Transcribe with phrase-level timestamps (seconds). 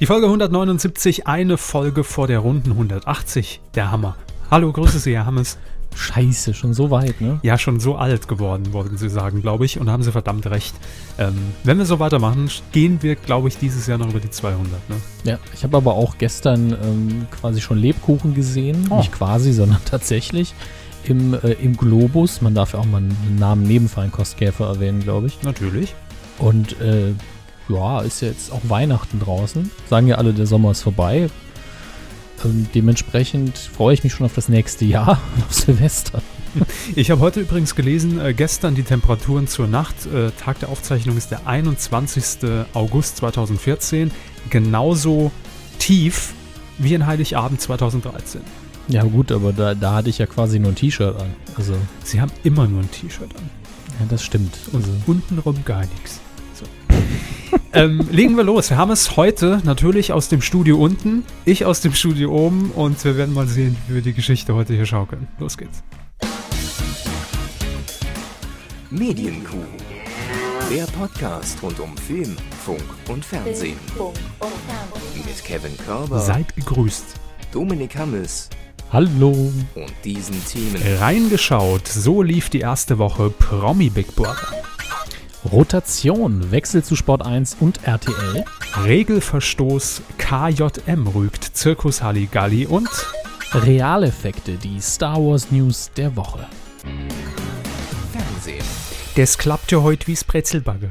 [0.00, 3.60] Die Folge 179, eine Folge vor der Runden 180.
[3.74, 4.14] Der Hammer.
[4.48, 5.58] Hallo, grüße Sie, Herr Hammes.
[5.96, 7.40] Scheiße, schon so weit, ne?
[7.42, 9.80] Ja, schon so alt geworden, wollten Sie sagen, glaube ich.
[9.80, 10.76] Und da haben Sie verdammt recht.
[11.18, 11.34] Ähm,
[11.64, 14.70] wenn wir so weitermachen, gehen wir, glaube ich, dieses Jahr noch über die 200.
[14.88, 14.96] Ne?
[15.24, 18.86] Ja, ich habe aber auch gestern ähm, quasi schon Lebkuchen gesehen.
[18.90, 18.98] Oh.
[18.98, 20.54] Nicht quasi, sondern tatsächlich.
[21.02, 22.40] Im, äh, Im Globus.
[22.40, 25.42] Man darf ja auch mal einen Namen neben Feinkostkäfer erwähnen, glaube ich.
[25.42, 25.96] Natürlich.
[26.38, 27.14] Und äh,
[27.68, 29.70] ja, ist ja jetzt auch Weihnachten draußen.
[29.88, 31.28] Sagen ja alle, der Sommer ist vorbei.
[32.44, 36.22] Ähm, dementsprechend freue ich mich schon auf das nächste Jahr, auf Silvester.
[36.96, 40.06] Ich habe heute übrigens gelesen, äh, gestern die Temperaturen zur Nacht.
[40.06, 42.50] Äh, Tag der Aufzeichnung ist der 21.
[42.72, 44.10] August 2014.
[44.48, 45.30] Genauso
[45.78, 46.32] tief
[46.78, 48.40] wie in Heiligabend 2013.
[48.88, 51.34] Ja gut, aber da, da hatte ich ja quasi nur ein T-Shirt an.
[51.56, 53.50] Also Sie haben immer nur ein T-Shirt an.
[54.00, 54.56] Ja, das stimmt.
[54.72, 54.92] Und also.
[55.06, 56.20] untenrum gar nichts.
[57.72, 58.70] Ähm, legen wir los.
[58.70, 63.04] Wir haben es heute natürlich aus dem Studio unten, ich aus dem Studio oben und
[63.04, 65.28] wir werden mal sehen, wie wir die Geschichte heute hier schaukeln.
[65.38, 65.82] Los geht's.
[68.90, 69.56] Medienkuh.
[70.70, 73.76] Der Podcast rund um Film, Funk und Fernsehen.
[75.14, 76.20] Mit Kevin Körber.
[76.20, 77.04] Seid gegrüßt.
[77.52, 78.48] Dominik Hammes.
[78.90, 79.52] Hallo.
[79.74, 80.82] Und diesen Themen.
[80.98, 81.86] Reingeschaut.
[81.86, 84.48] So lief die erste Woche Promi Big Brother.
[85.50, 88.44] Rotation, Wechsel zu Sport 1 und RTL.
[88.84, 92.88] Regelverstoß, KJM rügt Zirkus Halligalli und
[93.54, 96.46] Realeffekte, die Star Wars News der Woche.
[98.12, 98.64] Fernsehen.
[99.16, 100.90] Das klappt ja heute wie's Brezelbagge.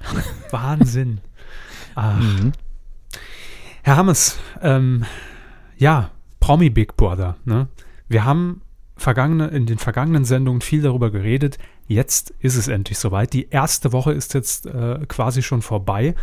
[0.50, 1.20] Wahnsinn.
[1.94, 2.14] Ah.
[2.14, 2.52] Mhm.
[3.82, 5.04] Herr Hammes, ähm,
[5.76, 7.36] ja, Promi Big Brother.
[7.44, 7.68] Ne?
[8.08, 8.62] Wir haben
[8.96, 11.58] vergangene, in den vergangenen Sendungen viel darüber geredet.
[11.88, 13.32] Jetzt ist es endlich soweit.
[13.32, 16.14] Die erste Woche ist jetzt äh, quasi schon vorbei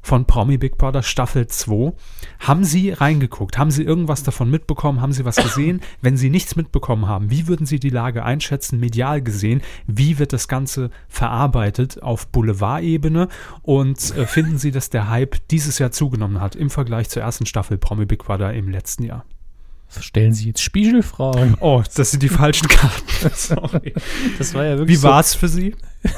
[0.00, 1.92] von Promi Big Brother Staffel 2.
[2.38, 3.58] Haben Sie reingeguckt?
[3.58, 5.00] Haben Sie irgendwas davon mitbekommen?
[5.00, 5.80] Haben Sie was gesehen?
[6.00, 9.60] Wenn Sie nichts mitbekommen haben, wie würden Sie die Lage einschätzen, medial gesehen?
[9.88, 13.28] Wie wird das Ganze verarbeitet auf Boulevardebene?
[13.62, 17.44] Und äh, finden Sie, dass der Hype dieses Jahr zugenommen hat im Vergleich zur ersten
[17.44, 19.24] Staffel Promi Big Brother im letzten Jahr?
[20.00, 21.56] Stellen Sie jetzt Spiegelfragen?
[21.60, 23.30] Oh, das sind die falschen Karten.
[23.34, 23.94] Sorry.
[24.38, 24.98] Das war ja wirklich.
[24.98, 25.74] Wie war es für Sie?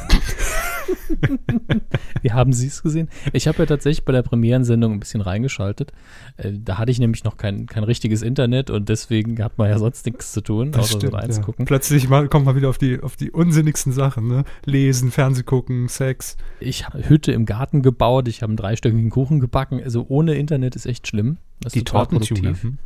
[2.23, 3.09] Wie haben Sie es gesehen?
[3.33, 5.93] Ich habe ja tatsächlich bei der Premierensendung ein bisschen reingeschaltet.
[6.37, 9.79] Äh, da hatte ich nämlich noch kein, kein richtiges Internet und deswegen hat man ja
[9.79, 11.43] sonst nichts zu tun, das außer stimmt, so eins ja.
[11.43, 11.65] gucken.
[11.65, 14.45] Plötzlich mal, kommt man wieder auf die, auf die unsinnigsten Sachen, ne?
[14.65, 16.37] Lesen, Fernseh gucken, Sex.
[16.59, 19.81] Ich habe Hütte im Garten gebaut, ich habe einen dreistöckigen Kuchen gebacken.
[19.83, 21.39] Also ohne Internet ist echt schlimm.
[21.61, 22.57] Das die Tortentune.
[22.61, 22.79] Hm?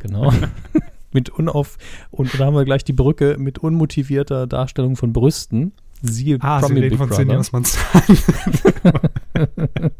[0.00, 0.32] Genau.
[1.12, 1.78] mit unauf
[2.10, 5.72] und da haben wir gleich die Brücke mit unmotivierter Darstellung von Brüsten.
[6.02, 7.64] Siehe ah, Promi Sie reden Big von.
[7.64, 7.90] Sven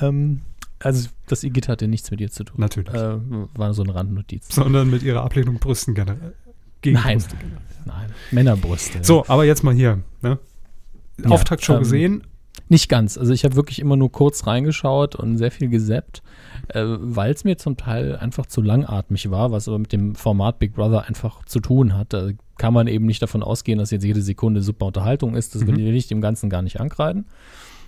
[0.00, 0.40] ähm,
[0.80, 2.56] also das Igitt hatte nichts mit ihr zu tun.
[2.58, 2.92] Natürlich.
[2.92, 3.18] Äh,
[3.54, 4.52] war so eine Randnotiz.
[4.52, 6.34] Sondern mit ihrer Ablehnung Brüsten generell.
[6.80, 7.62] Gegen nein, Brüste generell.
[7.84, 8.98] nein, Männerbrüste.
[9.02, 10.00] So, aber jetzt mal hier.
[10.22, 10.38] Ne?
[11.22, 12.24] Ja, Auftakt schon ähm, gesehen.
[12.68, 13.18] Nicht ganz.
[13.18, 16.22] Also ich habe wirklich immer nur kurz reingeschaut und sehr viel gesappt
[16.68, 20.58] äh, weil es mir zum Teil einfach zu langatmig war, was aber mit dem Format
[20.58, 22.12] Big Brother einfach zu tun hat.
[22.12, 25.54] Da kann man eben nicht davon ausgehen, dass jetzt jede Sekunde super Unterhaltung ist.
[25.54, 25.76] Das mhm.
[25.76, 27.26] will ich dem Ganzen gar nicht ankreiden.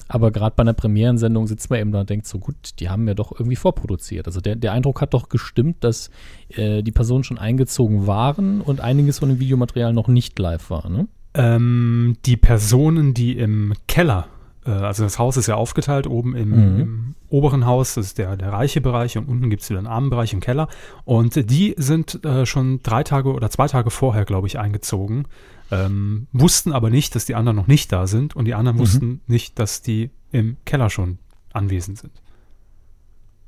[0.09, 3.09] Aber gerade bei einer Premierensendung sitzt man eben da und denkt so, gut, die haben
[3.09, 4.27] ja doch irgendwie vorproduziert.
[4.29, 6.11] Also der, der Eindruck hat doch gestimmt, dass
[6.51, 10.89] äh, die Personen schon eingezogen waren und einiges von dem Videomaterial noch nicht live war,
[10.89, 11.09] ne?
[11.35, 14.29] Ähm, die Personen, die im Keller
[14.71, 16.81] also das Haus ist ja aufgeteilt, oben im, mhm.
[16.81, 19.87] im oberen Haus, das ist der, der reiche Bereich und unten gibt es wieder einen
[19.87, 20.69] armen Bereich im Keller.
[21.05, 25.27] Und die sind äh, schon drei Tage oder zwei Tage vorher, glaube ich, eingezogen,
[25.71, 28.81] ähm, wussten aber nicht, dass die anderen noch nicht da sind und die anderen mhm.
[28.81, 31.19] wussten nicht, dass die im Keller schon
[31.53, 32.13] anwesend sind.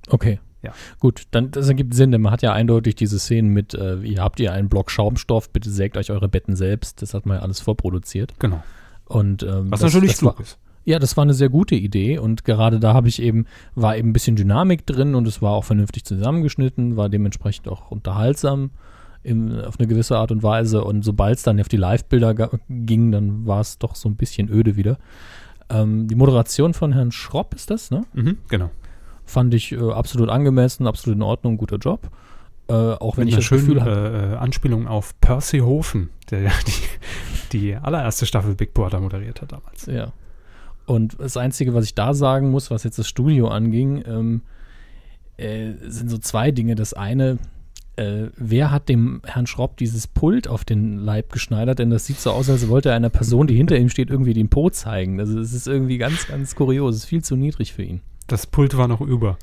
[0.09, 0.41] Okay.
[0.63, 0.73] Ja.
[0.99, 4.21] Gut, dann das ergibt Sinn, denn man hat ja eindeutig diese Szenen mit, äh, ihr
[4.21, 7.01] habt ihr einen Block Schaumstoff, bitte sägt euch eure Betten selbst.
[7.01, 8.35] Das hat man ja alles vorproduziert.
[8.41, 8.63] Genau.
[9.05, 10.59] Und ähm, was das, natürlich das klug ist.
[10.89, 14.09] Ja, das war eine sehr gute Idee und gerade da habe ich eben, war eben
[14.09, 18.71] ein bisschen Dynamik drin und es war auch vernünftig zusammengeschnitten, war dementsprechend auch unterhaltsam
[19.23, 23.13] in, auf eine gewisse Art und Weise und sobald es dann auf die Live-Bilder ging,
[23.13, 24.97] dann war es doch so ein bisschen öde wieder.
[25.69, 28.07] Ähm, die Moderation von Herrn Schropp ist das, ne?
[28.15, 28.71] Mhm, genau.
[29.27, 32.09] Fand ich äh, absolut angemessen, absolut in Ordnung, guter Job.
[32.67, 34.31] Äh, auch wenn Mit ich das schönen, Gefühl habe.
[34.33, 36.53] Äh, Anspielung auf Percy Hofen, der ja
[37.53, 39.85] die, die allererste Staffel Big Brother moderiert hat damals.
[39.85, 40.15] Ja.
[40.89, 44.41] Und das Einzige, was ich da sagen muss, was jetzt das Studio anging, ähm,
[45.37, 46.75] äh, sind so zwei Dinge.
[46.77, 47.39] Das eine,
[47.97, 51.79] äh, wer hat dem Herrn Schropp dieses Pult auf den Leib geschneidert?
[51.79, 54.33] Denn das sieht so aus, als wollte er einer Person, die hinter ihm steht, irgendwie
[54.33, 55.21] den Po zeigen.
[55.21, 56.95] Also es ist irgendwie ganz, ganz kurios.
[56.97, 58.01] Es ist viel zu niedrig für ihn.
[58.27, 59.37] das Pult war noch über.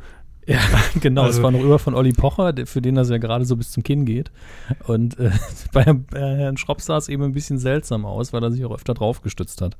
[0.47, 0.59] Ja,
[0.99, 1.23] genau.
[1.23, 3.69] Also- es war noch über von Olli Pocher, für den das ja gerade so bis
[3.71, 4.31] zum Kinn geht.
[4.87, 5.29] Und äh,
[5.73, 5.83] bei
[6.13, 9.61] Herrn Schropp sah es eben ein bisschen seltsam aus, weil er sich auch öfter draufgestützt
[9.61, 9.77] hat.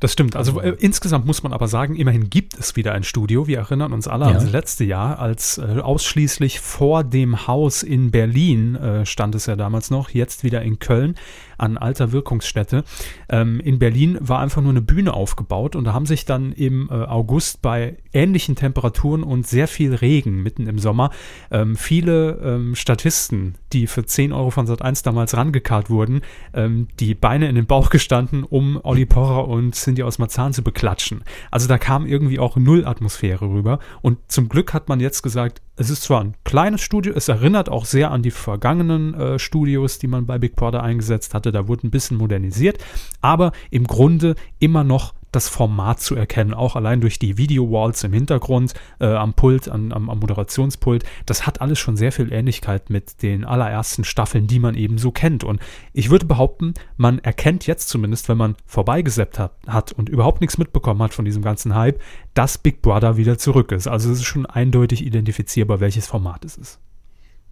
[0.00, 0.34] Das stimmt.
[0.34, 3.46] Also äh, insgesamt muss man aber sagen, immerhin gibt es wieder ein Studio.
[3.46, 4.30] Wir erinnern uns alle Ja.
[4.30, 9.44] an das letzte Jahr, als äh, ausschließlich vor dem Haus in Berlin äh, stand es
[9.46, 11.16] ja damals noch, jetzt wieder in Köln
[11.58, 12.84] an alter Wirkungsstätte.
[13.28, 16.88] Ähm, in Berlin war einfach nur eine Bühne aufgebaut und da haben sich dann im
[16.90, 21.10] äh, August bei ähnlichen Temperaturen und sehr viel Regen mitten im Sommer
[21.50, 26.22] ähm, viele ähm, Statisten, die für 10 Euro von Sat1 damals rangekarrt wurden,
[26.54, 30.62] ähm, die Beine in den Bauch gestanden, um Olli Pocher und Cindy aus Marzahn zu
[30.62, 31.24] beklatschen.
[31.50, 33.80] Also da kam irgendwie auch null Atmosphäre rüber.
[34.02, 37.68] Und zum Glück hat man jetzt gesagt, es ist zwar ein kleines Studio, es erinnert
[37.68, 41.50] auch sehr an die vergangenen äh, Studios, die man bei Big Brother eingesetzt hatte.
[41.50, 42.78] Da wurde ein bisschen modernisiert,
[43.20, 48.12] aber im Grunde immer noch das Format zu erkennen, auch allein durch die Video-Walls im
[48.12, 51.04] Hintergrund, äh, am Pult, an, am, am Moderationspult.
[51.26, 55.10] Das hat alles schon sehr viel Ähnlichkeit mit den allerersten Staffeln, die man eben so
[55.10, 55.44] kennt.
[55.44, 55.60] Und
[55.92, 60.58] ich würde behaupten, man erkennt jetzt zumindest, wenn man vorbeigeseppt hat, hat und überhaupt nichts
[60.58, 62.00] mitbekommen hat von diesem ganzen Hype,
[62.34, 63.86] dass Big Brother wieder zurück ist.
[63.86, 66.80] Also es ist schon eindeutig identifizierbar, welches Format es ist.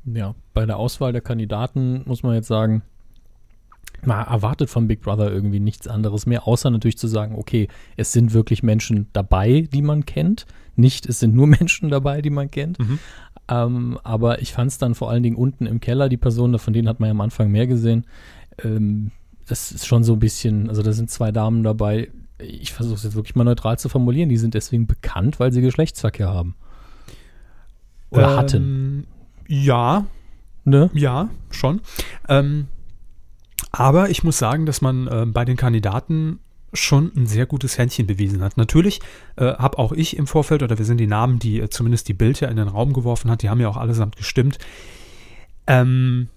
[0.04, 2.82] Ja, bei der Auswahl der Kandidaten muss man jetzt sagen,
[4.04, 8.12] man erwartet von Big Brother irgendwie nichts anderes mehr, außer natürlich zu sagen, okay, es
[8.12, 10.46] sind wirklich Menschen dabei, die man kennt.
[10.76, 12.78] Nicht, es sind nur Menschen dabei, die man kennt.
[12.78, 12.98] Mhm.
[13.48, 16.72] Ähm, aber ich fand es dann vor allen Dingen unten im Keller, die Personen, von
[16.72, 18.04] denen hat man ja am Anfang mehr gesehen.
[18.62, 19.10] Ähm,
[19.46, 22.10] das ist schon so ein bisschen, also da sind zwei Damen dabei.
[22.38, 24.28] Ich versuche es jetzt wirklich mal neutral zu formulieren.
[24.28, 26.54] Die sind deswegen bekannt, weil sie Geschlechtsverkehr haben.
[28.10, 28.56] Oder hatten.
[28.56, 29.04] Ähm,
[29.48, 30.06] Ja,
[30.68, 30.90] Ne?
[30.92, 31.80] Ja, schon.
[32.28, 32.68] Ähm,
[33.78, 36.40] aber ich muss sagen, dass man äh, bei den Kandidaten
[36.72, 38.56] schon ein sehr gutes Händchen bewiesen hat.
[38.56, 39.00] Natürlich
[39.36, 42.14] äh, habe auch ich im Vorfeld, oder wir sind die Namen, die äh, zumindest die
[42.14, 44.58] Bild ja in den Raum geworfen hat, die haben ja auch allesamt gestimmt.
[45.68, 46.28] Ähm,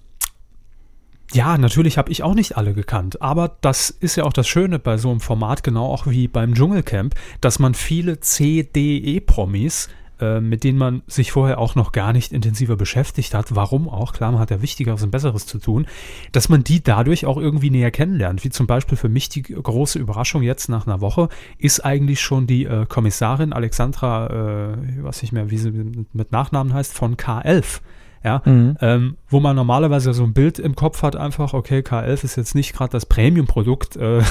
[1.33, 4.77] ja, natürlich habe ich auch nicht alle gekannt, aber das ist ja auch das Schöne
[4.77, 10.00] bei so einem Format, genau auch wie beim Dschungelcamp, dass man viele C-D-E-Promis äh,
[10.39, 14.31] mit denen man sich vorher auch noch gar nicht intensiver beschäftigt hat, warum auch, klar,
[14.31, 15.88] man hat ja Wichtigeres und Besseres zu tun,
[16.31, 18.44] dass man die dadurch auch irgendwie näher kennenlernt.
[18.44, 22.47] Wie zum Beispiel für mich die große Überraschung jetzt nach einer Woche ist eigentlich schon
[22.47, 26.94] die äh, Kommissarin Alexandra, äh, ich weiß nicht mehr, wie sie mit mit Nachnamen heißt,
[26.94, 27.81] von K11.
[28.23, 28.77] Ja, Mhm.
[28.81, 32.53] ähm, wo man normalerweise so ein Bild im Kopf hat, einfach, okay, K11 ist jetzt
[32.53, 34.21] nicht gerade das Premium-Produkt, äh,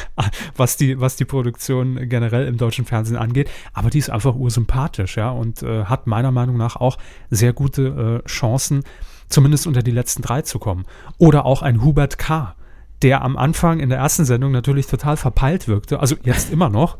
[0.56, 5.16] was, die, was die Produktion generell im deutschen Fernsehen angeht, aber die ist einfach ursympathisch,
[5.18, 6.96] ja, und äh, hat meiner Meinung nach auch
[7.30, 8.82] sehr gute äh, Chancen,
[9.28, 10.84] zumindest unter die letzten drei zu kommen.
[11.18, 12.54] Oder auch ein Hubert K.,
[13.02, 16.96] der am Anfang in der ersten Sendung natürlich total verpeilt wirkte, also jetzt immer noch,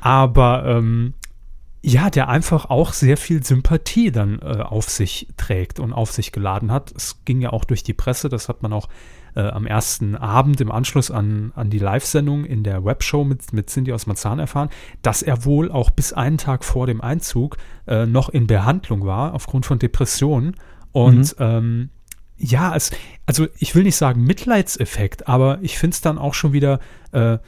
[0.00, 1.14] aber ähm,
[1.80, 6.32] ja, der einfach auch sehr viel Sympathie dann äh, auf sich trägt und auf sich
[6.32, 6.92] geladen hat.
[6.96, 8.88] Es ging ja auch durch die Presse, das hat man auch
[9.36, 13.70] äh, am ersten Abend im Anschluss an, an die Live-Sendung in der Webshow mit, mit
[13.70, 14.70] Cindy aus Marzahn erfahren,
[15.02, 19.34] dass er wohl auch bis einen Tag vor dem Einzug äh, noch in Behandlung war
[19.34, 20.56] aufgrund von Depressionen.
[20.90, 21.90] Und ähm,
[22.36, 22.90] ja, es,
[23.26, 26.80] also ich will nicht sagen Mitleidseffekt, aber ich finde es dann auch schon wieder
[27.12, 27.38] äh,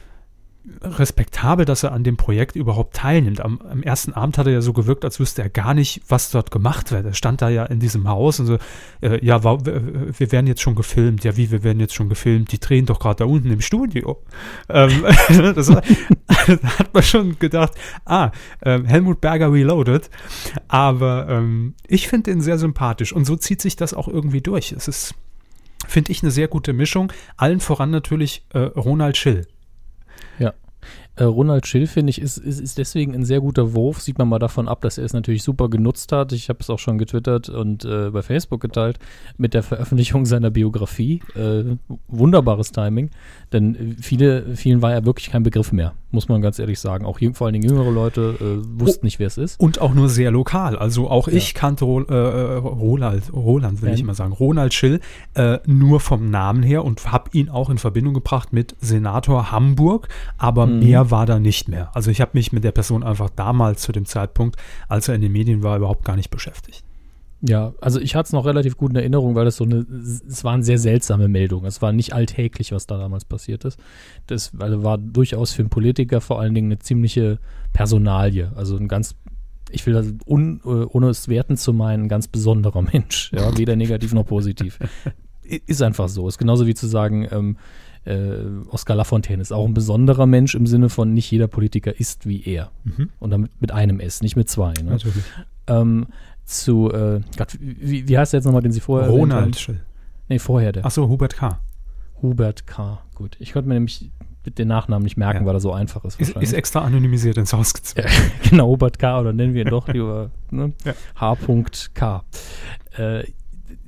[0.83, 3.41] respektabel, dass er an dem Projekt überhaupt teilnimmt.
[3.41, 6.29] Am, am ersten Abend hat er ja so gewirkt, als wüsste er gar nicht, was
[6.29, 7.05] dort gemacht wird.
[7.05, 8.57] Er stand da ja in diesem Haus und so,
[9.01, 11.23] äh, ja, wa- wir werden jetzt schon gefilmt.
[11.23, 12.51] Ja, wie, wir werden jetzt schon gefilmt?
[12.51, 14.21] Die drehen doch gerade da unten im Studio.
[14.69, 15.03] Ähm,
[15.55, 15.81] das war,
[16.47, 17.73] da hat man schon gedacht,
[18.05, 18.31] ah,
[18.63, 20.09] ähm, Helmut Berger reloaded.
[20.67, 24.71] Aber ähm, ich finde ihn sehr sympathisch und so zieht sich das auch irgendwie durch.
[24.73, 25.15] Es ist,
[25.87, 27.11] finde ich, eine sehr gute Mischung.
[27.37, 29.47] Allen voran natürlich äh, Ronald Schill.
[31.21, 34.01] Äh, Ronald Schill, finde ich, ist, ist, ist deswegen ein sehr guter Wurf.
[34.01, 36.31] Sieht man mal davon ab, dass er es natürlich super genutzt hat.
[36.31, 38.97] Ich habe es auch schon getwittert und äh, bei Facebook geteilt
[39.37, 41.21] mit der Veröffentlichung seiner Biografie.
[41.35, 43.11] Äh, wunderbares Timing,
[43.53, 47.05] denn äh, viele, vielen war er wirklich kein Begriff mehr, muss man ganz ehrlich sagen.
[47.05, 49.59] Auch vor allen Dingen jüngere Leute äh, wussten nicht, wer es ist.
[49.59, 50.77] Und auch nur sehr lokal.
[50.77, 53.95] Also auch ich kannte Ro äh, äh, Roland, Roland will Ja.
[53.95, 54.99] ich immer sagen, Ronald Schill,
[55.35, 60.07] äh, nur vom Namen her und habe ihn auch in Verbindung gebracht mit Senator Hamburg,
[60.37, 60.79] aber Mhm.
[60.79, 61.89] mehr war da nicht mehr.
[61.95, 65.21] Also ich habe mich mit der Person einfach damals zu dem Zeitpunkt, als er in
[65.21, 66.83] den Medien war, überhaupt gar nicht beschäftigt.
[67.43, 70.43] Ja, also ich hatte es noch relativ gut in Erinnerung, weil das so eine, es
[70.43, 71.65] waren sehr seltsame Meldungen.
[71.65, 73.79] Es war nicht alltäglich, was da damals passiert ist.
[74.27, 77.39] Das also war durchaus für einen Politiker vor allen Dingen eine ziemliche
[77.73, 78.51] Personalie.
[78.55, 79.15] Also ein ganz,
[79.71, 83.31] ich will das un, äh, ohne es werten zu meinen, ein ganz besonderer Mensch.
[83.33, 84.77] Ja, weder negativ noch positiv.
[85.43, 86.27] Ist einfach so.
[86.27, 87.57] Ist genauso wie zu sagen, ähm,
[88.05, 88.37] äh,
[88.69, 92.43] Oskar Lafontaine ist auch ein besonderer Mensch im Sinne von nicht jeder Politiker ist wie
[92.43, 92.71] er.
[92.83, 93.09] Mhm.
[93.19, 94.73] Und damit mit einem S, nicht mit zwei.
[94.73, 94.91] Ne?
[94.91, 95.23] Natürlich.
[95.67, 96.07] Ähm,
[96.51, 99.09] zu, äh, Gott, wie, wie heißt der jetzt nochmal, den Sie vorher?
[99.09, 99.81] Ronald Schill.
[100.29, 100.85] Nee, vorher der.
[100.85, 101.59] Achso, Hubert K.
[102.21, 102.99] Hubert K.
[103.15, 103.35] Gut.
[103.39, 104.11] Ich konnte mir nämlich
[104.45, 105.45] den Nachnamen nicht merken, Ja.
[105.45, 106.19] weil er so einfach ist.
[106.19, 108.07] Ist, ist extra anonymisiert ins Haus gezogen.
[108.49, 109.19] Genau, Hubert K.
[109.19, 110.73] oder nennen wir ihn doch lieber ne?
[110.83, 110.93] Ja.
[111.19, 112.23] H.K.
[112.97, 113.23] Äh,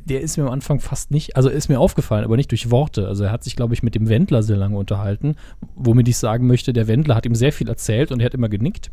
[0.06, 3.08] der ist mir am Anfang fast nicht, also ist mir aufgefallen, aber nicht durch Worte.
[3.08, 5.36] Also er hat sich, glaube ich, mit dem Wendler sehr lange unterhalten,
[5.76, 8.50] womit ich sagen möchte, der Wendler hat ihm sehr viel erzählt und er hat immer
[8.50, 8.92] genickt.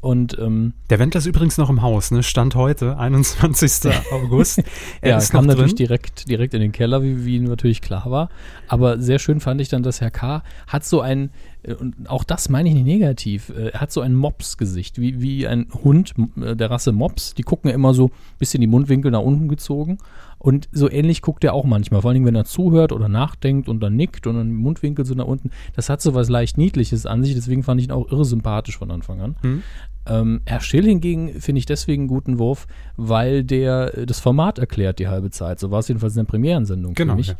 [0.00, 2.22] Und ähm, Der Wendler ist übrigens noch im Haus, ne?
[2.22, 3.92] Stand heute, 21.
[4.10, 4.62] August.
[5.00, 8.28] Er ja, kam natürlich direkt, direkt in den Keller, wie, wie natürlich klar war.
[8.68, 10.42] Aber sehr schön fand ich dann, dass Herr K.
[10.66, 11.30] hat so ein,
[11.78, 15.46] und auch das meine ich nicht negativ, äh, er hat so ein Mops-Gesicht, wie, wie
[15.46, 17.34] ein Hund äh, der Rasse Mops.
[17.34, 19.98] Die gucken ja immer so ein bisschen die Mundwinkel nach unten gezogen.
[20.38, 23.80] Und so ähnlich guckt er auch manchmal, vor allem wenn er zuhört oder nachdenkt und
[23.80, 25.50] dann nickt und dann die Mundwinkel so nach unten.
[25.76, 28.76] Das hat so was leicht Niedliches an sich, deswegen fand ich ihn auch irre sympathisch
[28.76, 29.36] von Anfang an.
[29.42, 29.62] Hm.
[30.04, 32.66] Ähm, Herr Schill hingegen finde ich deswegen einen guten Wurf,
[32.96, 35.60] weil der äh, das Format erklärt die halbe Zeit.
[35.60, 37.12] So war es jedenfalls in der Premierensendung Genau.
[37.12, 37.28] für mich.
[37.28, 37.36] Ja.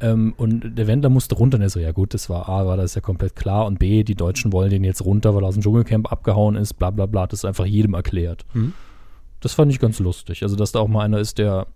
[0.00, 2.76] Ähm, und der Wendler musste runter und er so, ja gut, das war A, war
[2.76, 5.54] das ja komplett klar und B, die Deutschen wollen den jetzt runter, weil er aus
[5.54, 8.44] dem Dschungelcamp abgehauen ist, bla bla bla, das ist einfach jedem erklärt.
[8.52, 8.72] Hm.
[9.40, 10.42] Das fand ich ganz lustig.
[10.42, 11.66] Also, dass da auch mal einer ist, der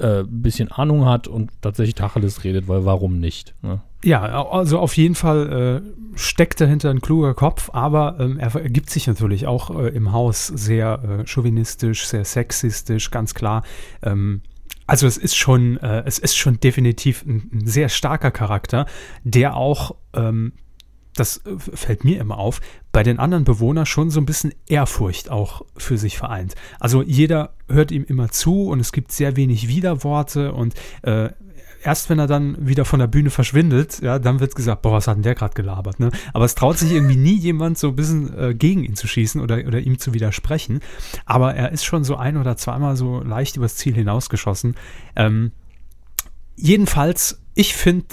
[0.00, 3.54] äh, ein bisschen Ahnung hat und tatsächlich Tacheles redet, weil warum nicht?
[3.62, 3.80] Ne?
[4.04, 8.90] Ja, also auf jeden Fall äh, steckt dahinter ein kluger Kopf, aber ähm, er ergibt
[8.90, 13.64] sich natürlich auch äh, im Haus sehr äh, chauvinistisch, sehr sexistisch, ganz klar.
[14.02, 14.42] Ähm,
[14.86, 18.84] also es ist schon, äh, es ist schon definitiv ein, ein sehr starker Charakter,
[19.22, 20.52] der auch, ähm,
[21.16, 22.60] das äh, fällt mir immer auf,
[22.92, 26.56] bei den anderen Bewohnern schon so ein bisschen Ehrfurcht auch für sich vereint.
[26.78, 31.30] Also jeder hört ihm immer zu und es gibt sehr wenig Widerworte und äh,
[31.84, 35.06] erst wenn er dann wieder von der Bühne verschwindet, ja, dann wird gesagt, boah, was
[35.06, 36.10] hat denn der gerade gelabert, ne?
[36.32, 39.40] Aber es traut sich irgendwie nie jemand so ein bisschen äh, gegen ihn zu schießen
[39.40, 40.80] oder, oder ihm zu widersprechen.
[41.26, 44.76] Aber er ist schon so ein oder zweimal so leicht übers Ziel hinausgeschossen.
[45.14, 45.52] Ähm,
[46.56, 48.06] jedenfalls, ich finde,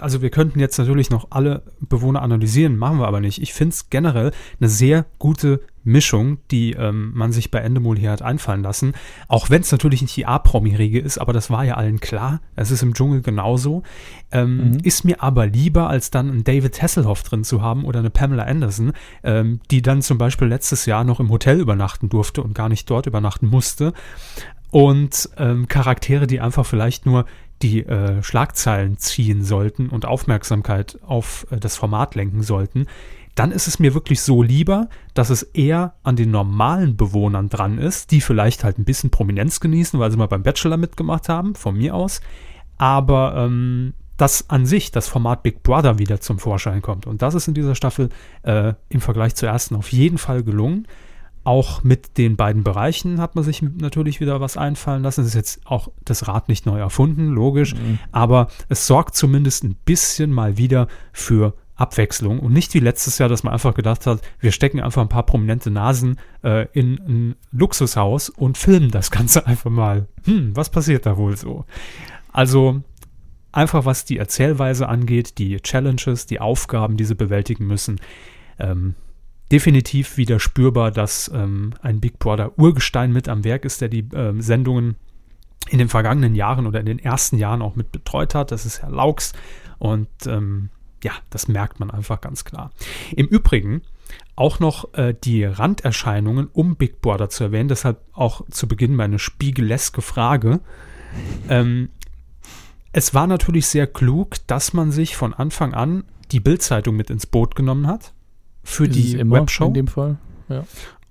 [0.00, 3.42] also wir könnten jetzt natürlich noch alle Bewohner analysieren, machen wir aber nicht.
[3.42, 4.30] Ich finde es generell
[4.60, 8.92] eine sehr gute Mischung, die ähm, man sich bei Endemol hier hat einfallen lassen.
[9.28, 12.40] Auch wenn es natürlich nicht die A-Promi-Riege ist, aber das war ja allen klar.
[12.56, 13.82] Es ist im Dschungel genauso.
[14.32, 14.78] Ähm, Mhm.
[14.82, 18.44] Ist mir aber lieber, als dann einen David Hasselhoff drin zu haben oder eine Pamela
[18.44, 22.68] Anderson, ähm, die dann zum Beispiel letztes Jahr noch im Hotel übernachten durfte und gar
[22.68, 23.92] nicht dort übernachten musste.
[24.70, 27.26] Und ähm, Charaktere, die einfach vielleicht nur
[27.62, 32.86] die äh, Schlagzeilen ziehen sollten und Aufmerksamkeit auf äh, das Format lenken sollten,
[33.36, 37.78] dann ist es mir wirklich so lieber, dass es eher an den normalen Bewohnern dran
[37.78, 41.54] ist, die vielleicht halt ein bisschen Prominenz genießen, weil sie mal beim Bachelor mitgemacht haben,
[41.54, 42.22] von mir aus.
[42.78, 47.06] Aber ähm, dass an sich das Format Big Brother wieder zum Vorschein kommt.
[47.06, 48.08] Und das ist in dieser Staffel
[48.42, 50.88] äh, im Vergleich zur ersten auf jeden Fall gelungen.
[51.44, 55.20] Auch mit den beiden Bereichen hat man sich natürlich wieder was einfallen lassen.
[55.20, 57.74] Es ist jetzt auch das Rad nicht neu erfunden, logisch,
[58.10, 63.28] aber es sorgt zumindest ein bisschen mal wieder für Abwechslung und nicht wie letztes Jahr,
[63.28, 67.36] dass man einfach gedacht hat, wir stecken einfach ein paar prominente Nasen äh, in ein
[67.52, 70.08] Luxushaus und filmen das Ganze einfach mal.
[70.24, 71.64] Hm, was passiert da wohl so?
[72.32, 72.82] Also
[73.52, 78.00] einfach was die Erzählweise angeht, die Challenges, die Aufgaben, die sie bewältigen müssen,
[78.58, 78.94] ähm,
[79.52, 84.08] definitiv wieder spürbar, dass ähm, ein Big Brother Urgestein mit am Werk ist, der die
[84.14, 84.96] ähm, Sendungen
[85.68, 88.50] in den vergangenen Jahren oder in den ersten Jahren auch mit betreut hat.
[88.50, 89.32] Das ist Herr Laux
[89.78, 90.70] und ähm,
[91.06, 92.72] ja, das merkt man einfach ganz klar.
[93.14, 93.82] Im Übrigen
[94.34, 99.20] auch noch äh, die Randerscheinungen um Big Brother zu erwähnen, deshalb auch zu Beginn meine
[99.20, 100.58] spiegeleske Frage.
[101.48, 101.90] Ähm,
[102.90, 107.26] es war natürlich sehr klug, dass man sich von Anfang an die Bildzeitung mit ins
[107.26, 108.12] Boot genommen hat
[108.64, 110.18] für Ist die immer Webshow in dem Fall.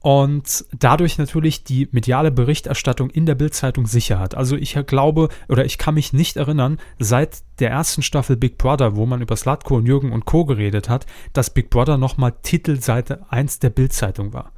[0.06, 4.36] Und dadurch natürlich die mediale Berichterstattung in der Bildzeitung sicher hat.
[4.36, 8.96] Also ich glaube oder ich kann mich nicht erinnern, seit der ersten Staffel Big Brother,
[8.96, 10.46] wo man über Slatko und Jürgen und Co.
[10.46, 14.52] geredet hat, dass Big Brother nochmal Titelseite 1 der Bildzeitung war.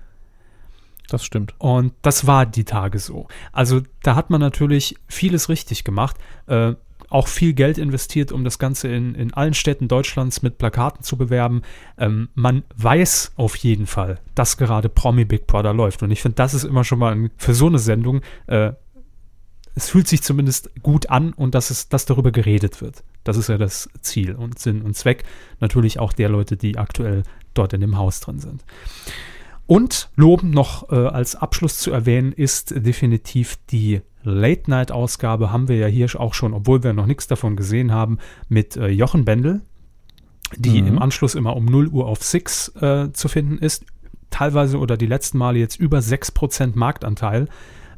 [1.07, 1.53] Das stimmt.
[1.59, 3.29] Und das war die Tage so.
[3.53, 6.17] Also da hat man natürlich vieles richtig gemacht.
[6.47, 6.73] Äh,
[7.09, 11.17] auch viel Geld investiert, um das Ganze in, in allen Städten Deutschlands mit Plakaten zu
[11.17, 11.61] bewerben.
[11.97, 16.03] Ähm, man weiß auf jeden Fall, dass gerade Promi Big Brother läuft.
[16.03, 18.73] Und ich finde, das ist immer schon mal ein, für so eine Sendung, äh,
[19.77, 23.03] es fühlt sich zumindest gut an und dass, es, dass darüber geredet wird.
[23.23, 25.23] Das ist ja das Ziel und Sinn und Zweck
[25.59, 27.21] natürlich auch der Leute, die aktuell
[27.53, 28.65] dort in dem Haus drin sind.
[29.67, 35.87] Und lobend noch äh, als Abschluss zu erwähnen ist definitiv die Late-Night-Ausgabe, haben wir ja
[35.87, 38.17] hier auch schon, obwohl wir noch nichts davon gesehen haben,
[38.49, 39.61] mit äh, Jochen Bendel,
[40.55, 40.87] die Mhm.
[40.87, 43.85] im Anschluss immer um 0 Uhr auf Six äh, zu finden ist.
[44.29, 47.47] Teilweise oder die letzten Male jetzt über 6% Marktanteil.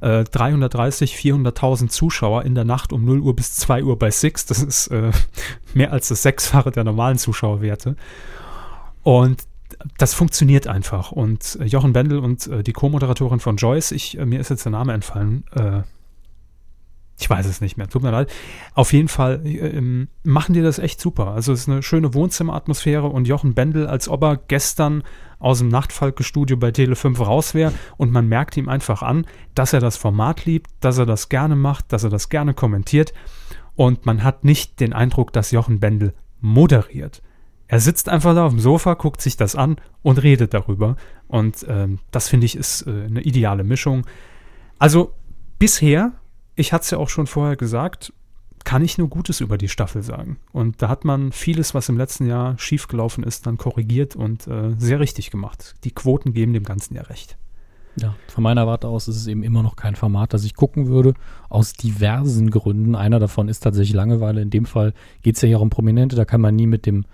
[0.01, 4.45] Äh, 330, 400.000 Zuschauer in der Nacht um 0 Uhr bis 2 Uhr bei Six.
[4.45, 5.11] Das ist äh,
[5.73, 7.95] mehr als das Sechsfache der normalen Zuschauerwerte.
[9.03, 9.43] Und
[9.97, 11.11] das funktioniert einfach.
[11.11, 14.71] Und äh, Jochen Bendel und äh, die Co-Moderatorin von Joyce, ich, mir ist jetzt der
[14.71, 15.81] Name entfallen, äh,
[17.19, 18.31] ich weiß es nicht mehr, tut mir leid.
[18.73, 21.27] Auf jeden Fall äh, ähm, machen die das echt super.
[21.27, 25.03] Also es ist eine schöne Wohnzimmeratmosphäre und Jochen Bendel, als ob er gestern
[25.39, 29.79] aus dem Nachtfalke-Studio bei Tele5 raus wäre und man merkt ihm einfach an, dass er
[29.79, 33.13] das Format liebt, dass er das gerne macht, dass er das gerne kommentiert
[33.75, 37.21] und man hat nicht den Eindruck, dass Jochen Bendel moderiert.
[37.67, 40.95] Er sitzt einfach da auf dem Sofa, guckt sich das an und redet darüber.
[41.27, 44.05] Und ähm, das finde ich ist äh, eine ideale Mischung.
[44.79, 45.13] Also
[45.59, 46.13] bisher,
[46.59, 48.11] ich hatte es ja auch schon vorher gesagt,
[48.65, 50.37] kann ich nur Gutes über die Staffel sagen.
[50.51, 54.73] Und da hat man vieles, was im letzten Jahr schiefgelaufen ist, dann korrigiert und äh,
[54.77, 55.75] sehr richtig gemacht.
[55.85, 57.37] Die Quoten geben dem Ganzen ja recht.
[57.95, 60.87] Ja, von meiner Warte aus ist es eben immer noch kein Format, das ich gucken
[60.87, 61.13] würde,
[61.47, 62.95] aus diversen Gründen.
[62.95, 64.41] Einer davon ist tatsächlich Langeweile.
[64.41, 67.05] In dem Fall geht es ja hier um Prominente, da kann man nie mit dem,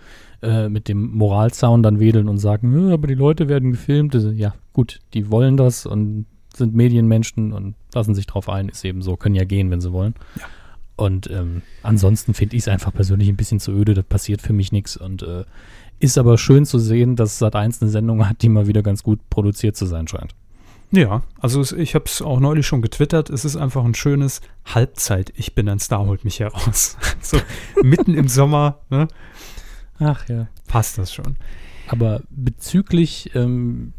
[0.41, 4.15] äh, mit dem Moralzaun dann wedeln und sagen, "Äh, aber die Leute werden gefilmt.
[4.15, 6.25] Also, ja, gut, die wollen das und
[6.55, 9.91] sind Medienmenschen und lassen sich drauf ein, ist eben so, können ja gehen, wenn sie
[9.91, 10.15] wollen.
[10.39, 10.45] Ja.
[10.97, 14.53] Und ähm, ansonsten finde ich es einfach persönlich ein bisschen zu öde, da passiert für
[14.53, 15.43] mich nichts und äh,
[15.99, 19.19] ist aber schön zu sehen, dass Sat1 eine Sendung hat, die mal wieder ganz gut
[19.29, 20.35] produziert zu sein scheint.
[20.91, 23.29] Ja, also ich habe es auch neulich schon getwittert.
[23.29, 25.33] Es ist einfach ein schönes Halbzeit.
[25.35, 26.97] Ich bin ein Star, holt mich heraus.
[27.21, 27.37] so
[27.83, 29.07] mitten im Sommer ne,
[29.99, 30.47] Ach ja.
[30.67, 31.37] passt das schon.
[31.87, 33.93] Aber bezüglich ähm,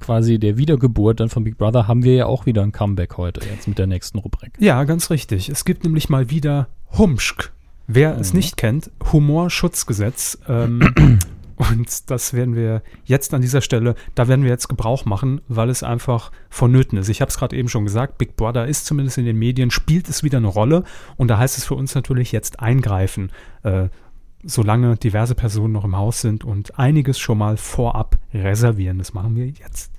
[0.00, 3.40] quasi der Wiedergeburt dann von Big Brother haben wir ja auch wieder ein Comeback heute,
[3.48, 4.52] jetzt mit der nächsten Rubrik.
[4.58, 5.48] Ja, ganz richtig.
[5.48, 7.52] Es gibt nämlich mal wieder Humschk.
[7.86, 8.38] Wer es Mhm.
[8.38, 10.38] nicht kennt, Humorschutzgesetz.
[10.48, 11.18] Ähm,
[11.56, 15.70] und das werden wir jetzt an dieser Stelle, da werden wir jetzt Gebrauch machen, weil
[15.70, 17.08] es einfach vonnöten ist.
[17.08, 20.08] Ich habe es gerade eben schon gesagt, Big Brother ist zumindest in den Medien, spielt
[20.08, 20.84] es wieder eine Rolle.
[21.16, 23.30] Und da heißt es für uns natürlich jetzt eingreifen,
[23.62, 23.88] äh,
[24.42, 28.98] solange diverse Personen noch im Haus sind und einiges schon mal vorab reservieren.
[28.98, 29.97] Das machen wir jetzt.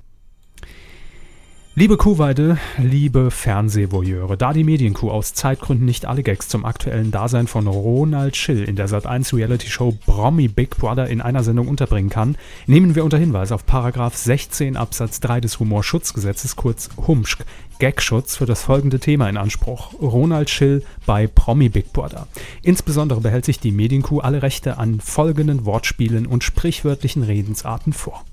[1.79, 7.47] Liebe Kuhweide, liebe Fernsehvoyeure, da die Medienkuh aus Zeitgründen nicht alle Gags zum aktuellen Dasein
[7.47, 12.09] von Ronald Schill in der Sat1 Reality Show Promi Big Brother in einer Sendung unterbringen
[12.09, 12.35] kann,
[12.67, 17.45] nehmen wir unter Hinweis auf Paragraph 16 Absatz 3 des Humorschutzgesetzes kurz Humschk
[17.79, 19.93] Gagschutz für das folgende Thema in Anspruch.
[20.01, 22.27] Ronald Schill bei Promi Big Brother.
[22.61, 28.25] Insbesondere behält sich die Medienkuh alle Rechte an folgenden Wortspielen und sprichwörtlichen Redensarten vor.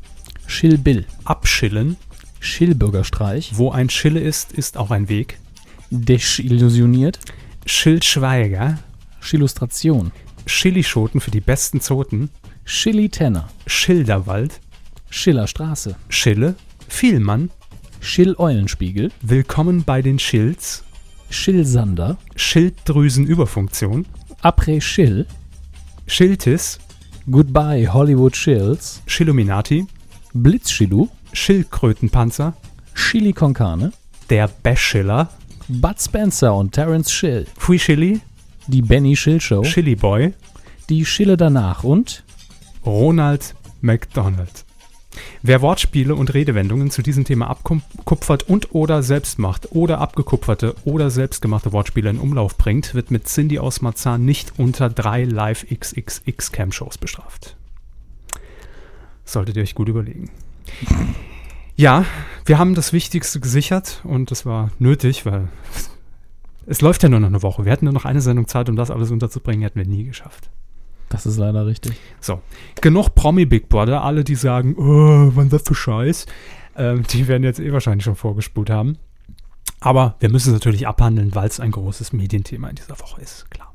[0.49, 1.97] Schill Bill, Abschillen,
[2.47, 5.39] Schillbürgerstreich, wo ein Schille ist, ist auch ein Weg.
[5.91, 7.19] Deschillusioniert,
[7.67, 8.79] Schildschweiger,
[9.21, 10.13] Schillustration,
[10.47, 12.31] Chilischoten für die besten Zoten,
[12.65, 14.61] Schilli-Tenner, Schilderwald,
[15.11, 16.55] Schillerstraße, Schille,
[16.89, 17.51] Vielmann,
[18.01, 20.85] Schill-Eulenspiegel, Willkommen bei den Schilds,
[21.31, 24.07] Schillsander, Schilddrüsenüberfunktion,
[24.43, 25.27] Après-Schill,
[26.07, 26.79] Schiltis,
[27.29, 29.87] Goodbye Hollywood Shills, Schilluminati,
[30.33, 32.55] Blitzschillu, Schildkrötenpanzer,
[32.95, 33.93] Chili con Carne,
[34.31, 35.29] der Bachelor,
[35.69, 38.21] Bud Spencer und Terence Schill, Free Chili,
[38.67, 40.33] die Benny Schill Show, Chili Boy,
[40.89, 42.25] die Schille danach und?
[42.85, 44.65] Ronald McDonald.
[45.43, 51.11] Wer Wortspiele und Redewendungen zu diesem Thema abkupfert und oder selbst macht oder abgekupferte oder
[51.11, 56.53] selbstgemachte Wortspiele in Umlauf bringt, wird mit Cindy aus Marzahn nicht unter drei Live XXX
[56.53, 57.57] Cam Shows bestraft.
[59.25, 60.31] Solltet ihr euch gut überlegen.
[61.77, 62.05] Ja,
[62.47, 65.49] wir haben das Wichtigste gesichert und das war nötig, weil
[66.67, 67.65] es läuft ja nur noch eine Woche.
[67.65, 70.51] Wir hätten nur noch eine Sendung Zeit, um das alles unterzubringen, hätten wir nie geschafft.
[71.09, 71.93] das ist leider richtig.
[72.21, 72.41] So,
[72.81, 74.03] genug Promi Big Brother.
[74.03, 76.27] Alle, die sagen, oh, wann das für Scheiß,
[76.77, 78.99] ähm, die werden jetzt eh wahrscheinlich schon vorgespult haben.
[79.81, 83.51] Aber wir müssen es natürlich abhandeln, weil es ein großes Medienthema in dieser Woche ist,
[83.51, 83.73] klar.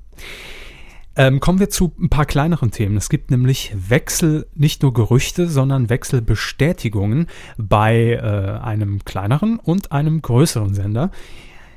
[1.21, 2.97] Ähm, kommen wir zu ein paar kleineren Themen.
[2.97, 7.27] Es gibt nämlich Wechsel, nicht nur Gerüchte, sondern Wechselbestätigungen
[7.59, 11.11] bei äh, einem kleineren und einem größeren Sender.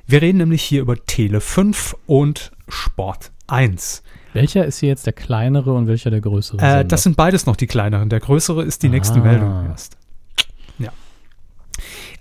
[0.07, 4.02] Wir reden nämlich hier über Tele 5 und Sport 1.
[4.33, 6.80] Welcher ist hier jetzt der kleinere und welcher der größere?
[6.80, 8.09] Äh, das sind beides noch die kleineren.
[8.09, 9.24] Der größere ist die nächste Ah.
[9.24, 9.98] Meldung erst.
[10.78, 10.90] Ja.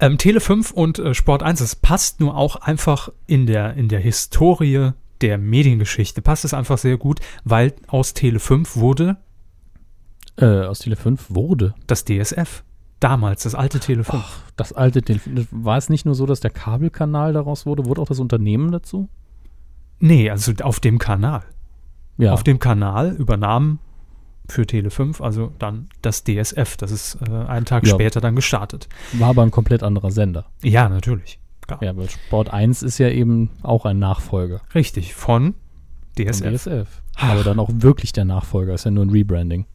[0.01, 3.87] Ähm, Tele 5 und äh, Sport 1, das passt nur auch einfach in der, in
[3.87, 4.91] der Historie
[5.23, 6.21] der Mediengeschichte.
[6.21, 9.17] Passt es einfach sehr gut, weil aus Tele 5 wurde
[10.37, 11.73] äh, aus Tele 5 wurde.
[11.87, 12.63] das DSF.
[12.99, 14.23] Damals, das alte Tele 5.
[14.55, 15.19] Das alte Tele
[15.51, 17.85] War es nicht nur so, dass der Kabelkanal daraus wurde?
[17.85, 19.09] Wurde auch das Unternehmen dazu?
[19.99, 21.43] Nee, also auf dem Kanal.
[22.17, 22.33] Ja.
[22.33, 23.79] Auf dem Kanal übernahm
[24.47, 26.77] für Tele 5, also dann das DSF.
[26.77, 27.93] Das ist äh, einen Tag Ja.
[27.93, 28.87] später dann gestartet.
[29.13, 30.45] War aber ein komplett anderer Sender.
[30.61, 31.39] Ja, natürlich.
[31.67, 31.81] Klar.
[31.81, 35.55] Ja, weil Sport 1 ist ja eben auch ein Nachfolger Richtig, von
[36.13, 36.63] von DSF.
[36.63, 36.87] DSF.
[37.15, 39.65] Aber dann auch wirklich der Nachfolger, ist ja nur ein Rebranding.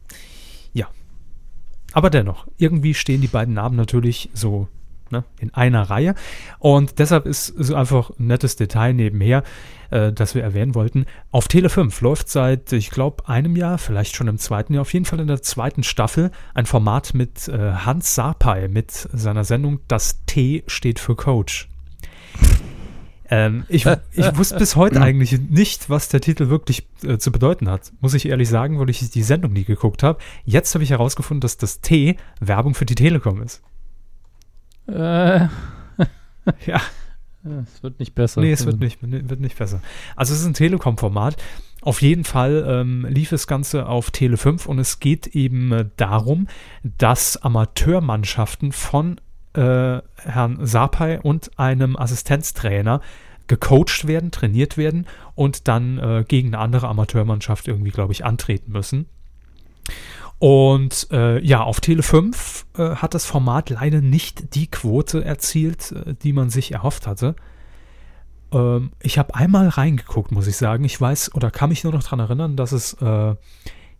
[1.93, 4.67] Aber dennoch, irgendwie stehen die beiden Namen natürlich so
[5.09, 6.13] ne, in einer Reihe.
[6.59, 9.43] Und deshalb ist so einfach ein nettes Detail nebenher,
[9.89, 11.05] äh, das wir erwähnen wollten.
[11.31, 14.93] Auf Tele 5 läuft seit, ich glaube, einem Jahr, vielleicht schon im zweiten Jahr, auf
[14.93, 19.79] jeden Fall in der zweiten Staffel, ein Format mit äh, Hans Sarpay mit seiner Sendung
[19.87, 21.69] Das T steht für Coach.
[23.31, 27.69] Ähm, ich, ich wusste bis heute eigentlich nicht, was der Titel wirklich äh, zu bedeuten
[27.69, 27.91] hat.
[28.01, 30.19] Muss ich ehrlich sagen, weil ich die Sendung nie geguckt habe.
[30.45, 33.61] Jetzt habe ich herausgefunden, dass das T Werbung für die Telekom ist.
[34.87, 35.47] Äh,
[36.65, 36.81] Ja,
[37.43, 38.41] es wird nicht besser.
[38.41, 39.81] nee, es wird nicht, wird nicht besser.
[40.15, 41.37] Also es ist ein Telekom-Format.
[41.81, 45.85] Auf jeden Fall ähm, lief das Ganze auf Tele 5 und es geht eben äh,
[45.95, 46.47] darum,
[46.83, 49.21] dass Amateurmannschaften von
[49.53, 53.01] äh, Herrn Sapai und einem Assistenztrainer
[53.47, 58.71] gecoacht werden, trainiert werden und dann äh, gegen eine andere Amateurmannschaft irgendwie, glaube ich, antreten
[58.71, 59.07] müssen.
[60.37, 65.91] Und äh, ja, auf Tele 5 äh, hat das Format leider nicht die Quote erzielt,
[65.91, 67.35] äh, die man sich erhofft hatte.
[68.53, 70.85] Ähm, ich habe einmal reingeguckt, muss ich sagen.
[70.85, 73.35] Ich weiß oder kann mich nur noch daran erinnern, dass es äh,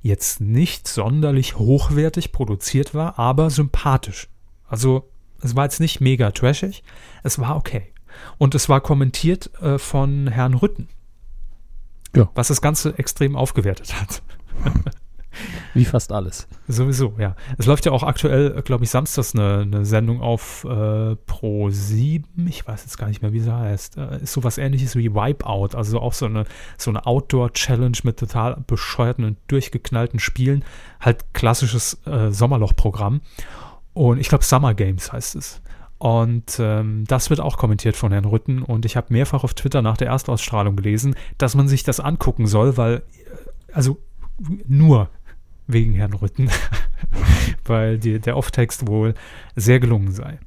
[0.02, 4.30] jetzt nicht sonderlich hochwertig produziert war, aber sympathisch.
[4.68, 5.10] Also
[5.42, 6.84] es war jetzt nicht mega trashig,
[7.24, 7.94] es war okay.
[8.38, 10.88] Und es war kommentiert äh, von Herrn Rütten.
[12.16, 12.30] Ja.
[12.34, 14.22] Was das Ganze extrem aufgewertet hat.
[15.74, 16.48] Wie fast alles.
[16.68, 17.36] Sowieso, ja.
[17.58, 22.48] Es läuft ja auch aktuell, glaube ich, samstags eine, eine Sendung auf äh, Pro 7.
[22.48, 23.98] Ich weiß jetzt gar nicht mehr, wie sie heißt.
[23.98, 25.78] Äh, ist sowas ähnliches wie Wipeout.
[25.78, 26.46] Also auch so eine,
[26.78, 30.66] so eine Outdoor-Challenge mit total bescheuerten und durchgeknallten Spielen.
[31.00, 33.22] Halt klassisches äh, Sommerloch-Programm.
[33.94, 35.62] Und ich glaube, Summer Games heißt es.
[35.98, 38.64] Und ähm, das wird auch kommentiert von Herrn Rütten.
[38.64, 42.48] Und ich habe mehrfach auf Twitter nach der Erstausstrahlung gelesen, dass man sich das angucken
[42.48, 44.00] soll, weil, äh, also
[44.66, 45.10] nur
[45.68, 46.50] wegen Herrn Rütten,
[47.66, 49.14] weil die, der Off-Text wohl
[49.56, 50.40] sehr gelungen sei.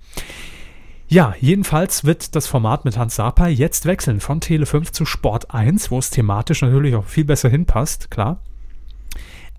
[1.08, 5.54] Ja, jedenfalls wird das Format mit Hans Sapa jetzt wechseln von Tele 5 zu Sport
[5.54, 8.40] 1, wo es thematisch natürlich auch viel besser hinpasst, klar.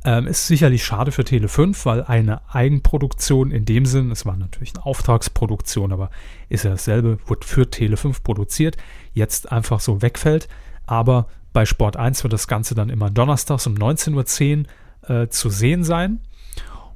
[0.05, 4.35] Ähm, ist sicherlich schade für Tele 5, weil eine Eigenproduktion in dem Sinn, es war
[4.35, 6.09] natürlich eine Auftragsproduktion, aber
[6.49, 8.75] ist ja dasselbe, wurde für Tele 5 produziert,
[9.13, 10.49] jetzt einfach so wegfällt.
[10.85, 14.65] Aber bei Sport 1 wird das Ganze dann immer donnerstags um 19.10
[15.07, 16.19] Uhr äh, zu sehen sein.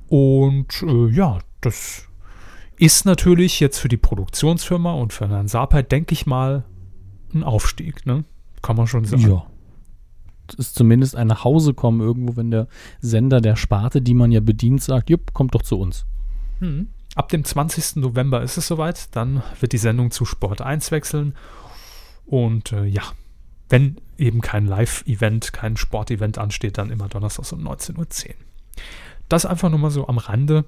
[0.09, 2.07] Und äh, ja, das
[2.77, 6.65] ist natürlich jetzt für die Produktionsfirma und für Herrn Sapai, denke ich mal,
[7.33, 8.05] ein Aufstieg.
[8.05, 8.25] Ne?
[8.61, 9.21] Kann man schon sagen.
[9.21, 9.45] Ja.
[10.57, 12.67] Es zumindest ein nach Hause kommen irgendwo, wenn der
[12.99, 16.05] Sender der Sparte, die man ja bedient, sagt, jupp, kommt doch zu uns.
[16.59, 16.87] Mhm.
[17.15, 17.97] Ab dem 20.
[17.97, 19.15] November ist es soweit.
[19.15, 21.33] Dann wird die Sendung zu Sport 1 wechseln.
[22.25, 23.03] Und äh, ja,
[23.69, 28.35] wenn eben kein Live-Event, kein Sportevent ansteht, dann immer donnerstags um 19.10 Uhr.
[29.29, 30.65] Das einfach nur mal so am Rande.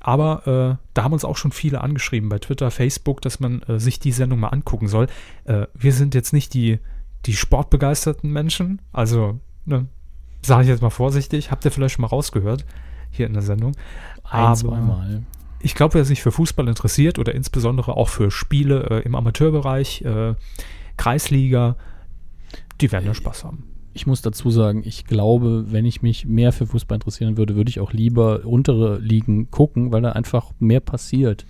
[0.00, 3.78] Aber äh, da haben uns auch schon viele angeschrieben bei Twitter, Facebook, dass man äh,
[3.78, 5.06] sich die Sendung mal angucken soll.
[5.44, 6.78] Äh, wir sind jetzt nicht die,
[7.26, 8.80] die sportbegeisterten Menschen.
[8.92, 9.86] Also, ne,
[10.44, 11.50] sage ich jetzt mal vorsichtig.
[11.50, 12.64] Habt ihr vielleicht schon mal rausgehört
[13.10, 13.72] hier in der Sendung.
[14.24, 15.22] Ein, Aber- zweimal.
[15.60, 20.02] ich glaube, wer sich für Fußball interessiert oder insbesondere auch für Spiele äh, im Amateurbereich,
[20.02, 20.34] äh,
[20.96, 21.76] Kreisliga,
[22.80, 23.64] die werden ja Spaß haben.
[23.94, 27.68] Ich muss dazu sagen, ich glaube, wenn ich mich mehr für Fußball interessieren würde, würde
[27.68, 31.44] ich auch lieber untere Ligen gucken, weil da einfach mehr passiert.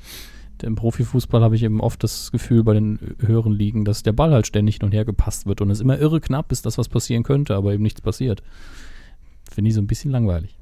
[0.62, 4.32] Im Profifußball habe ich eben oft das Gefühl bei den höheren Ligen, dass der Ball
[4.32, 6.88] halt ständig hin und her gepasst wird und es immer irre knapp ist, dass was
[6.88, 8.42] passieren könnte, aber eben nichts passiert.
[9.50, 10.56] Finde ich so ein bisschen langweilig.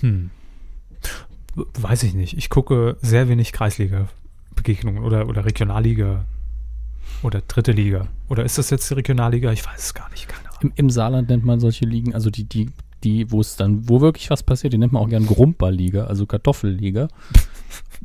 [0.00, 0.30] Hm.
[1.54, 2.36] Weiß ich nicht.
[2.36, 6.24] Ich gucke sehr wenig Kreisliga-Begegnungen oder, oder Regionalliga
[7.22, 8.08] oder dritte Liga.
[8.28, 9.52] Oder ist das jetzt die Regionalliga?
[9.52, 10.28] Ich weiß es gar nicht.
[10.28, 10.60] Keine Ahnung.
[10.60, 12.70] Im, Im Saarland nennt man solche Ligen, also die, die,
[13.04, 16.26] die, wo es dann, wo wirklich was passiert, die nennt man auch gern Grumpballliga, also
[16.26, 17.08] Kartoffelliga.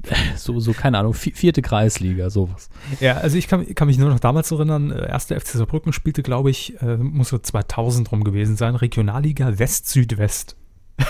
[0.36, 2.70] so, so, keine Ahnung, vi- vierte Kreisliga, sowas.
[3.00, 6.24] Ja, also ich kann, kann mich nur noch damals erinnern, äh, erster FC Saarbrücken spielte,
[6.24, 10.56] glaube ich, äh, muss so 2000 rum gewesen sein, Regionalliga West-Südwest.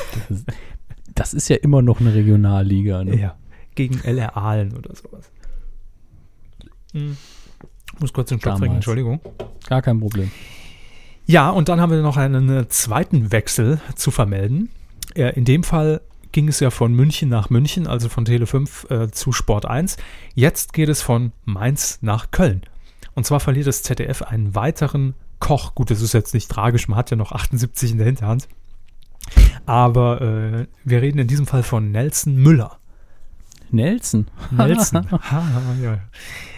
[1.13, 3.03] Das ist ja immer noch eine Regionalliga.
[3.03, 3.19] Ne?
[3.19, 3.35] Ja,
[3.75, 5.29] gegen LR Aalen oder sowas.
[6.93, 7.17] Hm.
[7.99, 9.19] Muss kurz den Stopp bringen, Entschuldigung.
[9.67, 10.31] Gar kein Problem.
[11.25, 14.69] Ja, und dann haben wir noch einen äh, zweiten Wechsel zu vermelden.
[15.13, 15.99] In dem Fall
[16.32, 19.98] ging es ja von München nach München, also von Tele 5 äh, zu Sport 1.
[20.34, 22.62] Jetzt geht es von Mainz nach Köln.
[23.13, 25.76] Und zwar verliert das ZDF einen weiteren Koch.
[25.76, 28.48] Gut, das ist jetzt nicht tragisch, man hat ja noch 78 in der Hinterhand.
[29.65, 32.78] Aber äh, wir reden in diesem Fall von Nelson Müller.
[33.72, 34.28] Nelson.
[34.52, 35.08] Nelson.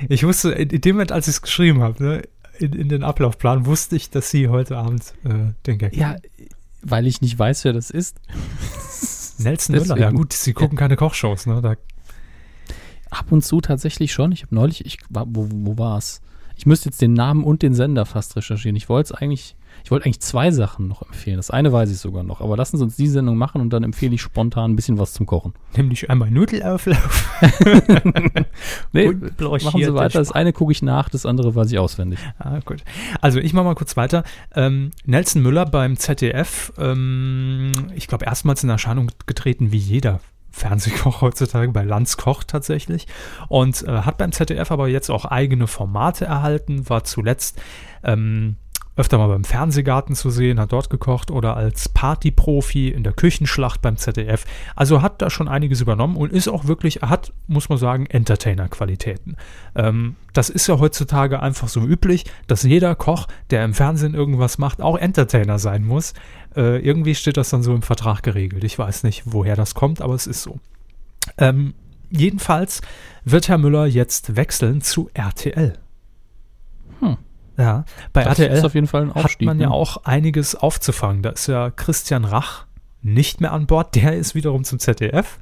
[0.09, 2.21] Ich wusste, in dem Moment, als ich es geschrieben habe, ne,
[2.59, 6.17] in, in, den Ablaufplan, wusste ich, dass Sie heute Abend äh, den Gag Ja,
[6.81, 8.19] weil ich nicht weiß, wer das ist.
[9.39, 9.97] Nelson Müller.
[9.97, 11.61] Ja gut, Sie gucken keine Kochshows, ne?
[11.61, 11.75] Da
[13.09, 14.31] Ab und zu tatsächlich schon.
[14.31, 16.21] Ich habe neulich, ich, wo, wo war es?
[16.55, 18.75] Ich müsste jetzt den Namen und den Sender fast recherchieren.
[18.75, 21.37] Ich wollte es eigentlich, ich wollte eigentlich zwei Sachen noch empfehlen.
[21.37, 22.39] Das eine weiß ich sogar noch.
[22.39, 25.13] Aber lassen Sie uns die Sendung machen und dann empfehle ich spontan ein bisschen was
[25.13, 25.53] zum Kochen.
[25.75, 27.29] Nämlich einmal Nudelauflauf.
[28.93, 30.19] nee, machen Sie weiter.
[30.19, 32.19] Das eine gucke ich nach, das andere weiß ich auswendig.
[32.39, 32.83] Ah, gut.
[33.19, 34.23] Also ich mache mal kurz weiter.
[34.55, 41.21] Ähm, Nelson Müller beim ZDF, ähm, ich glaube, erstmals in Erscheinung getreten wie jeder Fernsehkoch
[41.21, 43.07] heutzutage, bei Lanz Koch tatsächlich.
[43.49, 47.61] Und äh, hat beim ZDF aber jetzt auch eigene Formate erhalten, war zuletzt
[48.03, 48.55] ähm,
[48.95, 53.81] öfter mal beim Fernsehgarten zu sehen, hat dort gekocht oder als Partyprofi in der Küchenschlacht
[53.81, 54.45] beim ZDF.
[54.75, 59.35] Also hat da schon einiges übernommen und ist auch wirklich, hat, muss man sagen, Entertainer-Qualitäten.
[59.75, 64.59] Ähm, das ist ja heutzutage einfach so üblich, dass jeder Koch, der im Fernsehen irgendwas
[64.59, 66.13] macht, auch Entertainer sein muss.
[66.55, 68.63] Äh, irgendwie steht das dann so im Vertrag geregelt.
[68.63, 70.59] Ich weiß nicht, woher das kommt, aber es ist so.
[71.37, 71.73] Ähm,
[72.11, 72.81] jedenfalls
[73.25, 75.79] wird Herr Müller jetzt wechseln zu RTL.
[77.57, 79.73] Ja, bei das RTL auf jeden Fall ein Aufstieg, hat man ja ne?
[79.73, 81.21] auch einiges aufzufangen.
[81.21, 82.65] Da ist ja Christian Rach
[83.01, 85.37] nicht mehr an Bord, der ist wiederum zum ZDF.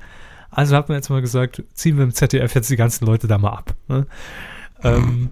[0.50, 3.38] Also hat man jetzt mal gesagt, ziehen wir im ZDF jetzt die ganzen Leute da
[3.38, 3.74] mal ab.
[3.88, 4.06] Ne?
[4.84, 5.30] Ähm,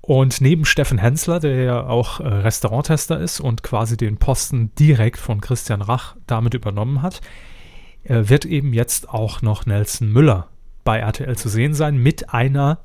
[0.00, 5.18] und neben Steffen Hensler, der ja auch äh, Restauranttester ist und quasi den Posten direkt
[5.18, 7.20] von Christian Rach damit übernommen hat,
[8.04, 10.48] äh, wird eben jetzt auch noch Nelson Müller
[10.82, 12.80] bei RTL zu sehen sein mit einer,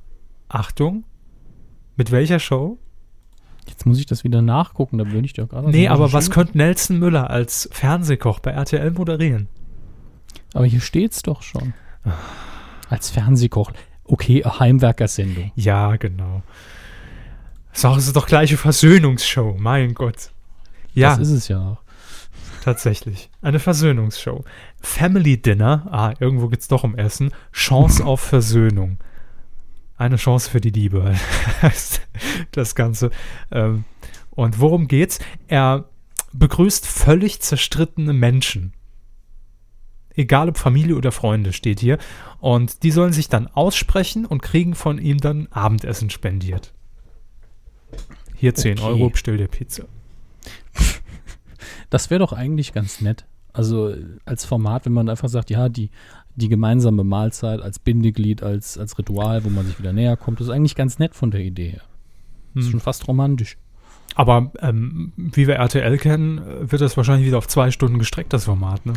[0.49, 1.05] Achtung,
[1.95, 2.77] mit welcher Show?
[3.67, 5.69] Jetzt muss ich das wieder nachgucken, da bin ich doch gerade.
[5.69, 9.47] Nee, aber was könnte Nelson Müller als Fernsehkoch bei RTL moderieren?
[10.53, 11.73] Aber hier steht's doch schon.
[12.89, 13.71] Als Fernsehkoch.
[14.05, 15.51] Okay, Heimwerkersendung.
[15.55, 16.43] Ja, genau.
[17.71, 20.31] Sag es ist doch gleiche Versöhnungsshow, mein Gott.
[20.93, 21.17] Ja.
[21.17, 21.77] Das ist es ja auch.
[22.63, 23.29] Tatsächlich.
[23.41, 24.45] Eine Versöhnungsshow.
[24.79, 27.31] Family Dinner, ah, irgendwo geht's doch um Essen.
[27.51, 28.99] Chance auf Versöhnung.
[30.03, 31.15] Eine Chance für die Liebe
[31.61, 32.01] heißt
[32.51, 33.09] das Ganze.
[33.51, 33.85] Ähm,
[34.31, 35.19] und worum geht's?
[35.47, 35.85] Er
[36.33, 38.73] begrüßt völlig zerstrittene Menschen.
[40.13, 41.99] Egal ob Familie oder Freunde steht hier.
[42.41, 46.73] Und die sollen sich dann aussprechen und kriegen von ihm dann Abendessen spendiert.
[48.35, 48.85] Hier 10 okay.
[48.85, 49.85] Euro, bestell dir Pizza.
[51.89, 53.23] Das wäre doch eigentlich ganz nett.
[53.53, 55.91] Also als Format, wenn man einfach sagt, ja, die
[56.35, 60.47] die gemeinsame Mahlzeit als Bindeglied, als, als Ritual, wo man sich wieder näher kommt, das
[60.47, 61.83] ist eigentlich ganz nett von der Idee her.
[62.55, 62.71] Ist hm.
[62.71, 63.57] schon fast romantisch.
[64.15, 68.45] Aber ähm, wie wir RTL kennen, wird das wahrscheinlich wieder auf zwei Stunden gestreckt, das
[68.45, 68.93] Format, ne?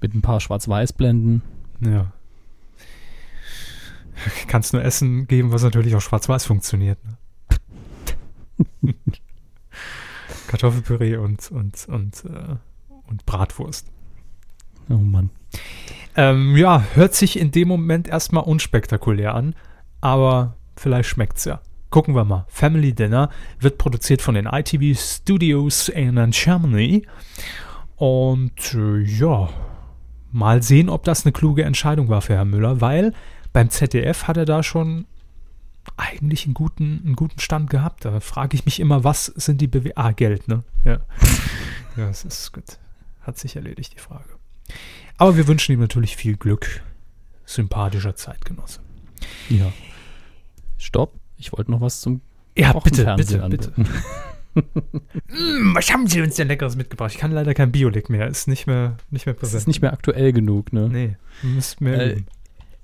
[0.00, 1.42] Mit ein paar Schwarz-Weiß-Blenden.
[1.80, 2.12] Ja.
[4.46, 6.98] Kannst nur Essen geben, was natürlich auch schwarz-weiß funktioniert.
[7.04, 8.94] Ne?
[10.48, 12.56] Kartoffelpüree und, und, und, äh,
[13.08, 13.90] und Bratwurst.
[14.88, 15.30] Oh Mann.
[16.16, 19.54] Ähm, ja, hört sich in dem Moment erstmal unspektakulär an,
[20.00, 21.60] aber vielleicht schmeckt's ja.
[21.90, 22.46] Gucken wir mal.
[22.48, 27.06] Family Dinner wird produziert von den ITV Studios in Germany.
[27.96, 29.48] Und äh, ja,
[30.32, 33.12] mal sehen, ob das eine kluge Entscheidung war für Herrn Müller, weil
[33.52, 35.06] beim ZDF hat er da schon
[35.96, 38.04] eigentlich einen guten, einen guten Stand gehabt.
[38.04, 40.64] Da frage ich mich immer, was sind die Bewe Ah, Geld, ne?
[40.84, 40.98] Ja.
[41.96, 42.78] ja, das ist gut.
[43.22, 44.28] Hat sich erledigt, die Frage.
[45.18, 46.82] Aber wir wünschen ihm natürlich viel Glück.
[47.44, 48.80] Sympathischer Zeitgenosse.
[49.48, 49.72] Ja.
[50.78, 51.14] Stopp.
[51.38, 52.20] Ich wollte noch was zum
[52.56, 53.72] Ja, bitte, bitte, bitte.
[54.54, 57.12] mm, was haben Sie uns denn Leckeres mitgebracht?
[57.12, 58.26] Ich kann leider kein Biolick mehr.
[58.26, 59.60] Ist nicht mehr, nicht mehr präsent.
[59.60, 60.88] Ist nicht mehr aktuell genug, ne?
[60.88, 61.16] Nee.
[61.42, 62.22] Müsst mehr äh,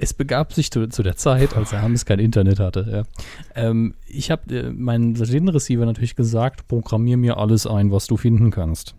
[0.03, 3.05] es begab sich zu, zu der Zeit, als Hermes kein Internet hatte.
[3.55, 3.69] Ja.
[3.69, 8.51] Ähm, ich habe äh, meinen Satellitenreceiver natürlich gesagt, programmier mir alles ein, was du finden
[8.51, 8.97] kannst.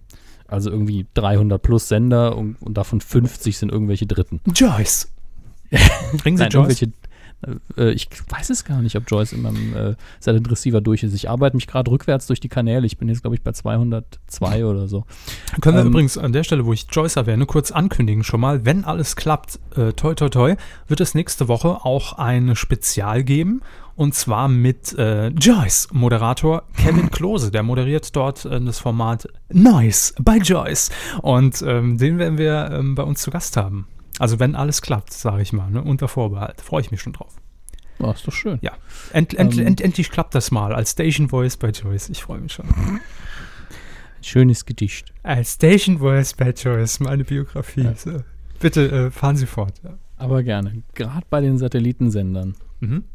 [0.53, 4.39] Also irgendwie 300 plus Sender und, und davon 50 sind irgendwelche Dritten.
[4.53, 5.11] Joyce.
[6.17, 6.87] Bringen Sie Nein, Joyce.
[7.77, 11.13] Äh, ich weiß es gar nicht, ob Joyce in meinem äh, Silent Receiver durch ist.
[11.13, 12.85] Ich arbeite mich gerade rückwärts durch die Kanäle.
[12.85, 15.05] Ich bin jetzt, glaube ich, bei 202 oder so.
[15.61, 18.65] Können wir ähm, übrigens an der Stelle, wo ich Joyce erwähne, kurz ankündigen schon mal,
[18.65, 20.55] wenn alles klappt, äh, toi toi toi,
[20.87, 23.61] wird es nächste Woche auch ein Spezial geben.
[23.95, 27.51] Und zwar mit äh, Joyce, Moderator Kevin Klose.
[27.51, 30.89] Der moderiert dort äh, das Format Nice bei Joyce.
[31.21, 33.87] Und ähm, den werden wir ähm, bei uns zu Gast haben.
[34.19, 35.83] Also wenn alles klappt, sage ich mal, ne?
[35.83, 36.61] unter Vorbehalt.
[36.61, 37.35] Freue ich mich schon drauf.
[37.99, 38.57] Oh, ist doch schön.
[38.61, 38.73] Ja.
[39.11, 42.09] End, end, ähm, end, endlich klappt das mal als Station Voice bei Joyce.
[42.09, 42.65] Ich freue mich schon.
[44.21, 45.13] Schönes Gedicht.
[45.23, 47.83] Äh, Station Voice Bad Choice, meine Biografie.
[47.83, 47.95] Ja.
[47.95, 48.23] So.
[48.59, 49.73] Bitte äh, fahren Sie fort.
[49.83, 49.97] Ja.
[50.17, 50.83] Aber gerne.
[50.95, 53.05] Gerade bei den Satellitensendern Mhm.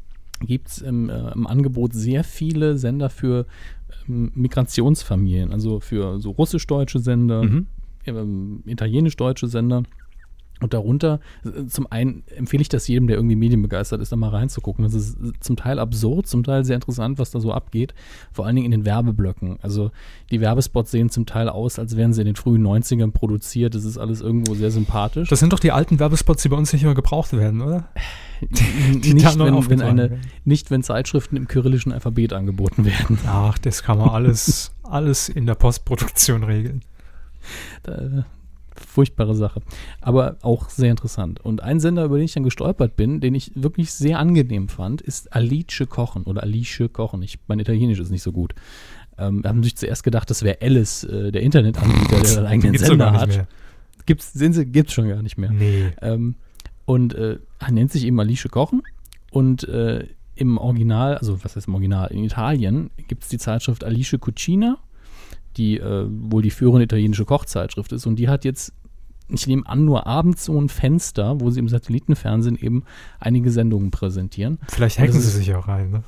[0.40, 3.46] Gibt es im, äh, im Angebot sehr viele Sender für
[4.08, 7.66] ähm, Migrationsfamilien, also für so russisch-deutsche Sender, Mhm.
[8.06, 9.82] ähm, italienisch-deutsche Sender.
[10.60, 11.20] Und darunter,
[11.68, 14.84] zum einen empfehle ich das jedem, der irgendwie medienbegeistert ist, da mal reinzugucken.
[14.84, 17.94] Das ist zum Teil absurd, zum Teil sehr interessant, was da so abgeht.
[18.32, 19.58] Vor allen Dingen in den Werbeblöcken.
[19.62, 19.92] Also
[20.30, 23.74] die Werbespots sehen zum Teil aus, als wären sie in den frühen 90ern produziert.
[23.74, 25.28] Das ist alles irgendwo sehr sympathisch.
[25.28, 27.88] Das sind doch die alten Werbespots, die bei uns nicht mehr gebraucht werden, oder?
[28.40, 30.20] die nicht, wenn, wenn eine, werden.
[30.44, 33.18] nicht, wenn Zeitschriften im kyrillischen Alphabet angeboten werden.
[33.26, 36.82] Ach, das kann man alles, alles in der Postproduktion regeln.
[37.82, 38.24] Da,
[38.80, 39.60] furchtbare Sache.
[40.00, 41.40] Aber auch sehr interessant.
[41.44, 45.00] Und ein Sender, über den ich dann gestolpert bin, den ich wirklich sehr angenehm fand,
[45.00, 47.22] ist Alice Kochen oder Alice Kochen.
[47.22, 48.54] Ich, mein Italienisch ist nicht so gut.
[49.18, 52.86] Ähm, haben sich zuerst gedacht, das wäre Alice, äh, der Internetanbieter, der einen eigenen Gibt's
[52.86, 53.46] Sender hat.
[54.06, 55.50] Gibt's, Sie, gibt's schon gar nicht mehr.
[55.50, 55.92] Nee.
[56.00, 56.36] Ähm,
[56.84, 58.82] und äh, er nennt sich eben Alice Kochen.
[59.30, 60.06] Und äh,
[60.38, 64.78] im Original, also was heißt im Original, in Italien gibt es die Zeitschrift Alice Cucina,
[65.58, 68.06] die äh, wohl die führende italienische Kochzeitschrift ist.
[68.06, 68.72] Und die hat jetzt,
[69.28, 72.84] ich nehme an, nur abends so ein Fenster, wo sie im Satellitenfernsehen eben
[73.20, 74.58] einige Sendungen präsentieren.
[74.68, 76.02] Vielleicht hacken sie sich auch rein, ne?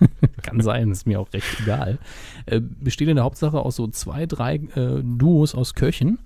[0.42, 1.98] Kann sein, ist mir auch recht egal.
[2.46, 6.20] Äh, besteht in der Hauptsache aus so zwei, drei äh, Duos aus Köchen,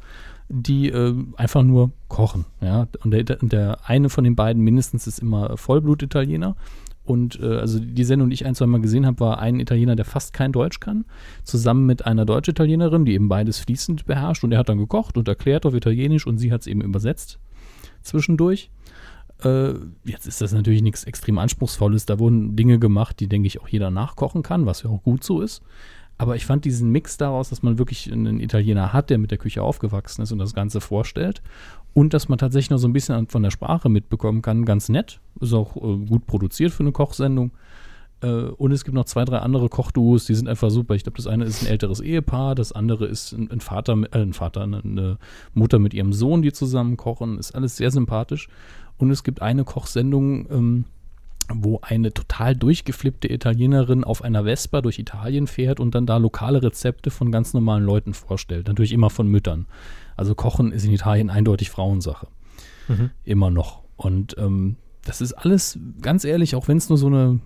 [0.50, 2.44] die äh, einfach nur kochen.
[2.60, 2.88] Ja?
[3.02, 6.54] Und der, der eine von den beiden mindestens ist immer Vollblut-Italiener.
[7.04, 9.96] Und äh, also die Sendung, die ich ein, zwei Mal gesehen habe, war ein Italiener,
[9.96, 11.04] der fast kein Deutsch kann,
[11.42, 14.44] zusammen mit einer Deutsch-Italienerin, die eben beides fließend beherrscht.
[14.44, 17.38] Und er hat dann gekocht und erklärt auf Italienisch und sie hat es eben übersetzt
[18.02, 18.70] zwischendurch.
[19.44, 22.06] Äh, jetzt ist das natürlich nichts extrem Anspruchsvolles.
[22.06, 25.24] Da wurden Dinge gemacht, die, denke ich, auch jeder nachkochen kann, was ja auch gut
[25.24, 25.62] so ist.
[26.18, 29.38] Aber ich fand diesen Mix daraus, dass man wirklich einen Italiener hat, der mit der
[29.38, 31.42] Küche aufgewachsen ist und das Ganze vorstellt.
[31.94, 35.20] Und dass man tatsächlich noch so ein bisschen von der Sprache mitbekommen kann, ganz nett.
[35.40, 37.52] Ist auch äh, gut produziert für eine Kochsendung.
[38.22, 40.94] Äh, und es gibt noch zwei, drei andere Kochduos, die sind einfach super.
[40.94, 44.18] Ich glaube, das eine ist ein älteres Ehepaar, das andere ist ein, ein Vater, äh,
[44.18, 45.18] ein Vater, eine, eine
[45.54, 47.38] Mutter mit ihrem Sohn, die zusammen kochen.
[47.38, 48.48] Ist alles sehr sympathisch.
[48.96, 50.84] Und es gibt eine Kochsendung, ähm,
[51.52, 56.62] wo eine total durchgeflippte Italienerin auf einer Vespa durch Italien fährt und dann da lokale
[56.62, 58.68] Rezepte von ganz normalen Leuten vorstellt.
[58.68, 59.66] Natürlich immer von Müttern.
[60.16, 62.28] Also Kochen ist in Italien eindeutig Frauensache.
[62.88, 63.10] Mhm.
[63.24, 63.82] Immer noch.
[63.96, 67.40] Und ähm, das ist alles, ganz ehrlich, auch wenn es nur so eine,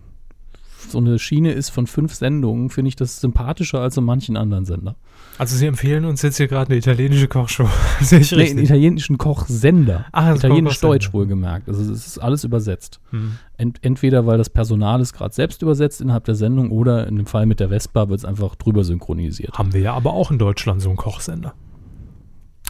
[0.89, 4.65] so eine Schiene ist von fünf Sendungen, finde ich das sympathischer als in manchen anderen
[4.65, 4.97] Sender.
[5.39, 7.69] Also Sie empfehlen uns jetzt hier gerade eine italienische Kochshow.
[8.01, 8.65] Sehe ich Nee, einen richtig?
[8.65, 10.07] italienischen Kochsender.
[10.13, 11.69] Ach, Italienisch-Deutsch wohlgemerkt.
[11.69, 13.01] Also es ist alles übersetzt.
[13.11, 13.39] Mhm.
[13.59, 17.27] Ent entweder weil das Personal es gerade selbst übersetzt innerhalb der Sendung oder in dem
[17.27, 19.59] Fall mit der Vespa wird es einfach drüber synchronisiert.
[19.59, 21.55] Haben wir ja aber auch in Deutschland so einen Kochsender.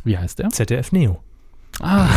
[0.04, 0.50] Wie heißt der?
[0.50, 1.20] ZDF Neo.
[1.80, 2.08] Ah,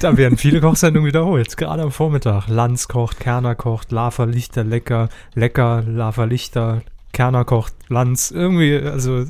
[0.00, 1.56] Da werden viele Kochsendungen wiederholt.
[1.56, 2.46] Gerade am Vormittag.
[2.48, 8.30] Lanz kocht, Kerner kocht, Lava Lichter, Lecker, Lecker, Lava Lichter, Kerner kocht, Lanz.
[8.30, 9.24] Irgendwie, also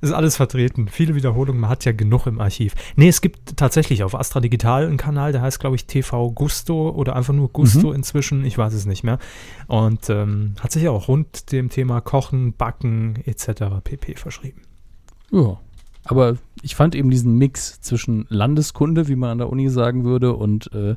[0.00, 0.88] ist alles vertreten.
[0.88, 1.60] Viele Wiederholungen.
[1.60, 2.74] Man hat ja genug im Archiv.
[2.96, 6.90] Nee, es gibt tatsächlich auf Astra Digital einen Kanal, der heißt, glaube ich, TV Gusto
[6.90, 8.44] oder einfach nur Gusto inzwischen.
[8.44, 9.18] Ich weiß es nicht mehr.
[9.66, 13.82] Und ähm, hat sich auch rund dem Thema Kochen, Backen etc.
[13.82, 14.14] pp.
[14.16, 14.62] verschrieben.
[15.30, 15.58] ja.
[16.04, 20.34] Aber ich fand eben diesen Mix zwischen Landeskunde, wie man an der Uni sagen würde,
[20.34, 20.96] und äh,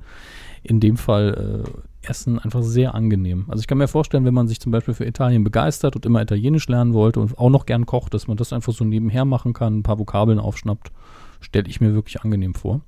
[0.64, 1.70] in dem Fall äh,
[2.04, 3.46] Essen einfach sehr angenehm.
[3.48, 6.22] Also ich kann mir vorstellen, wenn man sich zum Beispiel für Italien begeistert und immer
[6.22, 9.54] Italienisch lernen wollte und auch noch gern kocht, dass man das einfach so nebenher machen
[9.54, 10.92] kann, ein paar Vokabeln aufschnappt,
[11.40, 12.82] stelle ich mir wirklich angenehm vor.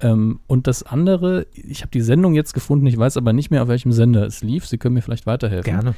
[0.00, 3.62] Ähm, und das andere, ich habe die Sendung jetzt gefunden, ich weiß aber nicht mehr,
[3.62, 4.66] auf welchem Sender es lief.
[4.66, 5.72] Sie können mir vielleicht weiterhelfen.
[5.72, 5.94] Gerne.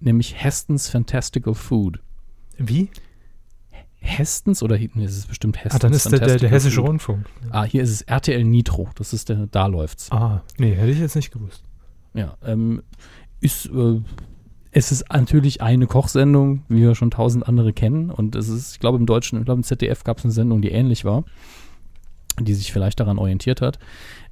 [0.00, 2.00] Nämlich Heston's Fantastical Food.
[2.56, 2.88] Wie?
[4.00, 5.74] Hestens oder nee, es ist bestimmt Hestens.
[5.74, 6.80] Ah, dann ist der, der, der Hessische.
[6.80, 7.26] Rundfunk.
[7.50, 8.88] Ah, hier ist es RTL Nitro.
[8.94, 10.10] Das ist der, da läuft's.
[10.12, 11.64] Ah, nee, hätte ich jetzt nicht gewusst.
[12.14, 12.82] Ja, ähm,
[13.40, 14.00] ist, äh,
[14.70, 18.10] es ist natürlich eine Kochsendung, wie wir schon tausend andere kennen.
[18.10, 20.62] Und es ist, ich glaube, im Deutschen, ich glaube, im ZDF gab es eine Sendung,
[20.62, 21.24] die ähnlich war,
[22.40, 23.78] die sich vielleicht daran orientiert hat.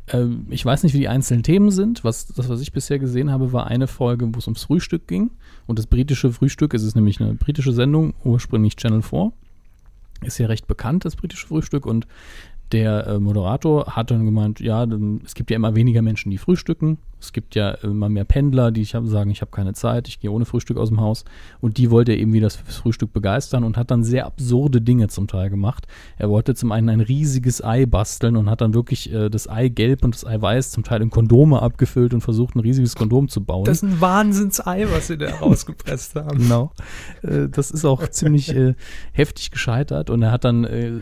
[0.09, 2.05] Ähm, ich weiß nicht, wie die einzelnen Themen sind.
[2.05, 5.33] Was, das, was ich bisher gesehen habe, war eine Folge, wo es ums Frühstück ging.
[5.67, 9.33] Und das britische Frühstück, es ist nämlich eine britische Sendung, ursprünglich Channel 4.
[10.23, 11.87] Ist ja recht bekannt, das britische Frühstück.
[11.87, 12.07] Und
[12.73, 16.39] der äh, Moderator hat dann gemeint, ja, dann- es gibt ja immer weniger Menschen, die
[16.39, 16.99] frühstücken.
[17.21, 20.21] Es gibt ja immer mehr Pendler, die ich hab, sagen, ich habe keine Zeit, ich
[20.21, 21.25] gehe ohne Frühstück aus dem Haus.
[21.61, 25.09] Und die wollte er eben wieder fürs Frühstück begeistern und hat dann sehr absurde Dinge
[25.09, 25.87] zum Teil gemacht.
[26.19, 29.69] Er wollte zum einen ein riesiges Ei basteln und hat dann wirklich äh, das Ei
[29.69, 33.29] gelb und das Ei weiß zum Teil in Kondome abgefüllt und versucht, ein riesiges Kondom
[33.29, 33.65] zu bauen.
[33.65, 36.39] Das ist ein Wahnsinnsei, was sie da rausgepresst haben.
[36.39, 36.73] Genau.
[37.23, 38.75] Äh, das ist auch ziemlich äh,
[39.13, 40.11] heftig gescheitert.
[40.11, 40.93] Und er hat dann äh,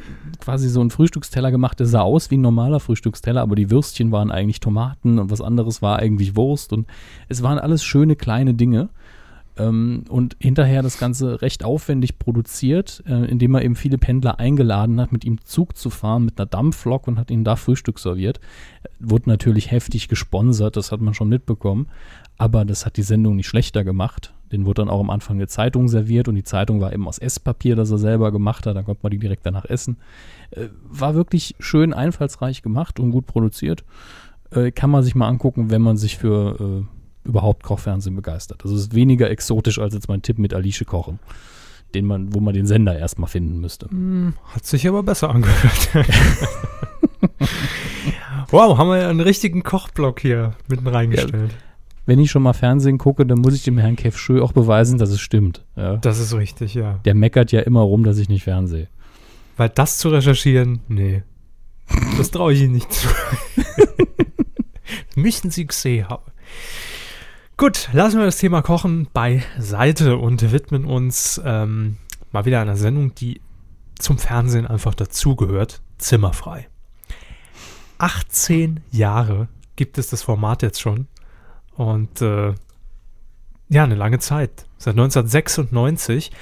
[0.41, 4.13] quasi so einen Frühstücksteller gemacht, der sah aus wie ein normaler Frühstücksteller, aber die Würstchen
[4.13, 6.73] waren eigentlich Tomaten und was anderes war eigentlich Wurst.
[6.73, 6.87] Und
[7.29, 8.91] es waren alles schöne kleine Dinge.
[9.57, 15.01] Ähm, und hinterher das Ganze recht aufwendig produziert, äh, indem er eben viele Pendler eingeladen
[15.01, 18.41] hat, mit ihm Zug zu fahren, mit einer Dampflok und hat ihnen da Frühstück serviert.
[18.99, 21.87] Wurde natürlich heftig gesponsert, das hat man schon mitbekommen.
[22.37, 24.35] Aber das hat die Sendung nicht schlechter gemacht.
[24.51, 27.19] Den wurde dann auch am Anfang eine Zeitung serviert und die Zeitung war eben aus
[27.19, 28.77] Esspapier, das er selber gemacht hat.
[28.77, 29.99] Dann konnte man die direkt danach essen.
[30.51, 33.85] Äh, war wirklich schön einfallsreich gemacht und gut produziert.
[34.55, 38.63] Äh, kann man sich mal angucken, wenn man sich für äh, überhaupt Kochfernsehen begeistert.
[38.63, 41.19] Also es ist weniger exotisch als jetzt mein Tipp mit Alice Kochen,
[41.95, 43.89] den man, wo man den Sender erstmal finden müsste.
[43.89, 45.89] Hm, hat sich aber besser angehört.
[48.51, 51.53] wow, haben wir ja einen richtigen Kochblock hier mitten reingestellt.
[51.53, 51.59] Ja,
[52.07, 55.09] wenn ich schon mal Fernsehen gucke, dann muss ich dem Herrn Kevschö auch beweisen, dass
[55.09, 55.65] es stimmt.
[55.75, 55.97] Ja.
[55.97, 57.01] Das ist richtig, ja.
[57.05, 58.89] Der meckert ja immer rum, dass ich nicht fernsehe.
[59.57, 61.23] Weil das zu recherchieren, nee.
[62.19, 63.09] Das traue ich Ihnen nicht zu.
[65.17, 66.31] Müssen Sie gesehen haben.
[67.57, 71.99] Gut, lassen wir das Thema Kochen beiseite und widmen uns ähm,
[72.33, 73.41] mal wieder einer Sendung, die
[73.99, 75.81] zum Fernsehen einfach dazugehört.
[75.99, 76.69] Zimmerfrei.
[77.99, 81.07] 18 Jahre gibt es das Format jetzt schon.
[81.77, 82.55] Und äh,
[83.69, 84.67] ja, eine lange Zeit.
[84.79, 86.33] Seit 1996.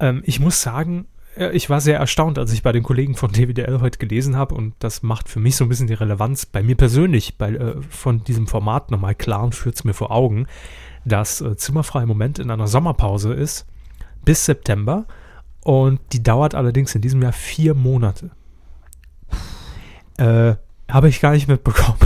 [0.00, 1.06] Ähm, ich muss sagen,
[1.36, 4.74] ich war sehr erstaunt, als ich bei den Kollegen von DWDL heute gelesen habe und
[4.80, 8.22] das macht für mich so ein bisschen die Relevanz bei mir persönlich bei, äh, von
[8.24, 10.46] diesem Format nochmal klar und führt es mir vor Augen,
[11.04, 13.66] dass äh, Zimmerfrei im Moment in einer Sommerpause ist
[14.24, 15.06] bis September
[15.62, 18.30] und die dauert allerdings in diesem Jahr vier Monate.
[20.18, 20.56] Äh,
[20.88, 21.98] habe ich gar nicht mitbekommen.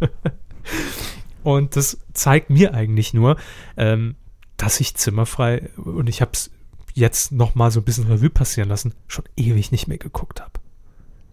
[1.42, 3.36] und das zeigt mir eigentlich nur,
[3.76, 4.14] ähm,
[4.56, 6.50] dass ich Zimmerfrei und ich habe es
[6.94, 10.52] jetzt noch mal so ein bisschen Revue passieren lassen, schon ewig nicht mehr geguckt habe.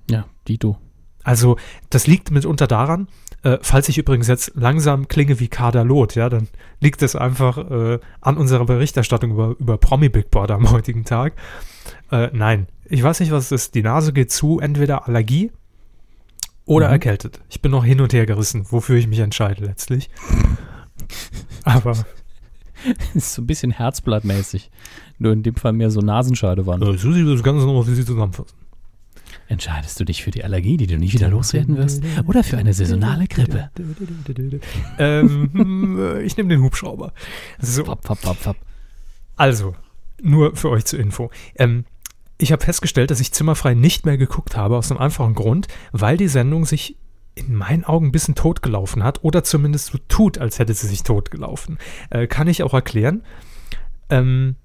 [0.10, 0.78] Ja, Dito.
[1.24, 1.58] Also,
[1.90, 3.08] das liegt mitunter daran,
[3.44, 6.48] äh, falls ich übrigens jetzt langsam klinge wie Kader Lot, ja, dann
[6.80, 11.34] liegt es einfach äh, an unserer Berichterstattung über, über Promi Big Brother am heutigen Tag.
[12.12, 13.76] Äh, nein, ich weiß nicht, was es ist.
[13.76, 15.52] Die Nase geht zu, entweder Allergie
[16.66, 16.94] oder mhm.
[16.94, 17.40] erkältet.
[17.50, 20.10] Ich bin noch hin und her gerissen, wofür ich mich entscheide letztlich.
[21.64, 21.96] Aber.
[23.14, 24.72] ist so ein bisschen herzblattmäßig.
[25.20, 26.84] Nur in dem Fall mehr so Nasenscheidewand.
[26.84, 28.56] Äh, Susi, das Ganze nochmal für Sie zusammenfassen.
[29.48, 32.74] Entscheidest du dich für die Allergie, die du nicht wieder loswerden wirst, oder für eine
[32.74, 33.70] saisonale Grippe?
[35.00, 37.14] ähm, ich nehme den Hubschrauber.
[37.60, 37.84] So.
[37.84, 38.58] Fapp, fapp, fapp, fapp.
[39.36, 39.76] Also,
[40.22, 41.32] nur für euch zur Info.
[41.56, 41.86] Ähm,
[42.38, 46.16] ich habe festgestellt, dass ich Zimmerfrei nicht mehr geguckt habe, aus einem einfachen Grund, weil
[46.16, 46.96] die Sendung sich
[47.36, 51.04] in meinen Augen ein bisschen totgelaufen hat oder zumindest so tut, als hätte sie sich
[51.04, 51.78] totgelaufen.
[52.10, 53.24] Äh, kann ich auch erklären.
[54.10, 54.56] Ähm,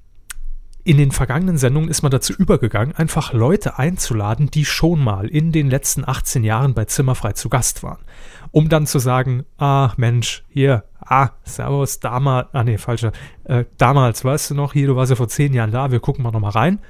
[0.84, 5.50] in den vergangenen Sendungen ist man dazu übergegangen, einfach Leute einzuladen, die schon mal in
[5.50, 8.04] den letzten 18 Jahren bei Zimmerfrei zu Gast waren.
[8.50, 13.12] Um dann zu sagen, ah Mensch, hier, ah, Servus, damals, ah nee, falscher,
[13.44, 16.22] äh, damals, weißt du noch, hier, du warst ja vor 10 Jahren da, wir gucken
[16.22, 16.80] mal nochmal rein.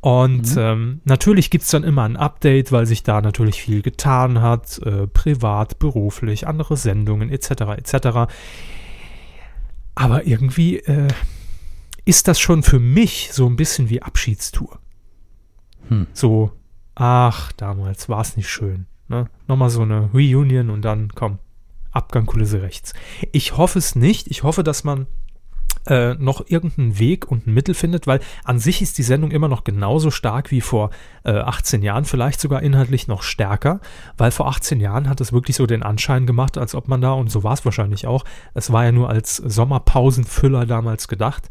[0.00, 0.60] Und mhm.
[0.60, 4.78] ähm, natürlich gibt es dann immer ein Update, weil sich da natürlich viel getan hat,
[4.84, 7.50] äh, privat, beruflich, andere Sendungen etc.
[7.76, 8.32] etc.
[9.94, 11.08] Aber irgendwie äh,
[12.10, 14.80] ist das schon für mich so ein bisschen wie Abschiedstour.
[15.86, 16.08] Hm.
[16.12, 16.50] So,
[16.96, 18.86] ach, damals war es nicht schön.
[19.06, 19.30] Ne?
[19.46, 21.38] Nochmal so eine Reunion und dann, komm,
[21.92, 22.94] Abgang Kulisse rechts.
[23.30, 24.26] Ich hoffe es nicht.
[24.26, 25.06] Ich hoffe, dass man
[25.86, 29.46] äh, noch irgendeinen Weg und ein Mittel findet, weil an sich ist die Sendung immer
[29.46, 30.90] noch genauso stark wie vor
[31.22, 33.78] äh, 18 Jahren, vielleicht sogar inhaltlich noch stärker,
[34.18, 37.12] weil vor 18 Jahren hat es wirklich so den Anschein gemacht, als ob man da,
[37.12, 41.50] und so war es wahrscheinlich auch, es war ja nur als Sommerpausenfüller damals gedacht,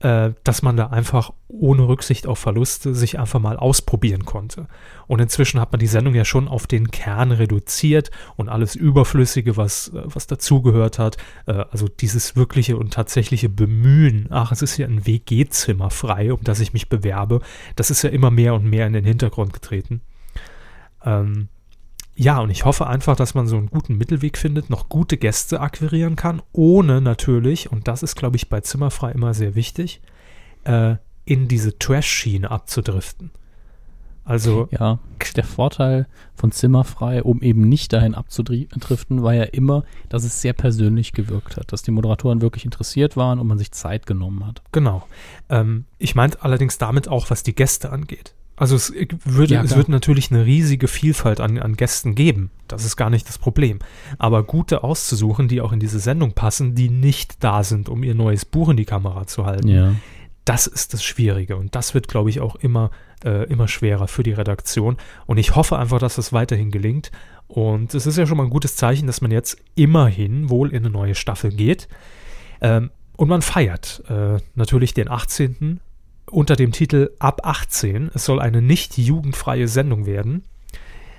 [0.00, 4.68] äh, dass man da einfach ohne Rücksicht auf Verluste sich einfach mal ausprobieren konnte.
[5.06, 9.56] Und inzwischen hat man die Sendung ja schon auf den Kern reduziert und alles Überflüssige,
[9.56, 11.16] was, äh, was dazugehört hat,
[11.46, 16.42] äh, also dieses wirkliche und tatsächliche Bemühen, ach, es ist ja ein WG-Zimmer frei, um
[16.42, 17.40] das ich mich bewerbe,
[17.74, 20.02] das ist ja immer mehr und mehr in den Hintergrund getreten.
[21.04, 21.48] Ähm,
[22.16, 25.60] ja, und ich hoffe einfach, dass man so einen guten Mittelweg findet, noch gute Gäste
[25.60, 30.00] akquirieren kann, ohne natürlich, und das ist, glaube ich, bei Zimmerfrei immer sehr wichtig,
[30.64, 30.96] äh,
[31.26, 33.30] in diese Trash-Schiene abzudriften.
[34.24, 34.98] Also Ja,
[35.36, 40.52] der Vorteil von Zimmerfrei, um eben nicht dahin abzudriften, war ja immer, dass es sehr
[40.52, 44.62] persönlich gewirkt hat, dass die Moderatoren wirklich interessiert waren und man sich Zeit genommen hat.
[44.72, 45.06] Genau.
[45.48, 48.34] Ähm, ich meinte allerdings damit auch, was die Gäste angeht.
[48.56, 48.92] Also es
[49.24, 52.50] würde, Ja, es wird natürlich eine riesige Vielfalt an, an Gästen geben.
[52.68, 53.80] Das ist gar nicht das Problem.
[54.18, 58.14] Aber gute auszusuchen, die auch in diese Sendung passen, die nicht da sind, um ihr
[58.14, 59.94] neues Buch in die Kamera zu halten, Ja.
[60.46, 61.56] das ist das Schwierige.
[61.56, 62.90] Und das wird, glaube ich, auch immer,
[63.24, 64.96] äh, immer schwerer für die Redaktion.
[65.26, 67.10] Und ich hoffe einfach, dass das weiterhin gelingt.
[67.48, 70.78] Und es ist ja schon mal ein gutes Zeichen, dass man jetzt immerhin wohl in
[70.78, 71.88] eine neue Staffel geht.
[72.62, 75.80] Ähm, und man feiert äh, natürlich den 18.
[76.30, 78.10] unter dem Titel Ab 18.
[78.14, 80.44] Es soll eine nicht jugendfreie Sendung werden.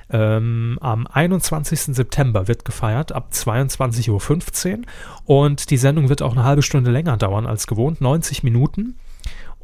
[0.10, 1.96] Ähm, am 21.
[1.96, 4.84] September wird gefeiert, ab 22.15 Uhr.
[5.26, 8.96] Und die Sendung wird auch eine halbe Stunde länger dauern als gewohnt, 90 Minuten.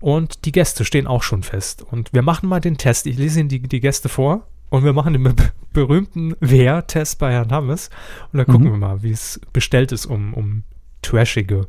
[0.02, 1.82] Und die Gäste stehen auch schon fest.
[1.82, 3.06] Und wir machen mal den Test.
[3.06, 4.48] Ich lese Ihnen die, die Gäste vor.
[4.70, 5.36] Und wir machen den be
[5.72, 7.90] berühmten Wer-Test bei Herrn Hammes.
[8.32, 8.72] Und dann gucken Mhm.
[8.72, 10.64] wir mal, wie es bestellt ist um, um
[11.02, 11.68] trashige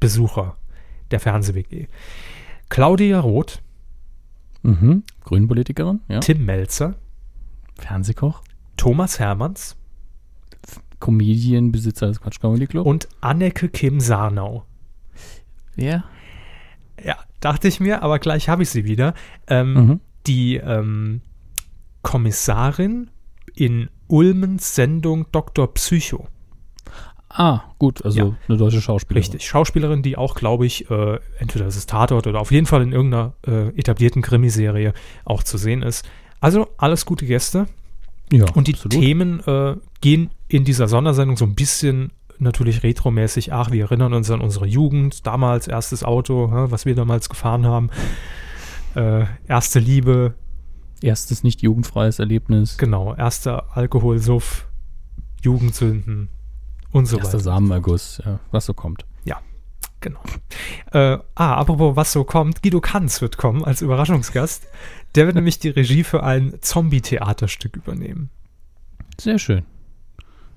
[0.00, 0.56] Besucher
[1.10, 1.86] der Fernseh-WG.
[2.68, 3.62] Claudia Roth,
[4.62, 5.04] Mhm.
[5.24, 6.20] Grünpolitikerin, ja.
[6.20, 6.94] Tim Melzer,
[7.78, 8.42] Fernsehkoch,
[8.76, 9.76] Thomas Hermanns
[10.98, 12.86] Comedian, Besitzer des Quatsch Comedy Club.
[12.86, 14.64] und Anneke Kim Sarnau.
[15.76, 16.04] wer?
[17.04, 19.14] Ja, dachte ich mir, aber gleich habe ich sie wieder.
[19.46, 20.00] Ähm, Mhm.
[20.26, 21.20] Die ähm,
[22.02, 23.10] Kommissarin
[23.54, 25.72] in Ulmens Sendung Dr.
[25.74, 26.26] Psycho.
[27.38, 28.36] Ah, gut, also Ja.
[28.48, 29.22] eine deutsche Schauspielerin.
[29.22, 29.46] Richtig.
[29.46, 32.92] Schauspielerin, die auch, glaube ich, äh, entweder ist es Tatort oder auf jeden Fall in
[32.92, 34.94] irgendeiner äh, etablierten Krimiserie
[35.26, 36.08] auch zu sehen ist.
[36.40, 37.66] Also alles gute Gäste.
[38.32, 38.92] Ja, Und die absolut.
[38.98, 43.52] Themen äh, gehen in dieser Sondersendung so ein bisschen natürlich retromäßig.
[43.52, 47.90] Ach, wir erinnern uns an unsere Jugend, damals erstes Auto, was wir damals gefahren haben.
[48.94, 50.34] Äh, erste Liebe,
[51.02, 52.78] Erstes nicht jugendfreies Erlebnis.
[52.78, 54.66] genau, erster Alkoholsuff,
[55.44, 56.30] Jugendsünden
[56.92, 57.44] und so Erster weiter.
[57.44, 59.04] Samenerguss, ja, was so kommt.
[60.00, 60.20] Genau.
[60.92, 64.68] Äh, ah, apropos, was so kommt, Guido Kanz wird kommen als Überraschungsgast.
[65.14, 68.30] Der wird nämlich die Regie für ein Zombie-Theaterstück übernehmen.
[69.18, 69.64] Sehr schön.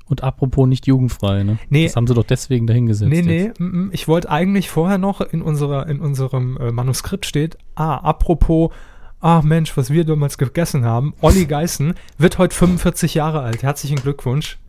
[0.05, 1.57] Und apropos nicht jugendfrei, ne?
[1.69, 1.85] Nee.
[1.85, 3.09] Das haben sie doch deswegen dahingesetzt.
[3.09, 3.59] Nee, nee, jetzt.
[3.59, 7.95] mm, mm, ich wollte eigentlich vorher noch in, unserer, in unserem äh, Manuskript steht, ah,
[7.95, 8.71] apropos,
[9.19, 13.63] ah Mensch, was wir damals gegessen haben, Olli Geißen wird heute 45 Jahre alt.
[13.63, 14.59] Herzlichen Glückwunsch,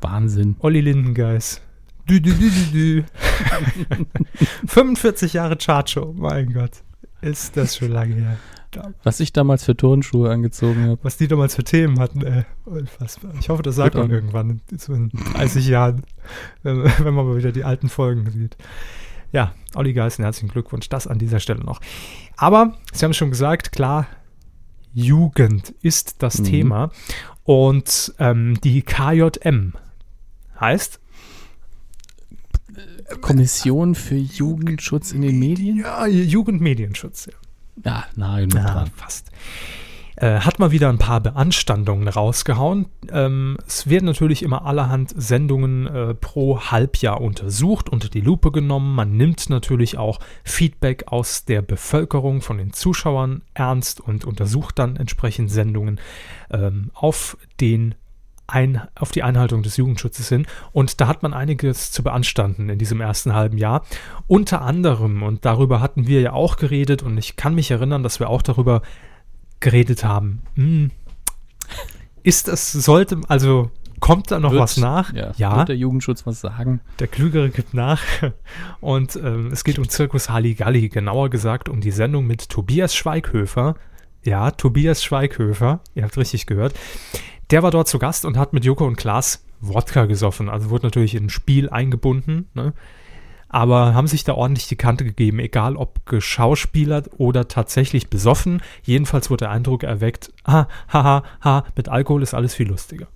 [0.00, 0.56] Wahnsinn.
[0.60, 1.60] Olli Lindengeis.
[2.08, 3.04] Dü, dü, dü, dü, dü.
[4.66, 6.82] 45 Jahre Chartshow, mein Gott.
[7.20, 8.36] Ist das schon lange her.
[9.02, 10.98] Was ich damals für Turnschuhe angezogen habe.
[11.02, 12.44] Was die damals für Themen hatten, ey.
[12.66, 13.32] Unfassbar.
[13.40, 14.14] Ich hoffe, das sagt Gut man an.
[14.16, 16.02] irgendwann, in 30 Jahren,
[16.62, 18.56] wenn, wenn man mal wieder die alten Folgen sieht.
[19.32, 20.88] Ja, Olli Geißen, herzlichen Glückwunsch.
[20.90, 21.80] Das an dieser Stelle noch.
[22.36, 24.06] Aber, Sie haben es schon gesagt, klar,
[24.94, 26.44] Jugend ist das Mhm.
[26.44, 26.90] Thema.
[27.44, 29.72] Und ähm, die KJM
[30.60, 31.00] heißt,
[33.20, 35.78] Kommission für Jugendschutz in den Medien?
[35.78, 37.26] ja, Jugendmedienschutz.
[37.26, 37.32] Ja.
[37.84, 39.30] Ja, nahe genug Ja, fast.
[40.16, 42.86] Äh, hat mal wieder ein paar Beanstandungen rausgehauen.
[43.12, 48.96] Ähm, es werden natürlich immer allerhand Sendungen äh, pro Halbjahr untersucht, unter die Lupe genommen.
[48.96, 54.96] Man nimmt natürlich auch Feedback aus der Bevölkerung, von den Zuschauern ernst und untersucht dann
[54.96, 56.00] entsprechend Sendungen
[56.50, 57.94] ähm, auf den
[58.48, 60.46] ein, auf die Einhaltung des Jugendschutzes hin.
[60.72, 63.84] Und da hat man einiges zu beanstanden in diesem ersten halben Jahr.
[64.26, 68.18] Unter anderem, und darüber hatten wir ja auch geredet, und ich kann mich erinnern, dass
[68.20, 68.82] wir auch darüber
[69.60, 70.42] geredet haben.
[70.54, 70.90] Hm,
[72.22, 73.70] ist es, sollte, also
[74.00, 75.12] kommt da noch Wird- was nach?
[75.12, 76.80] Ja, Wird der Jugendschutz was sagen?
[76.98, 78.02] der Klügere gibt nach.
[78.80, 83.74] Und ähm, es geht um Zirkus Halligalli, genauer gesagt um die Sendung mit Tobias Schweighöfer.
[84.24, 86.74] Ja, Tobias Schweighöfer, ihr habt richtig gehört.
[87.50, 90.48] Der war dort zu Gast und hat mit Joko und Klaas Wodka gesoffen.
[90.48, 92.72] Also wurde natürlich in ein Spiel eingebunden, ne?
[93.48, 98.62] aber haben sich da ordentlich die Kante gegeben, egal ob geschauspielert oder tatsächlich besoffen.
[98.82, 103.06] Jedenfalls wurde der Eindruck erweckt, ah, haha, ha, mit Alkohol ist alles viel lustiger.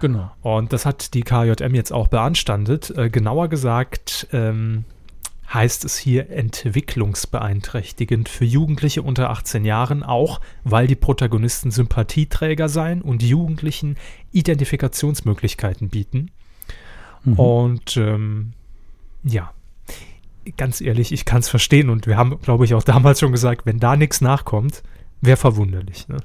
[0.00, 0.30] Genau.
[0.42, 2.90] Und das hat die KJM jetzt auch beanstandet.
[2.96, 4.84] Äh, genauer gesagt ähm,
[5.52, 13.02] heißt es hier entwicklungsbeeinträchtigend für Jugendliche unter 18 Jahren, auch weil die Protagonisten Sympathieträger seien
[13.02, 13.96] und Jugendlichen
[14.32, 16.30] Identifikationsmöglichkeiten bieten.
[17.24, 17.32] Mhm.
[17.34, 18.52] Und ähm,
[19.24, 19.52] ja,
[20.56, 23.66] ganz ehrlich, ich kann es verstehen und wir haben, glaube ich, auch damals schon gesagt,
[23.66, 24.82] wenn da nichts nachkommt,
[25.20, 26.08] wäre verwunderlich.
[26.08, 26.18] Ne?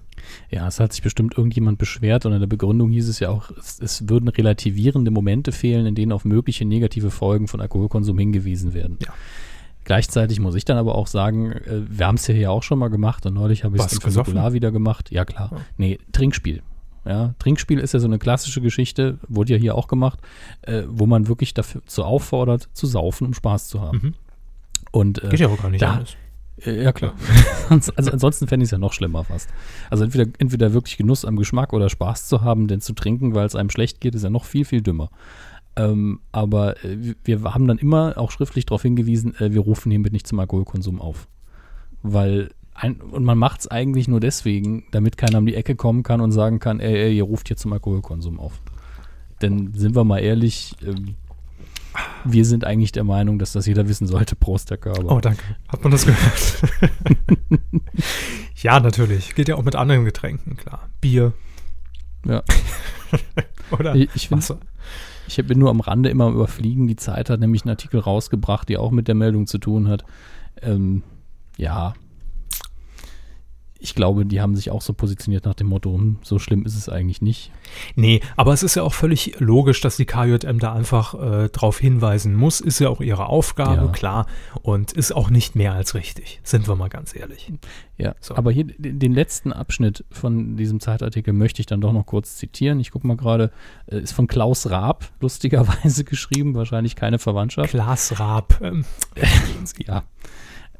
[0.50, 3.52] Ja, es hat sich bestimmt irgendjemand beschwert und in der Begründung hieß es ja auch,
[3.52, 8.74] es, es würden relativierende Momente fehlen, in denen auf mögliche negative Folgen von Alkoholkonsum hingewiesen
[8.74, 8.98] werden.
[9.06, 9.14] Ja.
[9.84, 12.80] Gleichzeitig muss ich dann aber auch sagen, äh, wir haben es ja hier auch schon
[12.80, 14.34] mal gemacht und neulich habe ich es gesoffen?
[14.34, 15.12] Nukular wieder gemacht.
[15.12, 15.50] Ja, klar.
[15.52, 15.58] Ja.
[15.78, 16.64] Nee, Trinkspiel.
[17.06, 20.20] Ja, Trinkspiel ist ja so eine klassische Geschichte, wurde ja hier auch gemacht,
[20.64, 24.00] äh, wo man wirklich dafür zu auffordert, zu saufen, um Spaß zu haben.
[24.02, 24.14] Mhm.
[24.92, 26.16] Und äh, Geht ja auch gar nicht da- anders.
[26.64, 27.14] Äh, Ja, klar.
[27.70, 29.50] Also ansonsten fände ich es ja noch schlimmer fast.
[29.90, 33.46] Also entweder, entweder wirklich Genuss am Geschmack oder Spaß zu haben, denn zu trinken, weil
[33.46, 35.10] es einem schlecht geht, ist ja noch viel, viel dümmer.
[35.76, 39.92] Ähm, aber äh, wir wir haben dann immer auch schriftlich darauf hingewiesen, äh, wir rufen
[39.92, 41.28] hiermit nicht zum Alkoholkonsum auf.
[42.02, 46.04] Weil ein, und man macht es eigentlich nur deswegen, damit keiner um die Ecke kommen
[46.04, 48.62] kann und sagen kann, ey, ey ihr ruft hier zum Alkoholkonsum auf.
[49.42, 51.16] Denn sind wir mal ehrlich, ähm,
[52.26, 54.36] wir sind eigentlich der Meinung, dass das jeder wissen sollte.
[54.36, 55.12] Prost, der Körper.
[55.12, 55.44] Oh, danke.
[55.68, 56.64] Hat man das gehört?
[58.56, 59.36] ja, natürlich.
[59.36, 60.90] Geht ja auch mit anderen Getränken, klar.
[61.02, 61.34] Bier.
[62.26, 62.44] Ja.
[63.72, 64.60] Oder Ich, ich finde Wasser.
[65.28, 66.88] Ich bin nur am Rande immer am überfliegen.
[66.88, 70.04] Die Zeit hat nämlich einen Artikel rausgebracht, die auch mit der Meldung zu tun hat.
[70.62, 71.04] Ähm,
[71.58, 71.94] ja.
[73.78, 76.76] Ich glaube, die haben sich auch so positioniert nach dem Motto, hm, so schlimm ist
[76.76, 77.52] es eigentlich nicht.
[77.96, 81.78] Nee, aber es ist ja auch völlig logisch, dass die KJM da einfach äh, darauf
[81.78, 82.62] hinweisen muss.
[82.62, 83.92] Ist ja auch ihre Aufgabe, Ja.
[83.92, 84.28] klar.
[84.62, 86.40] Und ist auch nicht mehr als richtig.
[86.44, 87.52] Sind wir mal ganz ehrlich.
[87.98, 88.36] Ja, So.
[88.38, 92.80] aber hier den letzten Abschnitt von diesem Zeitartikel möchte ich dann doch noch kurz zitieren.
[92.80, 93.52] Ich gucke mal gerade,
[93.88, 97.70] äh, ist von Klaus Raab lustigerweise geschrieben, wahrscheinlich keine Verwandtschaft.
[97.72, 98.86] Klaas Raab, ähm,
[99.86, 100.04] Ja.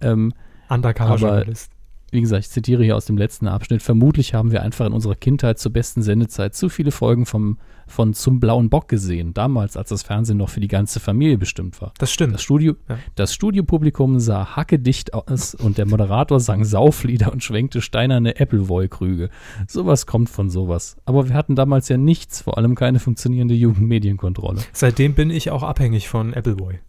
[0.02, 0.34] Ähm,
[0.70, 1.72] Undercover-Journalist.
[2.16, 3.82] Wie gesagt, ich zitiere hier aus dem letzten Abschnitt.
[3.82, 7.58] Vermutlich haben wir einfach in unserer Kindheit zur besten Sendezeit zu viele Folgen vom,
[7.88, 9.34] von Zum Blauen Bock gesehen.
[9.34, 11.92] Damals, als das Fernsehen noch für die ganze Familie bestimmt war.
[11.98, 12.34] Das stimmt.
[12.34, 12.98] Das, Studio, Ja.
[13.16, 19.30] das Studiopublikum sah hackedicht aus und der Moderator sang Sauflieder und schwenkte steinerne Appleboy-Krüge.
[19.68, 20.96] Sowas kommt von sowas.
[21.06, 24.62] Aber wir hatten damals ja nichts, vor allem keine funktionierende Jugendmedienkontrolle.
[24.72, 26.80] Seitdem bin ich auch abhängig von Appleboy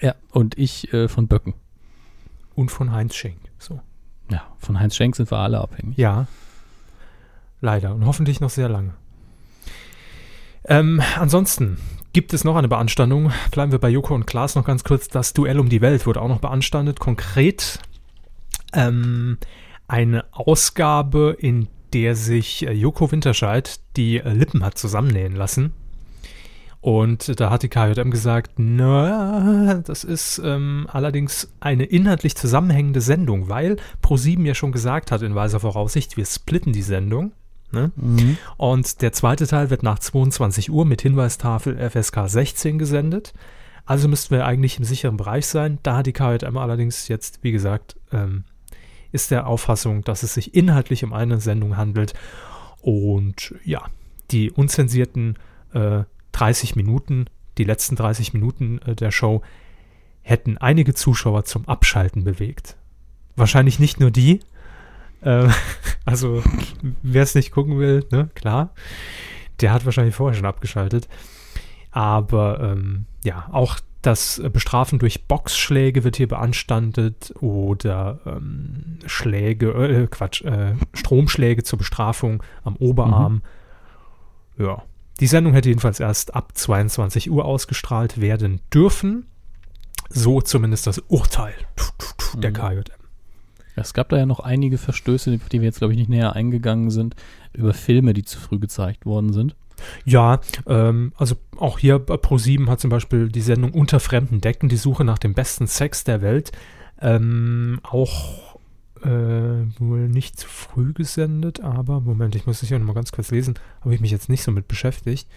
[0.00, 1.54] Ja, und ich äh, von Böcken.
[2.54, 3.38] und von Heinz Schenk.
[3.58, 3.80] So.
[4.30, 5.98] Ja, von Heinz Schenk sind wir alle abhängig.
[5.98, 6.26] Ja.
[7.60, 7.94] Leider.
[7.94, 8.94] Und hoffentlich noch sehr lange.
[10.66, 11.78] Ähm, ansonsten
[12.12, 13.32] gibt es noch eine Beanstandung.
[13.50, 15.08] Bleiben wir bei Joko und Klaas noch ganz kurz.
[15.08, 17.00] Das Duell um die Welt wurde auch noch beanstandet.
[17.00, 17.80] Konkret
[18.72, 19.38] ähm,
[19.88, 25.72] eine Ausgabe, in der sich äh, Joko Winterscheid die äh, Lippen hat zusammennähen lassen.
[26.84, 33.48] Und da hat die KJM gesagt, na, das ist ähm, allerdings eine inhaltlich zusammenhängende Sendung,
[33.48, 37.32] weil ProSieben ja schon gesagt hat in weiser Voraussicht, wir splitten die Sendung.
[37.72, 37.90] Ne?
[37.96, 38.36] Mhm.
[38.58, 43.32] Und der zweite Teil wird nach 22 Uhr mit Hinweistafel FSK 16 gesendet.
[43.86, 45.78] Also müssten wir eigentlich im sicheren Bereich sein.
[45.84, 48.44] Da hat die KJM allerdings jetzt, wie gesagt, ähm,
[49.10, 52.12] ist der Auffassung, dass es sich inhaltlich um eine Sendung handelt.
[52.82, 53.86] Und ja,
[54.30, 55.38] die unzensierten
[55.72, 56.04] äh,
[56.34, 57.26] 30 Minuten,
[57.58, 59.42] die letzten 30 Minuten äh, der Show,
[60.22, 62.76] hätten einige Zuschauer zum Abschalten bewegt.
[63.36, 64.40] Wahrscheinlich nicht nur die.
[65.20, 65.48] Äh,
[66.04, 66.42] also,
[67.02, 68.70] wer es nicht gucken will, ne, klar.
[69.60, 71.08] Der hat wahrscheinlich vorher schon abgeschaltet.
[71.90, 80.06] Aber ähm, ja, auch das Bestrafen durch Boxschläge wird hier beanstandet oder ähm, Schläge, äh,
[80.08, 83.42] Quatsch, äh, Stromschläge zur Bestrafung am Oberarm.
[84.58, 84.82] Ja.
[85.20, 89.26] Die Sendung hätte jedenfalls erst ab 22 Uhr ausgestrahlt werden dürfen.
[90.10, 91.54] So zumindest das Urteil
[92.36, 92.52] der.
[92.52, 92.84] KJM.
[93.76, 96.34] Es gab da ja noch einige Verstöße, auf die wir jetzt, glaube ich, nicht näher
[96.34, 97.16] eingegangen sind,
[97.52, 99.56] über Filme, die zu früh gezeigt worden sind.
[100.04, 104.68] Ja, ähm, also auch hier bei Pro7 hat zum Beispiel die Sendung Unter fremden Decken,
[104.68, 106.52] die Suche nach dem besten Sex der Welt,
[107.00, 108.53] ähm, auch
[109.04, 113.30] äh, wohl nicht zu früh gesendet, aber Moment, ich muss das hier nochmal ganz kurz
[113.30, 115.28] lesen, habe ich mich jetzt nicht so mit beschäftigt.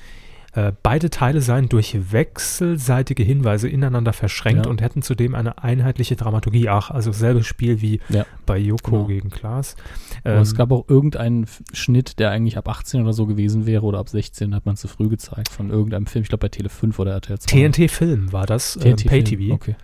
[0.54, 4.72] Äh, beide Teile seien durch wechselseitige Hinweise ineinander verschränkt Ja.
[4.72, 6.70] und hätten zudem eine einheitliche Dramaturgie.
[6.70, 8.26] Ach, also selbes Spiel wie Ja.
[8.46, 9.06] bei Joko Genau.
[9.06, 9.76] gegen Klaas.
[10.24, 13.84] Aber es Ähm, gab auch irgendeinen Schnitt, der eigentlich ab 18 oder so gewesen wäre
[13.84, 16.24] oder ab 16 hat man zu früh gezeigt von irgendeinem Film.
[16.24, 17.52] Ich glaube bei Tele 5 oder RTL 2.
[17.70, 19.54] TNT Film war das, ähm, TNT Pay-TV.
[19.54, 19.76] Okay.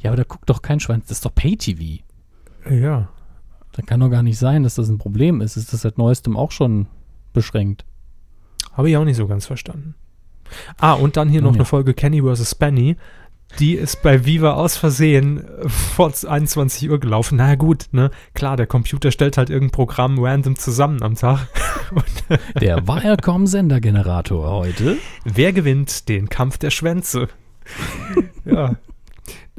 [0.00, 1.00] Ja, aber da guckt doch kein Schwein.
[1.02, 2.02] Das ist doch Pay-TV.
[2.68, 3.08] Ja,
[3.72, 5.56] Da kann doch gar nicht sein, dass das ein Problem ist.
[5.56, 6.86] Ist das seit neuestem auch schon
[7.32, 7.84] beschränkt?
[8.72, 9.94] Habe ich auch nicht so ganz verstanden.
[10.78, 11.56] Ah, und dann hier noch ja.
[11.56, 12.54] eine Folge Kenny vs.
[12.56, 12.96] Benny.
[13.58, 17.36] Die ist bei Viva aus Versehen äh, vor 21 Uhr gelaufen.
[17.36, 18.10] Na ja, gut, ne?
[18.34, 21.48] Klar, der Computer stellt halt irgendein Programm random zusammen am Tag.
[21.90, 24.98] Und Der Wirecom-Sendergenerator heute.
[25.24, 27.28] wer gewinnt den Kampf der Schwänze?
[28.44, 28.76] ja.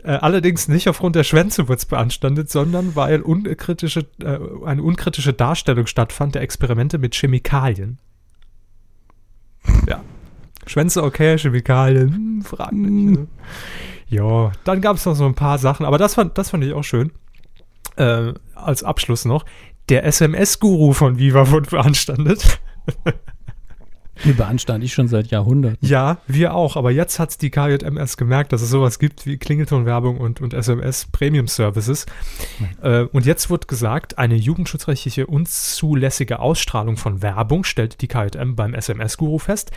[0.03, 5.33] Äh, allerdings nicht aufgrund der Schwänze wird es beanstandet, sondern weil unkritische, äh, eine unkritische
[5.33, 7.99] Darstellung stattfand der Experimente mit Chemikalien.
[9.87, 10.03] Ja.
[10.65, 13.19] Schwänze okay, Chemikalien, hm, frag nicht.
[13.19, 13.27] ne?
[14.07, 16.73] Ja, dann gab es noch so ein paar Sachen, aber das fand, das fand ich
[16.73, 17.11] auch schön.
[17.95, 19.45] Äh, als Abschluss noch.
[19.89, 22.59] Der SMS-Guru von Viva wurde beanstandet.
[24.23, 25.85] Die beanstand ich schon seit Jahrhunderten.
[25.85, 29.37] Ja, wir auch, aber jetzt hat die KJM erst gemerkt, dass es sowas gibt wie
[29.37, 32.05] Klingeltonwerbung und, und SMS-Premium-Services.
[32.81, 38.73] Äh, und jetzt wird gesagt, eine jugendschutzrechtliche unzulässige Ausstrahlung von Werbung stellt die KJM beim
[38.73, 39.71] SMS-Guru fest.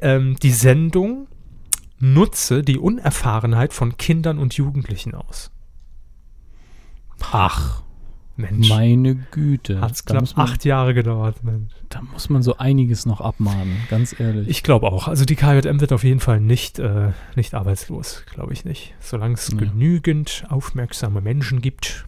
[0.00, 1.28] Ähm, die Sendung
[2.00, 5.50] nutze die Unerfahrenheit von Kindern und Jugendlichen aus.
[7.32, 7.83] Ach,
[8.36, 9.80] Mensch, meine Güte.
[9.80, 11.72] hat es knapp man- acht Jahre gedauert, Mensch.
[11.88, 14.48] Da muss man so einiges noch abmahnen, ganz ehrlich.
[14.48, 15.06] Ich glaube auch.
[15.06, 18.94] Also die KJM wird auf jeden Fall nicht, äh, nicht arbeitslos, glaube ich nicht.
[19.00, 19.58] Solange es Ja.
[19.58, 22.06] genügend aufmerksame Menschen gibt,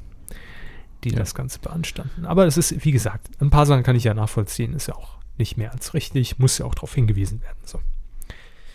[1.05, 1.18] die Ja.
[1.18, 2.27] das Ganze beanstanden.
[2.27, 5.18] Aber es ist, wie gesagt, ein paar Sachen kann ich ja nachvollziehen, ist ja auch
[5.39, 7.59] nicht mehr als richtig, muss ja auch darauf hingewiesen werden.
[7.64, 7.81] So.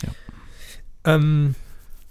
[0.04, 0.10] Ja.
[1.04, 1.56] Ähm,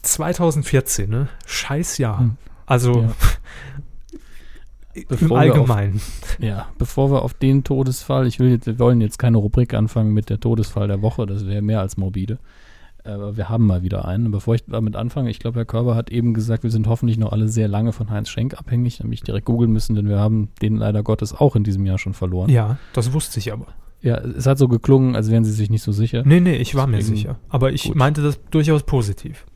[0.02, 1.28] 2014, ne?
[1.46, 2.18] Scheißjahr.
[2.18, 2.36] Hm.
[2.66, 3.12] Also Ja.
[5.02, 6.00] im Bevor wir Allgemeinen.
[6.38, 10.12] Ja, bevor wir auf den Todesfall, ich will jetzt, wir wollen jetzt keine Rubrik anfangen
[10.14, 12.38] mit der Todesfall der Woche, das wäre mehr als morbide.
[13.04, 14.30] Aber wir haben mal wieder einen.
[14.30, 17.32] Bevor ich damit anfange, ich glaube, Herr Körber hat eben gesagt, wir sind hoffentlich noch
[17.32, 20.76] alle sehr lange von Heinz Schenk abhängig, nämlich direkt googeln müssen, denn wir haben den
[20.76, 22.50] leider Gottes auch in diesem Jahr schon verloren.
[22.50, 23.66] Ja, das wusste ich aber.
[24.02, 26.22] Ja, es hat so geklungen, als wären sie sich nicht so sicher.
[26.26, 27.38] Nee, nee, ich war mir Deswegen- sicher.
[27.48, 27.96] Aber ich Gut.
[27.96, 29.46] meinte das durchaus positiv.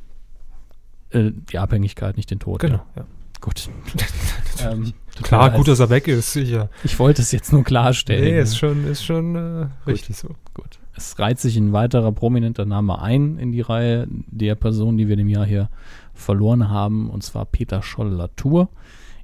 [1.10, 2.60] Äh, die Abhängigkeit, nicht den Tod.
[2.60, 2.76] Genau.
[2.96, 3.02] Ja.
[3.02, 3.04] Ja.
[3.44, 3.68] Gut.
[4.64, 6.70] ähm, Klar, gut, dass er weg ist, sicher.
[6.82, 8.24] Ich wollte es jetzt nur klarstellen.
[8.24, 10.28] Nee, ist schon, ist schon äh, richtig so.
[10.54, 10.78] Gut.
[10.96, 15.18] Es reiht sich ein weiterer prominenter Name ein in die Reihe der Personen, die wir
[15.18, 15.68] im Jahr hier
[16.14, 18.70] verloren haben, und zwar Peter Scholl-Latour.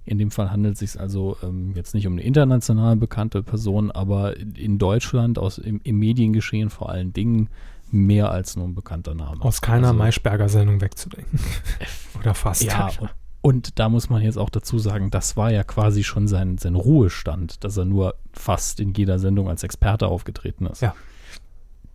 [0.04, 3.90] In dem Fall handelt es sich also ähm, jetzt nicht um eine international bekannte Person,
[3.90, 7.48] aber in Deutschland aus, im, im Mediengeschehen vor allen Dingen
[7.90, 9.40] mehr als nur ein bekannter Name.
[9.40, 11.40] Aus keiner Also- Maischberger-Sendung wegzudenken.
[12.20, 12.64] Oder fast.
[12.64, 13.08] Ja, und,
[13.42, 16.74] und da muss man jetzt auch dazu sagen, das war ja quasi schon sein, sein
[16.74, 20.82] Ruhestand, dass er nur fast in jeder Sendung als Experte aufgetreten ist.
[20.82, 20.94] Ja.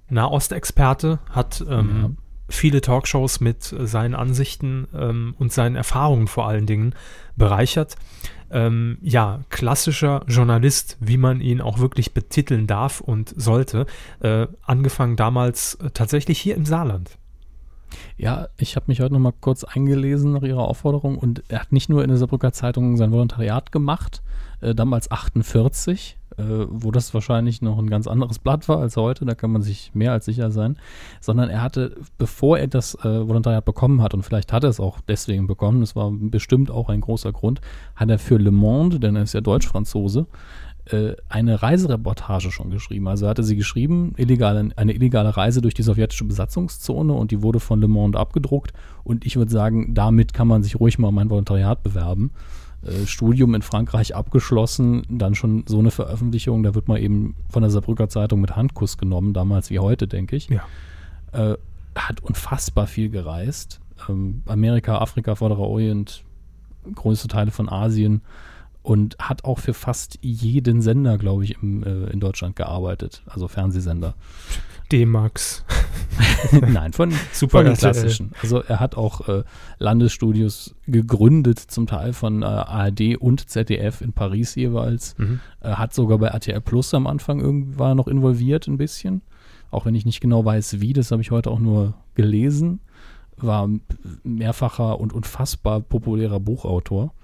[0.09, 2.09] Nahostexperte hat ähm, Ja.
[2.49, 6.93] viele Talkshows mit seinen Ansichten ähm, und seinen Erfahrungen vor allen Dingen
[7.35, 7.95] bereichert.
[8.51, 13.87] Ähm, ja, klassischer Journalist, wie man ihn auch wirklich betiteln darf und sollte.
[14.19, 17.17] Äh, angefangen damals äh, tatsächlich hier im Saarland.
[18.17, 21.71] Ja, ich habe mich heute noch mal kurz eingelesen nach Ihrer Aufforderung und er hat
[21.71, 24.21] nicht nur in der Saarbrücker Zeitung sein Volontariat gemacht,
[24.61, 29.25] äh, damals 48, äh, wo das wahrscheinlich noch ein ganz anderes Blatt war als heute,
[29.25, 30.77] da kann man sich mehr als sicher sein,
[31.21, 34.79] sondern er hatte, bevor er das äh, Volontariat bekommen hat, und vielleicht hat er es
[34.79, 37.61] auch deswegen bekommen, das war bestimmt auch ein großer Grund,
[37.95, 40.27] hat er für Le Monde, denn er ist ja Deutsch-Franzose,
[41.29, 43.07] eine Reisereportage schon geschrieben.
[43.07, 47.59] Also hatte sie geschrieben, illegale, eine illegale Reise durch die sowjetische Besatzungszone und die wurde
[47.59, 48.71] von Le Monde abgedruckt.
[49.03, 52.31] Und ich würde sagen, damit kann man sich ruhig mal um ein Volontariat bewerben.
[52.85, 57.63] Äh, Studium in Frankreich abgeschlossen, dann schon so eine Veröffentlichung, da wird man eben von
[57.63, 60.49] der Saarbrücker Zeitung mit Handkuss genommen, damals wie heute, denke ich.
[60.49, 60.63] Ja.
[61.31, 61.57] Äh,
[61.95, 63.79] hat unfassbar viel gereist.
[64.07, 66.23] Ähm, Amerika, Afrika, Vorderer Orient,
[66.93, 68.21] größte Teile von Asien
[68.85, 73.47] und hat auch für fast jeden Sender, glaube ich, im, äh, in Deutschland gearbeitet, also
[73.47, 74.13] Fernsehsender.
[74.91, 75.65] D-Max.
[76.51, 78.31] Nein, von, Super von den klassischen.
[78.43, 79.43] Also er hat auch äh,
[79.79, 85.17] Landesstudios gegründet, zum Teil von äh, ARD und ZDF in Paris jeweils.
[85.17, 85.39] Mhm.
[85.61, 89.23] Er hat sogar bei RTL Plus am Anfang irgendwie war noch involviert ein bisschen.
[89.71, 92.81] Auch wenn ich nicht genau weiß, wie, das habe ich heute auch nur gelesen.
[93.37, 93.67] War
[94.23, 97.15] mehrfacher und unfassbar populärer Buchautor.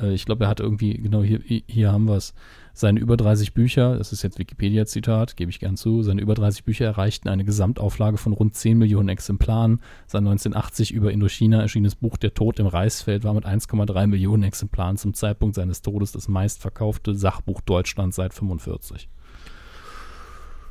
[0.00, 2.34] Äh, ich glaube, er hat irgendwie, genau hier, hier haben wir es,
[2.74, 6.62] seine über 30 Bücher, das ist jetzt Wikipedia-Zitat, gebe ich gern zu, seine über 30
[6.64, 9.80] Bücher erreichten eine Gesamtauflage von rund 10 Millionen Exemplaren.
[10.06, 14.96] Sein 1980 über Indochina erschienenes Buch Der Tod im Reisfeld war mit 1,3 Millionen Exemplaren
[14.96, 19.08] zum Zeitpunkt seines Todes das meistverkaufte Sachbuch Deutschlands seit 45.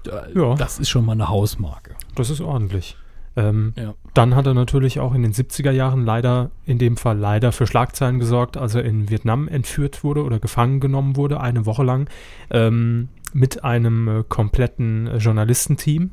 [0.03, 0.55] Da- Ja.
[0.55, 1.95] Das ist schon mal eine Hausmarke.
[2.15, 2.95] Das ist ordentlich.
[3.37, 3.93] Ähm, Ja.
[4.13, 7.67] Dann hat er natürlich auch in den 70er Jahren leider, in dem Fall leider für
[7.67, 12.09] Schlagzeilen gesorgt, als er in Vietnam entführt wurde oder gefangen genommen wurde, eine Woche lang,
[12.49, 16.11] ähm, mit einem äh, kompletten äh, Journalistenteam.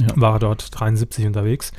[0.00, 0.08] Ja.
[0.14, 1.72] War er dort 73 unterwegs.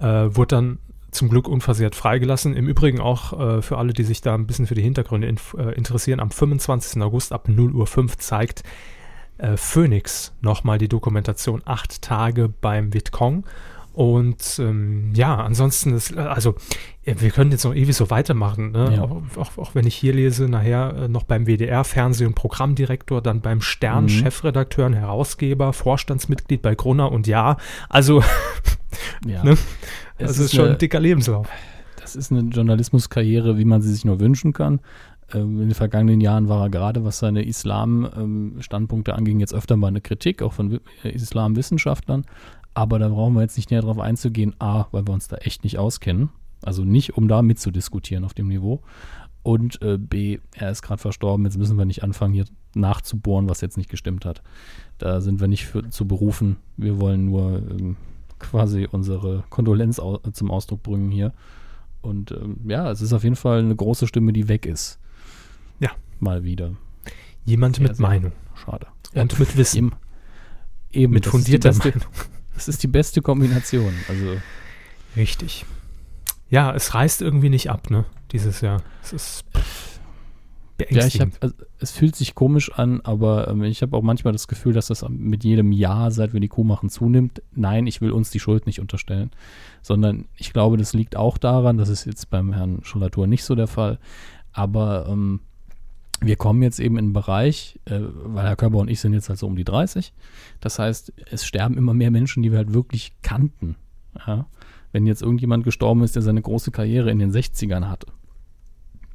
[0.00, 0.78] Äh, wurde dann
[1.12, 2.54] zum Glück unversehrt freigelassen.
[2.54, 5.72] Im Übrigen auch äh, für alle, die sich da ein bisschen für die Hintergründe äh,
[5.74, 7.00] interessieren, am 25.
[7.02, 8.62] August ab 0 Uhr 5 zeigt
[9.38, 13.44] äh, Phoenix nochmal die Dokumentation Acht Tage beim Vietcong.
[13.96, 16.54] Und ähm, ja, ansonsten ist, äh, also
[17.04, 18.92] äh, wir können jetzt noch ewig so weitermachen, ne?
[18.96, 19.02] Ja.
[19.04, 23.22] auch, auch, auch wenn ich hier lese, nachher äh, noch beim WDR Fernseh- und Programmdirektor,
[23.22, 24.08] dann beim Stern Mhm.
[24.10, 27.56] Chefredakteur und Herausgeber, Vorstandsmitglied bei Gruner und ja,
[27.88, 28.22] also
[29.26, 29.42] Ja.
[29.42, 29.52] Ne?
[30.18, 31.48] Es das ist, schon eine- ein dicker Lebenslauf.
[31.98, 34.80] das ist eine Journalismuskarriere, wie man sie sich nur wünschen kann.
[35.32, 39.76] Ähm, in den vergangenen Jahren war er gerade, was seine Islam-Standpunkte ähm, anging, jetzt öfter
[39.78, 42.24] mal eine Kritik, auch von Islamwissenschaftlern.
[42.76, 44.54] Aber da brauchen wir jetzt nicht näher drauf einzugehen.
[44.58, 46.28] A, weil wir uns da echt nicht auskennen.
[46.62, 48.82] Also nicht, um da mitzudiskutieren auf dem Niveau.
[49.42, 51.46] Und äh, B, er ist gerade verstorben.
[51.46, 54.42] Jetzt müssen wir nicht anfangen, hier nachzubohren, was jetzt nicht gestimmt hat.
[54.98, 56.58] Da sind wir nicht für, zu berufen.
[56.76, 57.96] Wir wollen nur ähm,
[58.38, 61.32] quasi unsere Kondolenz au zum Ausdruck bringen hier.
[62.02, 64.98] Und ähm, ja, es ist auf jeden Fall eine große Stimme, die weg ist.
[65.80, 65.92] Ja.
[66.20, 66.72] Mal wieder.
[67.46, 68.32] Jemand mit Meinung.
[68.54, 68.86] Schade.
[69.14, 69.78] Und mit Wissen.
[69.78, 69.92] Eben,
[70.92, 72.02] eben mit fundierter Meinung.
[72.56, 73.94] Das ist die beste Kombination.
[74.08, 74.40] Also.
[75.16, 75.64] Richtig.
[76.50, 78.04] Ja, es reißt irgendwie nicht ab, ne?
[78.32, 78.82] Dieses Jahr.
[79.02, 79.44] Es ist
[80.90, 84.32] ja, ich hab, also, es fühlt sich komisch an, aber ähm, ich habe auch manchmal
[84.32, 87.42] das Gefühl, dass das mit jedem Jahr, seit wir die Kuh machen, zunimmt.
[87.52, 89.30] Nein, ich will uns die Schuld nicht unterstellen,
[89.80, 93.54] sondern ich glaube, das liegt auch daran, das ist jetzt beim Herrn Scholatur nicht so
[93.54, 93.98] der Fall,
[94.52, 95.40] aber ähm,
[96.20, 99.28] wir kommen jetzt eben in einen Bereich, äh, weil Herr Körber und ich sind jetzt
[99.28, 100.12] halt so um die 30.
[100.60, 103.76] Das heißt, es sterben immer mehr Menschen, die wir halt wirklich kannten.
[104.26, 104.46] Ja?
[104.92, 108.06] Wenn jetzt irgendjemand gestorben ist, der seine große Karriere in den 60ern hatte,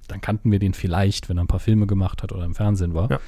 [0.07, 2.93] dann kannten wir den vielleicht, wenn er ein paar Filme gemacht hat oder im Fernsehen
[2.93, 3.09] war.
[3.09, 3.19] Ja.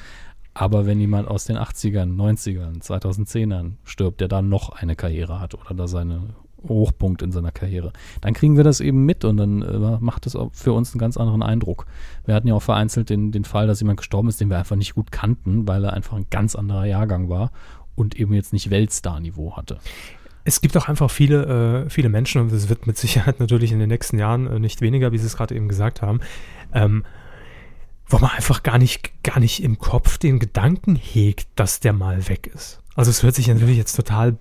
[0.53, 5.55] Aber wenn jemand aus den 80ern, 90ern, 2010ern stirbt, der dann noch eine Karriere hat
[5.55, 6.35] oder da seine
[6.67, 10.37] Hochpunkt in seiner Karriere, dann kriegen wir das eben mit und dann äh, macht das
[10.51, 11.85] für uns einen ganz anderen Eindruck.
[12.25, 14.75] Wir hatten ja auch vereinzelt den, den Fall, dass jemand gestorben ist, den wir einfach
[14.75, 17.51] nicht gut kannten, weil er einfach ein ganz anderer Jahrgang war
[17.95, 19.77] und eben jetzt nicht Weltstar-Niveau hatte.
[20.45, 23.79] Es gibt auch einfach viele, äh, viele Menschen, und es wird mit Sicherheit natürlich in
[23.79, 26.19] den nächsten Jahren äh, nicht weniger, wie Sie es gerade eben gesagt haben,
[26.73, 27.05] ähm,
[28.07, 32.27] wo man einfach gar nicht, gar nicht im Kopf den Gedanken hegt, dass der mal
[32.27, 32.81] weg ist.
[32.95, 34.37] Also es hört sich natürlich jetzt total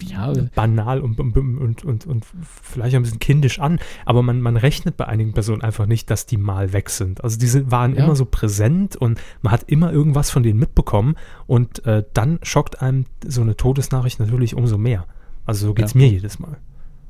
[0.00, 4.56] ja, banal und, und, und, und, und vielleicht ein bisschen kindisch an, aber man, man
[4.56, 7.22] rechnet bei einigen Personen einfach nicht, dass die mal weg sind.
[7.22, 8.04] Also die sind, waren ja.
[8.04, 12.82] immer so präsent und man hat immer irgendwas von denen mitbekommen und äh, dann schockt
[12.82, 15.06] einem so eine Todesnachricht natürlich umso mehr.
[15.46, 16.00] Also so geht es ja.
[16.00, 16.58] mir jedes Mal.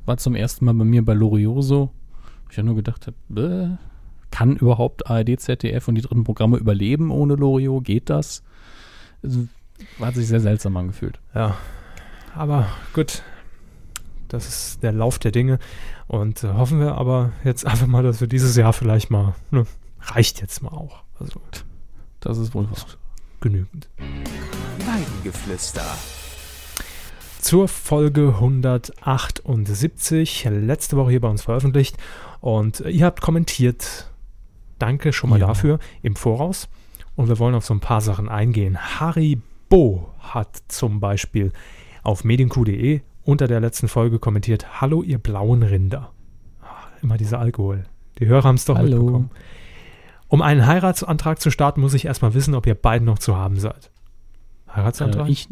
[0.05, 1.91] War zum ersten Mal bei mir bei Loriot so.
[2.49, 3.79] Ich ja nur gedacht habe,
[4.29, 7.83] kann überhaupt ARD, ZDF und die dritten Programme überleben ohne Loriot?
[7.83, 8.43] Geht das?
[9.23, 9.47] Also,
[9.99, 11.19] hat sich sehr seltsam angefühlt.
[11.33, 11.55] Ja,
[12.35, 13.23] aber gut.
[14.27, 15.59] Das ist der Lauf der Dinge.
[16.07, 19.65] Und äh, hoffen wir aber jetzt einfach mal, dass wir dieses Jahr vielleicht mal, ne,
[20.01, 21.03] reicht jetzt mal auch.
[21.19, 21.39] Also,
[22.19, 22.85] das ist wohl was.
[23.41, 23.89] Genügend.
[24.79, 25.85] Weidengeflüster.
[27.39, 31.97] Zur Folge 178, letzte Woche hier bei uns veröffentlicht.
[32.39, 34.07] Und äh, ihr habt kommentiert,
[34.83, 35.47] Danke schon mal ja.
[35.47, 36.67] dafür im Voraus.
[37.15, 38.77] Und wir wollen auf so ein paar Sachen eingehen.
[38.99, 41.53] Haribo hat zum Beispiel
[42.03, 46.11] auf medienq.de unter der letzten Folge kommentiert: Hallo, ihr blauen Rinder.
[46.61, 47.85] Ach, immer dieser Alkohol.
[48.19, 48.97] Die Hörer haben es doch Hallo.
[48.97, 49.31] mitbekommen.
[50.27, 53.59] Um einen Heiratsantrag zu starten, muss ich erstmal wissen, ob ihr beiden noch zu haben
[53.59, 53.91] seid.
[54.73, 55.27] Heiratsantrag?
[55.27, 55.47] Äh, ich,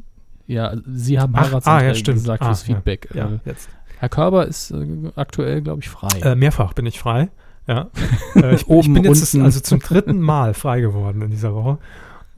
[0.47, 2.17] ja, Sie haben Ach, Heiratsantrag ah, ja, stimmt.
[2.17, 3.09] gesagt ah, fürs Feedback.
[3.13, 3.69] Ja, ja, äh, jetzt.
[3.99, 6.19] Herr Körber ist äh, aktuell, glaube ich, frei.
[6.21, 7.29] Äh, mehrfach bin ich frei.
[7.67, 7.89] Ja.
[8.35, 11.79] Äh, ich, ich, bin jetzt also zum dritten Mal frei geworden in dieser Woche.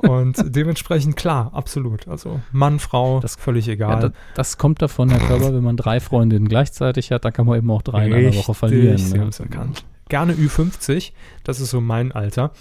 [0.08, 2.08] Und dementsprechend klar, absolut.
[2.08, 3.90] Also Mann, Frau, das völlig egal.
[3.92, 7.46] Ja, das, das, kommt davon, Herr Körber, wenn man drei Freundinnen gleichzeitig hat, dann kann
[7.46, 8.98] man eben auch drei Richtig, in einer Woche verlieren.
[8.98, 9.30] Sie ne?
[9.40, 9.86] erkannt.
[10.10, 11.12] Gerne Ü50,
[11.44, 12.52] das ist so mein Alter.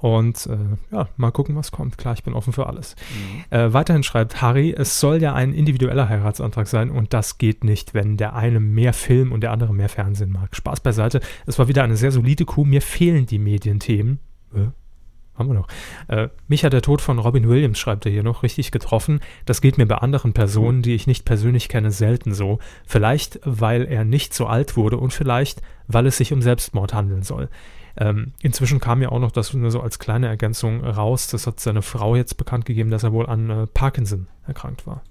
[0.00, 1.98] Und äh, ja, mal gucken, was kommt.
[1.98, 2.96] Klar, ich bin offen für alles.
[3.10, 3.44] Mhm.
[3.56, 7.92] Äh, weiterhin schreibt Harry, es soll ja ein individueller Heiratsantrag sein und das geht nicht,
[7.92, 10.56] wenn der eine mehr Film und der andere mehr Fernsehen mag.
[10.56, 11.20] Spaß beiseite.
[11.46, 12.64] Es war wieder eine sehr solide Kuh.
[12.64, 14.20] Mir fehlen die Medienthemen.
[14.54, 14.68] Äh,
[15.40, 15.68] haben wir noch.
[16.06, 19.18] Äh, mich hat der Tod von Robin Williams, schreibt er hier noch, richtig getroffen.
[19.46, 22.60] Das geht mir bei anderen Personen, die ich nicht persönlich kenne, selten so.
[22.86, 27.24] Vielleicht, weil er nicht so alt wurde und vielleicht, weil es sich um Selbstmord handeln
[27.24, 27.48] soll.
[27.96, 31.26] Ähm, inzwischen kam ja auch noch das nur so als kleine Ergänzung raus.
[31.26, 35.02] Das hat seine Frau jetzt bekannt gegeben, dass er wohl an äh, Parkinson erkrankt war.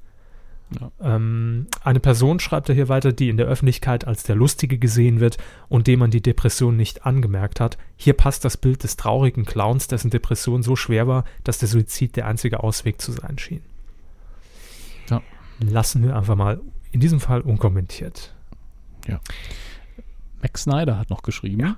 [0.79, 0.91] Ja.
[1.01, 5.19] Ähm, eine Person schreibt er hier weiter, die in der Öffentlichkeit als der Lustige gesehen
[5.19, 7.77] wird und dem man die Depression nicht angemerkt hat.
[7.97, 12.15] Hier passt das Bild des traurigen Clowns, dessen Depression so schwer war, dass der Suizid
[12.15, 13.61] der einzige Ausweg zu sein schien.
[15.09, 15.21] Ja.
[15.59, 16.59] Lassen wir einfach mal
[16.91, 18.33] in diesem Fall unkommentiert.
[19.07, 19.19] Ja.
[20.41, 21.61] Max Snyder hat noch geschrieben.
[21.61, 21.77] Ja.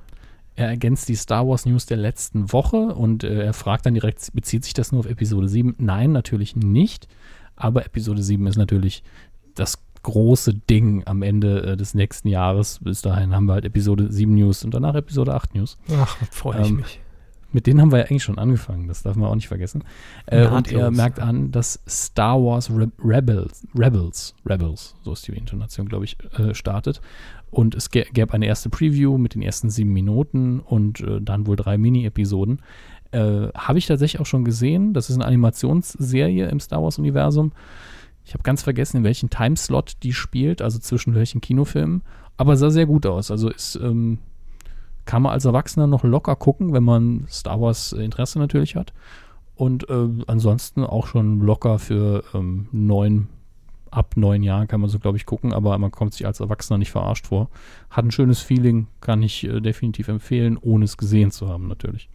[0.56, 4.34] Er ergänzt die Star Wars News der letzten Woche und äh, er fragt dann direkt,
[4.34, 5.76] bezieht sich das nur auf Episode 7?
[5.78, 7.08] Nein, natürlich nicht.
[7.64, 9.04] Aber Episode 7 ist natürlich
[9.56, 12.80] das große Ding am Ende äh, des nächsten Jahres.
[12.82, 15.78] Bis dahin haben wir halt Episode 7 News und danach Episode 8 News.
[15.96, 17.00] Ach, freue ich ähm, mich.
[17.52, 19.84] mit denen haben wir ja eigentlich schon angefangen, das darf man auch nicht vergessen.
[20.26, 20.98] Äh, und er Nahtlos.
[20.98, 26.18] merkt an, dass Star Wars Re Rebels, Rebels, Rebels, so ist die Intonation, glaube ich,
[26.40, 27.00] äh, startet.
[27.52, 31.46] Und es gä- gäbe eine erste Preview mit den ersten sieben Minuten und äh, dann
[31.46, 32.62] wohl drei Mini-Episoden.
[33.12, 34.94] Äh, Habe ich tatsächlich auch schon gesehen.
[34.94, 37.52] Das ist eine Animationsserie im Star Wars-Universum.
[38.26, 42.04] Ich habe ganz vergessen, in welchem Timeslot die spielt, also zwischen welchen Kinofilmen.
[42.38, 43.32] Aber sah sehr gut aus.
[43.32, 44.20] Also ist, ähm,
[45.06, 48.94] kann man als Erwachsener noch locker gucken, wenn man Star Wars äh, Interesse natürlich hat.
[49.56, 53.28] Und äh, ansonsten auch schon locker für ähm, neun,
[53.92, 56.78] ab neun Jahren kann man so, glaube ich, gucken, aber man kommt sich als Erwachsener
[56.78, 57.50] nicht verarscht vor.
[57.90, 62.10] Hat ein schönes Feeling, kann ich äh, definitiv empfehlen, ohne es gesehen zu haben, natürlich.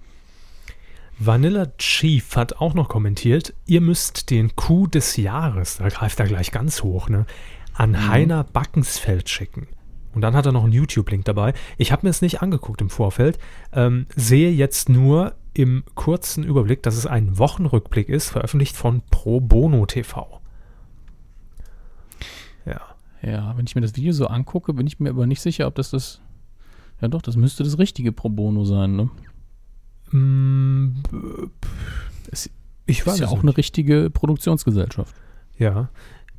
[1.18, 6.26] Vanilla Chief hat auch noch kommentiert, ihr müsst den Coup des Jahres, da greift er
[6.26, 7.24] gleich ganz hoch, ne,
[7.72, 9.66] an Heiner Backensfeld schicken.
[10.14, 11.52] Und dann hat er noch einen YouTube-Link dabei.
[11.76, 13.38] Ich habe mir es nicht angeguckt im Vorfeld,
[13.72, 19.40] ähm, sehe jetzt nur im kurzen Überblick, dass es ein Wochenrückblick ist, veröffentlicht von Pro
[19.40, 20.40] Bono TV.
[22.66, 22.80] Ja.
[23.22, 25.74] Ja, wenn ich mir das Video so angucke, bin ich mir aber nicht sicher, ob
[25.74, 26.20] das das.
[27.00, 29.10] Ja, doch, das müsste das richtige Pro Bono sein, ne?
[30.12, 30.88] Mm,
[32.86, 33.44] Ich ist weiß ja es auch nicht.
[33.44, 35.14] eine richtige Produktionsgesellschaft.
[35.58, 35.88] Ja.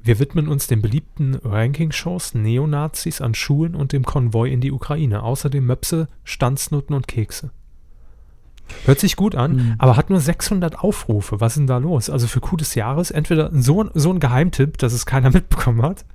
[0.02, 5.24] Wir widmen uns den beliebten Ranking-Shows Neonazis an Schulen und dem Konvoi in die Ukraine.
[5.24, 7.52] Außerdem Möpse, Stanznutten und Kekse.
[8.86, 9.76] Hört sich gut an, Mhm.
[9.80, 11.40] aber hat nur 600 Aufrufe.
[11.42, 12.10] Was ist denn da los?
[12.10, 16.06] Also für Coup des Jahres entweder so, so ein Geheimtipp, dass es keiner mitbekommen hat.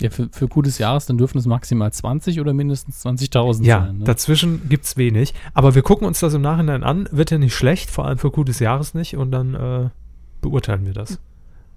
[0.00, 3.80] Ja, für, für Coup des Jahres, dann dürfen es maximal 20 oder mindestens 20.000 Ja,
[3.86, 3.98] sein.
[3.98, 4.04] Ne?
[4.04, 5.34] dazwischen gibt es wenig.
[5.54, 7.08] Aber wir gucken uns das im Nachhinein an.
[7.10, 9.16] Wird ja nicht schlecht, vor allem für Coup des Jahres nicht.
[9.16, 9.88] Und dann äh,
[10.40, 11.18] beurteilen wir das.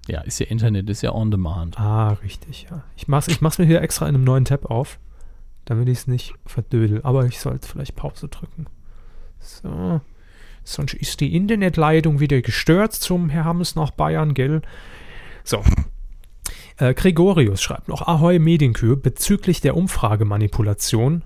[0.08, 1.78] ja, ist ja Internet, ist ja on demand.
[1.78, 2.82] Ah, richtig, ja.
[2.96, 4.98] Ich mach's, ich mach's mir hier extra in einem neuen Tab auf,
[5.64, 7.00] damit ich es nicht verdödel.
[7.02, 8.66] Aber ich sollte vielleicht Pause drücken.
[9.40, 10.00] So.
[10.64, 14.62] Sonst ist die Internetleitung wieder gestört zum Herr Hammes nach Bayern, gell?
[15.42, 15.60] So.
[16.78, 21.22] Äh, Gregorius schreibt noch, Ahoi Medienkühe, bezüglich der Umfragemanipulation.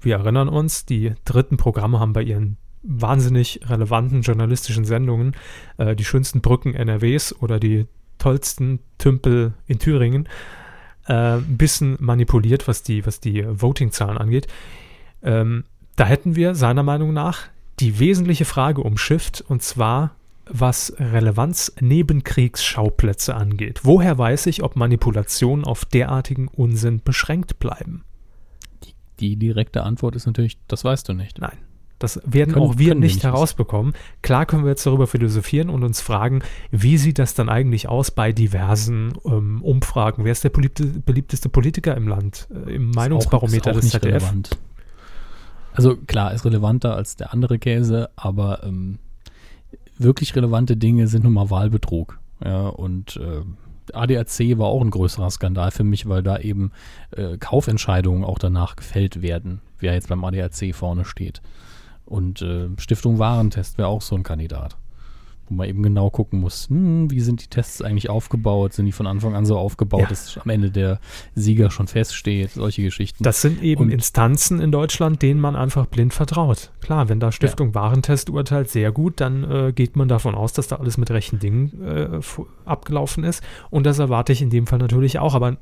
[0.00, 5.34] Wir erinnern uns, die dritten Programme haben bei ihren wahnsinnig relevanten journalistischen Sendungen
[5.78, 7.86] äh, die schönsten Brücken NRWs oder die
[8.18, 10.28] tollsten Tümpel in Thüringen
[11.08, 14.46] äh, ein bisschen manipuliert, was die, was die Voting-Zahlen angeht.
[15.22, 15.64] Ähm,
[15.96, 17.40] da hätten wir seiner Meinung nach
[17.80, 20.14] die wesentliche Frage umschifft, und zwar
[20.48, 23.80] was Relevanz-Nebenkriegsschauplätze angeht.
[23.84, 28.04] Woher weiß ich, ob Manipulationen auf derartigen Unsinn beschränkt bleiben?
[29.20, 31.38] Die direkte Antwort ist natürlich, das weißt du nicht.
[31.38, 31.56] Nein.
[32.00, 33.94] Das werden Können- auch wir wir nicht nicht herausbekommen.
[34.20, 36.42] Klar können wir jetzt darüber philosophieren und uns fragen,
[36.72, 40.24] wie sieht das dann eigentlich aus bei diversen ähm, Umfragen?
[40.24, 42.48] Wer ist der beliebte, beliebteste Politiker im Land?
[42.66, 44.22] Äh, Im Meinungsbarometer ist auch, des ist auch nicht ZDF?
[44.22, 44.58] relevant.
[45.72, 48.98] Also klar, ist relevanter als der andere Käse, aber ähm,
[49.98, 52.18] wirklich relevante Dinge sind nun mal Wahlbetrug.
[52.44, 53.42] Ja, und äh,
[53.92, 56.72] ADAC war auch ein größerer Skandal für mich, weil da eben
[57.12, 61.42] äh, Kaufentscheidungen auch danach gefällt werden, wer jetzt beim ADAC vorne steht.
[62.04, 64.76] Und äh, Stiftung Warentest wäre auch so ein Kandidat.
[65.48, 68.72] Wo man eben genau gucken muss, hm, wie sind die Tests eigentlich aufgebaut?
[68.72, 70.06] Sind die von Anfang an so aufgebaut, Ja.
[70.06, 71.00] dass am Ende der
[71.34, 72.52] Sieger schon feststeht?
[72.52, 73.22] Solche Geschichten.
[73.22, 76.70] Das sind eben Und- Instanzen in Deutschland, denen man einfach blind vertraut.
[76.80, 80.68] Klar, wenn da Stiftung Warentest urteilt, sehr gut, dann äh, geht man davon aus, dass
[80.68, 82.20] da alles mit rechten Dingen äh,
[82.64, 83.42] abgelaufen ist.
[83.70, 85.34] Und das erwarte ich in dem Fall natürlich auch.
[85.34, 85.56] Aber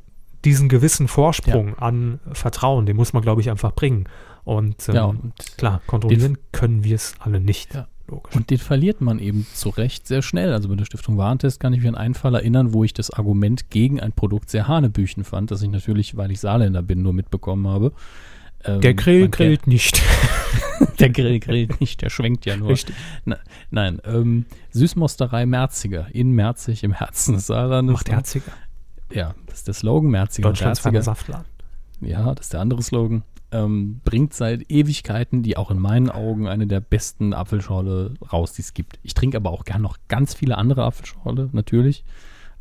[0.45, 4.09] diesen gewissen Vorsprung an Vertrauen, den muss man, glaube ich, einfach bringen.
[4.45, 7.75] Und ähm, ja, und klar, kontrollieren können wir es alle nicht.
[7.75, 7.87] Ja.
[8.09, 8.35] Logisch.
[8.35, 10.53] Und den verliert man eben zu Recht sehr schnell.
[10.53, 13.11] Also bei der Stiftung Warentest kann ich mich an einen Fall erinnern, wo ich das
[13.11, 17.13] Argument gegen ein Produkt sehr hanebüchen fand, das ich natürlich, weil ich Saarländer bin, nur
[17.13, 17.93] mitbekommen habe.
[18.65, 20.03] Ähm, der Grill grillt nicht.
[20.99, 22.71] Der Grill grillt nicht, der schwenkt ja nur.
[22.71, 22.95] Richtig.
[23.71, 27.95] Nein, ähm, Süßmosterei Merziger in Merzig im Herzen des Saarlandes.
[27.95, 28.53] Macht herziger.
[29.13, 31.03] Ja, das ist der Slogan, Merziger Deutschlands Merziger.
[31.03, 31.47] Saftladen.
[32.01, 33.23] ja, das ist der andere Slogan,
[33.53, 38.63] ähm, bringt seit Ewigkeiten die auch in meinen Augen eine der besten Apfelschorle raus, die
[38.63, 38.99] es gibt.
[39.03, 42.05] Ich trinke aber auch gern noch ganz viele andere Apfelschorle, natürlich.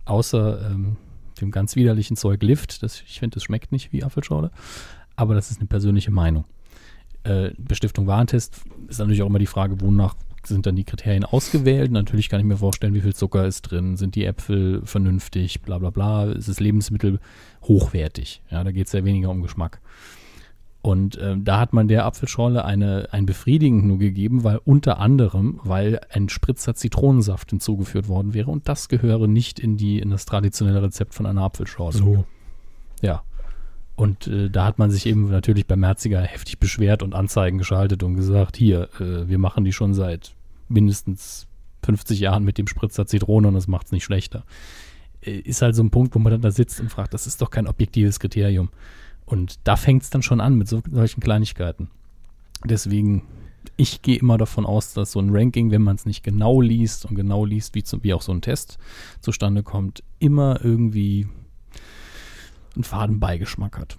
[0.05, 0.97] Außer ähm,
[1.39, 2.83] dem ganz widerlichen Zeug Lift.
[2.83, 4.51] Das, ich finde, das schmeckt nicht wie Apfelschorle.
[5.15, 6.45] Aber das ist eine persönliche Meinung.
[7.23, 11.91] Äh, Bestiftung Warentest ist natürlich auch immer die Frage, wonach sind dann die Kriterien ausgewählt.
[11.91, 15.77] Natürlich kann ich mir vorstellen, wie viel Zucker ist drin, sind die Äpfel vernünftig, bla
[15.77, 17.19] bla bla, ist das Lebensmittel
[17.63, 18.41] hochwertig.
[18.49, 19.79] Ja, da geht es ja weniger um Geschmack.
[20.81, 25.59] Und ähm, da hat man der Apfelschorle eine, ein befriedigend nur gegeben, weil unter anderem,
[25.63, 30.25] weil ein Spritzer Zitronensaft hinzugeführt worden wäre und das gehöre nicht in, die, in das
[30.25, 31.97] traditionelle Rezept von einer Apfelschorle.
[31.97, 32.25] So.
[33.01, 33.21] Ja.
[33.95, 38.01] Und äh, da hat man sich eben natürlich bei Merziger heftig beschwert und Anzeigen geschaltet
[38.01, 40.33] und gesagt, hier, äh, wir machen die schon seit
[40.67, 41.47] mindestens
[41.83, 44.45] 50 Jahren mit dem Spritzer Zitrone und das macht es nicht schlechter.
[45.21, 47.39] Äh, ist halt so ein Punkt, wo man dann da sitzt und fragt, das ist
[47.41, 48.69] doch kein objektives Kriterium.
[49.31, 51.89] Und da fängt es dann schon an mit so, solchen Kleinigkeiten.
[52.65, 53.23] Deswegen,
[53.77, 57.05] ich gehe immer davon aus, dass so ein Ranking, wenn man es nicht genau liest
[57.05, 58.77] und genau liest, wie, zu, wie auch so ein Test
[59.21, 61.29] zustande kommt, immer irgendwie
[62.75, 63.97] einen faden Beigeschmack hat.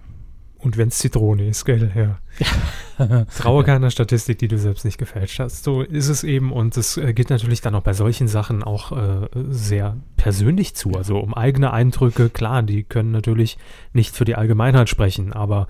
[0.63, 3.25] Und wenn es Zitrone ist, gell, ja.
[3.37, 5.63] Traue keiner Statistik, die du selbst nicht gefälscht hast.
[5.63, 8.91] So ist es eben und es äh, geht natürlich dann auch bei solchen Sachen auch
[8.93, 10.91] äh, sehr persönlich zu.
[10.91, 13.57] Also um eigene Eindrücke, klar, die können natürlich
[13.91, 15.67] nicht für die Allgemeinheit sprechen, aber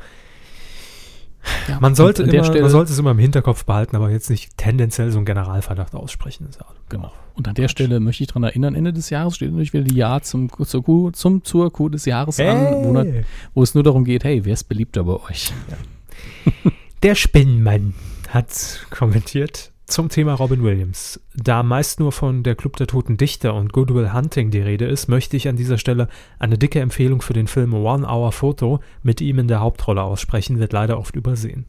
[1.67, 4.57] ja, man, sollte immer, Stelle, man sollte es immer im Hinterkopf behalten, aber jetzt nicht
[4.57, 6.47] tendenziell so einen Generalverdacht aussprechen.
[6.59, 7.11] Ja genau.
[7.35, 9.95] Und an der Stelle möchte ich daran erinnern, Ende des Jahres steht natürlich wieder die
[9.95, 12.49] Jahr zum, zur Kuh, zum zur Kuh des Jahres hey.
[12.49, 13.23] an, wo,
[13.55, 15.51] wo, es nur darum geht, hey, wer ist beliebter bei euch?
[15.69, 16.71] Ja.
[17.03, 17.95] Der Spinnmann
[18.29, 21.19] hat kommentiert, zum Thema Robin Williams.
[21.35, 25.07] Da meist nur von der Club der Toten Dichter und Goodwill Hunting die Rede ist,
[25.07, 26.07] möchte ich an dieser Stelle
[26.39, 30.59] eine dicke Empfehlung für den Film One Hour Photo mit ihm in der Hauptrolle aussprechen,
[30.59, 31.65] wird leider oft übersehen.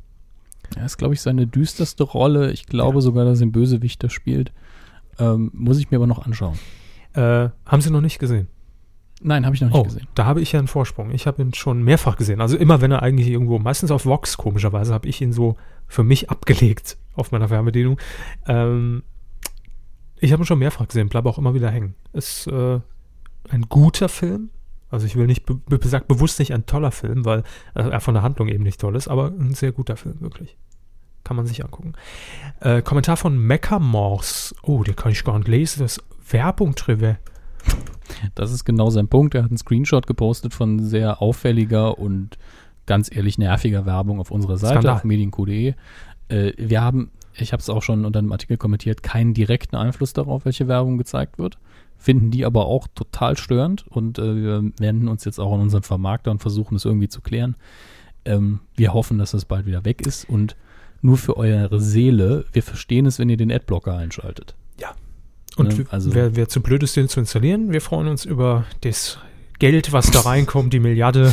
[0.76, 2.52] Ja, ist, glaube ich, seine düsterste Rolle.
[2.52, 3.00] Ich glaube ja.
[3.02, 4.52] sogar, dass er den Bösewichter spielt.
[5.18, 6.58] Ähm, muss ich mir aber noch anschauen.
[7.12, 8.48] Äh, haben Sie noch nicht gesehen?
[9.26, 10.06] Nein, habe ich noch nicht oh, gesehen.
[10.14, 11.10] Da habe ich ja einen Vorsprung.
[11.10, 12.42] Ich habe ihn schon mehrfach gesehen.
[12.42, 15.56] Also immer, wenn er eigentlich irgendwo, meistens auf Vox komischerweise, habe ich ihn so
[15.88, 17.98] für mich abgelegt auf meiner Fernbedienung.
[18.46, 19.02] Ähm,
[20.20, 21.94] ich habe ihn schon mehrfach gesehen, bleibe auch immer wieder hängen.
[22.12, 22.80] Ist äh,
[23.48, 24.50] ein guter Film.
[24.90, 27.44] Also ich will nicht, be sag bewusst nicht ein toller Film, weil
[27.74, 30.58] äh, er von der Handlung eben nicht toll ist, aber ein sehr guter Film, wirklich.
[31.24, 31.94] Kann man sich angucken.
[32.60, 34.54] Äh, Kommentar von Mechamors.
[34.62, 35.80] Oh, den kann ich gar nicht lesen.
[35.80, 37.16] Das ist Werbung, Treve.
[38.34, 39.34] Das ist genau sein Punkt.
[39.34, 42.38] Er hat einen Screenshot gepostet von sehr auffälliger und
[42.86, 44.96] ganz ehrlich nerviger Werbung auf unserer Seite, Skandal.
[44.96, 45.74] auf medien.de.
[46.28, 50.12] Äh, wir haben, ich habe es auch schon unter einem Artikel kommentiert, keinen direkten Einfluss
[50.12, 51.58] darauf, welche Werbung gezeigt wird.
[51.96, 55.84] Finden die aber auch total störend und äh, wir wenden uns jetzt auch an unseren
[55.84, 57.56] Vermarkter und versuchen es irgendwie zu klären.
[58.24, 60.56] Ähm, wir hoffen, dass das bald wieder weg ist und
[61.00, 64.54] nur für eure Seele, wir verstehen es, wenn ihr den Adblocker einschaltet.
[65.56, 65.86] Und ne?
[65.90, 69.18] also, wer, wer zu blöd ist, den zu installieren, wir freuen uns über das
[69.58, 71.32] Geld, was da reinkommt, die Milliarde.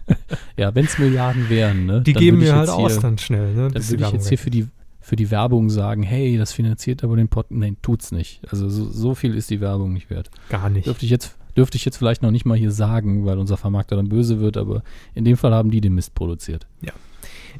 [0.56, 2.02] ja, wenn es Milliarden wären, ne?
[2.02, 3.70] Die geben wir halt aus dann schnell, ne?
[3.70, 4.68] Dann würde ich jetzt hier für die,
[5.00, 7.46] für die Werbung sagen, hey, das finanziert aber den Pod.
[7.50, 8.40] Nein, tut's nicht.
[8.50, 10.30] Also so, so, viel ist die Werbung nicht wert.
[10.48, 10.86] Gar nicht.
[10.86, 13.96] Dürfte ich jetzt, dürfte ich jetzt vielleicht noch nicht mal hier sagen, weil unser Vermarkter
[13.96, 14.82] dann böse wird, aber
[15.14, 16.66] in dem Fall haben die den Mist produziert.
[16.82, 16.92] Ja.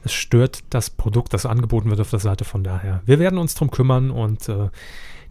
[0.05, 3.03] Es stört das Produkt, das angeboten wird auf der Seite, von daher.
[3.07, 4.69] Wir werden uns drum kümmern und äh,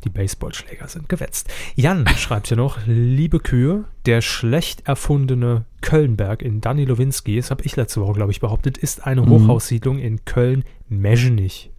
[0.05, 1.49] die Baseballschläger sind gewetzt.
[1.75, 7.63] Jan schreibt hier noch, liebe Kühe, der schlecht erfundene Kölnberg in Dani Lowinski, das habe
[7.63, 9.29] ich letzte Woche, glaube ich, behauptet, ist eine mhm.
[9.29, 11.71] Hochhaussiedlung in Köln-Meschenich.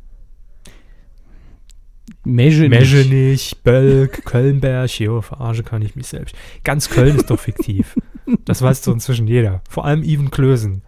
[2.25, 2.71] Meschenich.
[2.71, 6.35] Meschenich, Bölk, Kölnberg, jo, verarsche kann ich mich selbst.
[6.65, 7.97] Ganz Köln ist doch fiktiv.
[8.45, 9.63] Das weiß so inzwischen jeder.
[9.69, 10.83] Vor allem Even Klösen.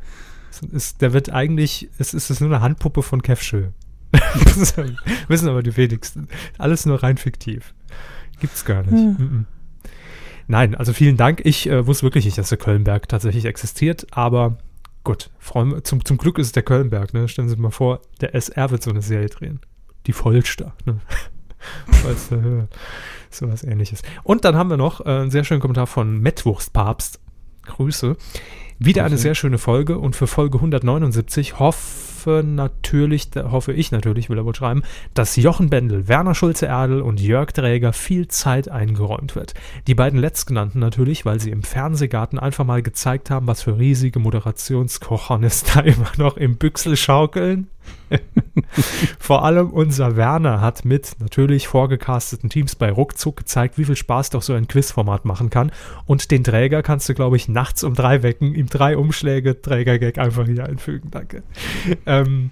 [0.73, 3.69] Ist, der wird eigentlich, es ist, es nur eine Handpuppe von Kevschö.
[5.29, 6.29] wissen aber die wenigsten.
[6.59, 7.75] Alles nur rein fiktiv.
[8.41, 8.93] Gibt's gar nicht.
[8.93, 9.47] Hm.
[10.47, 11.43] Nein, also vielen Dank.
[11.45, 14.59] Ich äh, wusste wirklich nicht, dass der Kölnberg tatsächlich existiert, aber
[15.05, 17.13] gut, freuen, zum, zum Glück ist es der Kölnberg.
[17.15, 17.29] Ne?
[17.29, 19.61] Stellen Sie sich mal vor, der SR wird so eine Serie drehen.
[20.07, 20.75] Die Vollster.
[20.87, 21.01] Ne?
[22.05, 22.67] Weißt, äh,
[23.31, 24.03] so was ähnliches.
[24.23, 27.21] Und dann haben wir noch äh, einen sehr schönen Kommentar von Mettwurstpapst.
[27.67, 28.17] Grüße.
[28.79, 31.59] Wieder eine sehr schöne Folge und für Folge 179
[32.29, 34.83] hoffe natürlich, hoffe ich natürlich, will er wohl schreiben,
[35.15, 39.55] dass Jochen Bendel, Werner Schulze-Erdel und Jörg Dräger viel Zeit eingeräumt wird.
[39.87, 44.19] Die beiden letztgenannten natürlich, weil sie im Fernsehgarten einfach mal gezeigt haben, was für riesige
[44.19, 47.69] Moderationskochonis da immer noch im Büchsel schaukeln.
[49.19, 54.31] Vor allem unser Werner hat mit natürlich vorgecasteten Teams bei Ruckzuck gezeigt, wie viel Spaß
[54.31, 55.73] doch so ein Quizformat machen kann.
[56.07, 60.19] Und den Träger kannst du, glaube ich, nachts um drei wecken, ihm drei Umschläge, Trägergag
[60.19, 61.11] einfach hier einfügen.
[61.11, 61.43] Danke.
[62.27, 62.51] ähm,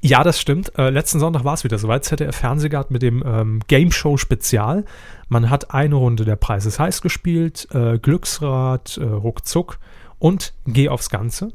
[0.00, 0.78] ja, das stimmt.
[0.78, 2.04] Äh, letzten Sonntag war es wieder soweit.
[2.04, 4.84] ZDF Fernsehgarten mit dem ähm, Game Show Spezial.
[5.28, 9.78] Man hat eine Runde der Preis ist heiß gespielt, äh, Glücksrad, äh, Ruckzuck
[10.18, 11.52] und Geh aufs Ganze.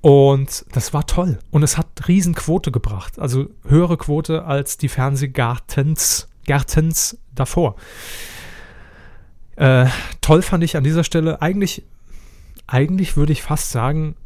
[0.00, 1.38] Und das war toll.
[1.50, 3.18] Und es hat Riesenquote gebracht.
[3.18, 7.76] Also höhere Quote als die Fernsehgartens Gartens davor.
[9.56, 9.86] Äh,
[10.20, 11.84] toll fand ich an dieser Stelle eigentlich,
[12.66, 14.16] eigentlich würde ich fast sagen,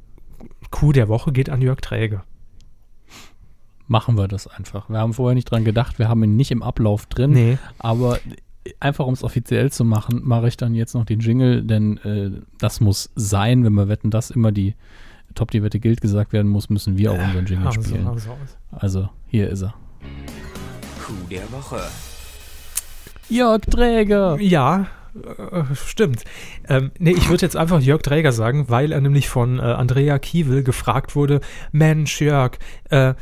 [0.74, 2.22] Coup der Woche geht an Jörg Träge.
[3.86, 4.88] Machen wir das einfach.
[4.90, 7.58] Wir haben vorher nicht dran gedacht, wir haben ihn nicht im Ablauf drin, nee.
[7.78, 8.18] aber
[8.80, 12.42] einfach um es offiziell zu machen, mache ich dann jetzt noch den Jingle, denn äh,
[12.58, 14.74] das muss sein, wenn wir wetten, dass immer die
[15.36, 18.08] Top die Wette gilt gesagt werden muss, müssen wir auch unseren Jingle Also, spielen.
[18.08, 18.56] also, also.
[18.72, 19.74] Also, hier ist er.
[21.06, 21.80] Coup der Woche.
[23.28, 24.40] Jörg Träger!
[24.40, 24.88] Ja,
[25.74, 26.24] stimmt.
[26.68, 30.18] Ähm, nee, ich würde jetzt einfach Jörg Träger sagen, weil er nämlich von äh, Andrea
[30.18, 31.40] Kiewel gefragt wurde,
[31.72, 32.58] Mensch, Jörg,
[32.90, 33.14] äh,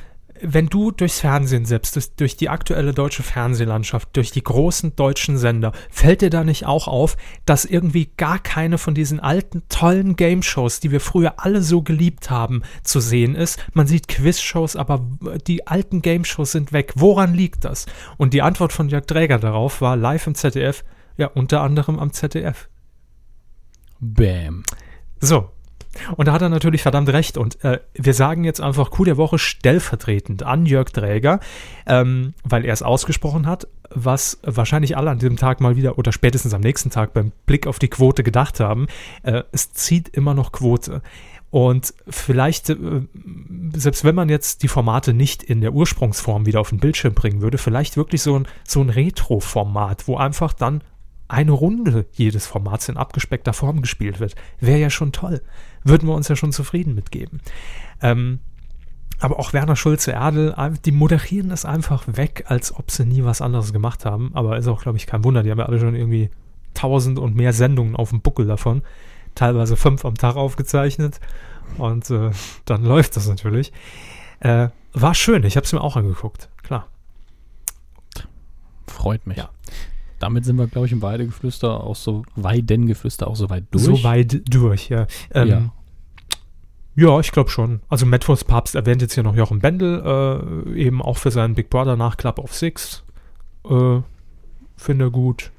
[0.44, 5.38] wenn du durchs Fernsehen selbst, durch, durch die aktuelle deutsche Fernsehlandschaft, durch die großen deutschen
[5.38, 7.16] Sender, fällt dir da nicht auch auf,
[7.46, 12.30] dass irgendwie gar keine von diesen alten, tollen Game-Shows, die wir früher alle so geliebt
[12.30, 13.64] haben, zu sehen ist?
[13.72, 15.06] Man sieht Quiz-Shows, aber
[15.46, 16.92] die alten Game-Shows sind weg.
[16.96, 17.86] Woran liegt das?
[18.16, 20.82] Und die Antwort von Jörg Träger darauf war live im ZDF,
[21.16, 22.68] ja, unter anderem am ZDF.
[24.00, 24.64] Bam.
[25.20, 25.50] So.
[26.16, 27.36] Und da hat er natürlich verdammt recht.
[27.36, 31.40] Und äh, wir sagen jetzt einfach Coup der Woche stellvertretend an Jörg Träger,
[31.86, 36.12] ähm, weil er es ausgesprochen hat, was wahrscheinlich alle an diesem Tag mal wieder oder
[36.12, 38.86] spätestens am nächsten Tag beim Blick auf die Quote gedacht haben.
[39.22, 41.02] Äh, es zieht immer noch Quote.
[41.50, 42.76] Und vielleicht, äh,
[43.74, 47.42] selbst wenn man jetzt die Formate nicht in der Ursprungsform wieder auf den Bildschirm bringen
[47.42, 50.82] würde, vielleicht wirklich so ein, so ein Retro-Format, wo einfach dann
[51.32, 54.34] eine Runde jedes Formats in abgespeckter Form gespielt wird.
[54.60, 55.40] Wäre ja schon toll.
[55.82, 57.40] Würden wir uns ja schon zufrieden mitgeben.
[58.02, 58.40] Ähm,
[59.18, 60.54] aber auch Werner Schulze-Erdel,
[60.84, 64.32] die moderieren das einfach weg, als ob sie nie was anderes gemacht haben.
[64.34, 65.42] Aber ist auch, glaube ich, kein Wunder.
[65.42, 66.28] Die haben ja alle schon irgendwie
[66.74, 68.82] tausend und mehr Sendungen auf dem Buckel davon.
[69.34, 71.20] Teilweise fünf am Tag aufgezeichnet.
[71.78, 72.30] Und äh,
[72.66, 73.72] dann läuft das natürlich.
[74.40, 75.44] Äh, war schön.
[75.44, 76.50] Ich habe es mir auch angeguckt.
[76.62, 76.88] Klar.
[78.86, 79.38] Freut mich.
[79.38, 79.50] Ja.
[80.22, 83.82] Damit sind wir, glaube ich, im Weidegeflüster auch so, Weidengeflüster auch so weit durch.
[83.82, 85.08] So weit durch, ja.
[85.34, 85.72] Ähm, Ja.
[86.94, 87.80] Ja, ich glaube schon.
[87.88, 91.70] Also Metros Papst erwähnt jetzt hier noch Jochen Bendel, äh, eben auch für seinen Big
[91.70, 93.02] Brother nach Club of Six.
[93.68, 94.00] Äh,
[94.76, 95.50] Finde gut.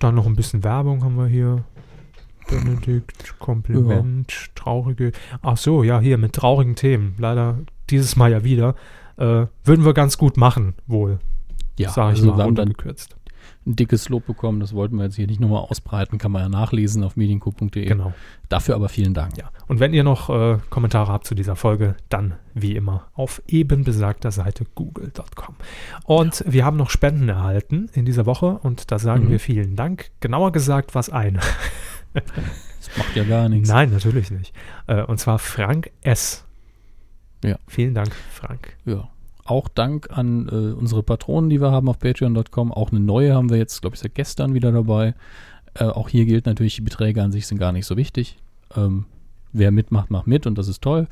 [0.00, 1.62] Dann noch ein bisschen Werbung haben wir hier.
[2.48, 5.12] Benedikt, Kompliment, traurige.
[5.42, 7.14] Ach so, ja, hier mit traurigen Themen.
[7.18, 7.58] Leider
[7.88, 8.74] dieses Mal ja wieder.
[9.16, 11.20] Äh, würden wir ganz gut machen, wohl.
[11.78, 13.16] Ja, Sag ich also mal wir haben dann runtergekürzt.
[13.66, 14.60] Ein dickes Lob bekommen.
[14.60, 16.18] Das wollten wir jetzt hier nicht nochmal ausbreiten.
[16.18, 17.84] Kann man ja nachlesen auf medienco.de.
[17.86, 18.12] Genau.
[18.48, 19.36] Dafür aber vielen Dank.
[19.38, 23.42] Ja, und wenn ihr noch äh, Kommentare habt zu dieser Folge, dann wie immer auf
[23.48, 25.54] eben besagter Seite google.com.
[26.04, 29.30] Und wir haben noch Spenden erhalten in dieser Woche und da sagen Mhm.
[29.30, 30.10] wir vielen Dank.
[30.20, 31.40] Genauer gesagt, was eine.
[32.12, 33.68] Das macht ja gar nichts.
[33.68, 34.52] Nein, natürlich nicht.
[34.86, 36.44] Äh, und zwar Frank S.
[37.42, 37.58] Ja.
[37.66, 38.76] Vielen Dank, Frank.
[38.84, 39.08] Ja.
[39.44, 42.72] Auch Dank an äh, unsere Patronen, die wir haben auf patreon.com.
[42.72, 45.14] Auch eine neue haben wir jetzt, glaube ich, seit gestern wieder dabei.
[45.74, 48.38] Äh, auch hier gilt natürlich, die Beträge an sich sind gar nicht so wichtig.
[48.74, 49.06] Ähm,
[49.52, 51.08] wer mitmacht, macht mit und das ist toll.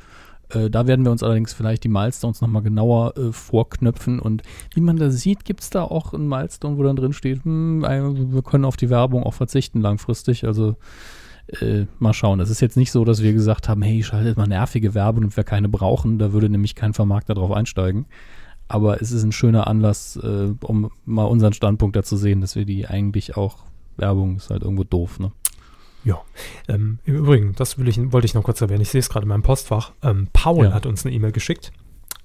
[0.49, 4.19] Äh, da werden wir uns allerdings vielleicht die Milestones nochmal genauer äh, vorknöpfen.
[4.19, 4.43] Und
[4.73, 7.83] wie man da sieht, gibt es da auch einen Milestone, wo dann drin steht, hm,
[7.83, 10.45] äh, wir können auf die Werbung auch verzichten langfristig.
[10.45, 10.75] Also
[11.47, 12.39] äh, mal schauen.
[12.39, 15.37] Es ist jetzt nicht so, dass wir gesagt haben, hey, schaltet mal nervige Werbung und
[15.37, 16.19] wir keine brauchen.
[16.19, 18.05] Da würde nämlich kein Vermarkter drauf einsteigen.
[18.67, 22.65] Aber es ist ein schöner Anlass, äh, um mal unseren Standpunkt dazu sehen, dass wir
[22.65, 23.57] die eigentlich auch,
[23.97, 25.31] Werbung ist halt irgendwo doof, ne?
[26.05, 26.19] Ja,
[26.67, 28.81] ähm, im Übrigen, das ich, wollte ich noch kurz erwähnen.
[28.81, 29.91] Ich sehe es gerade in meinem Postfach.
[30.01, 30.73] Ähm, Paul Ja.
[30.73, 31.71] hat uns eine E-Mail geschickt,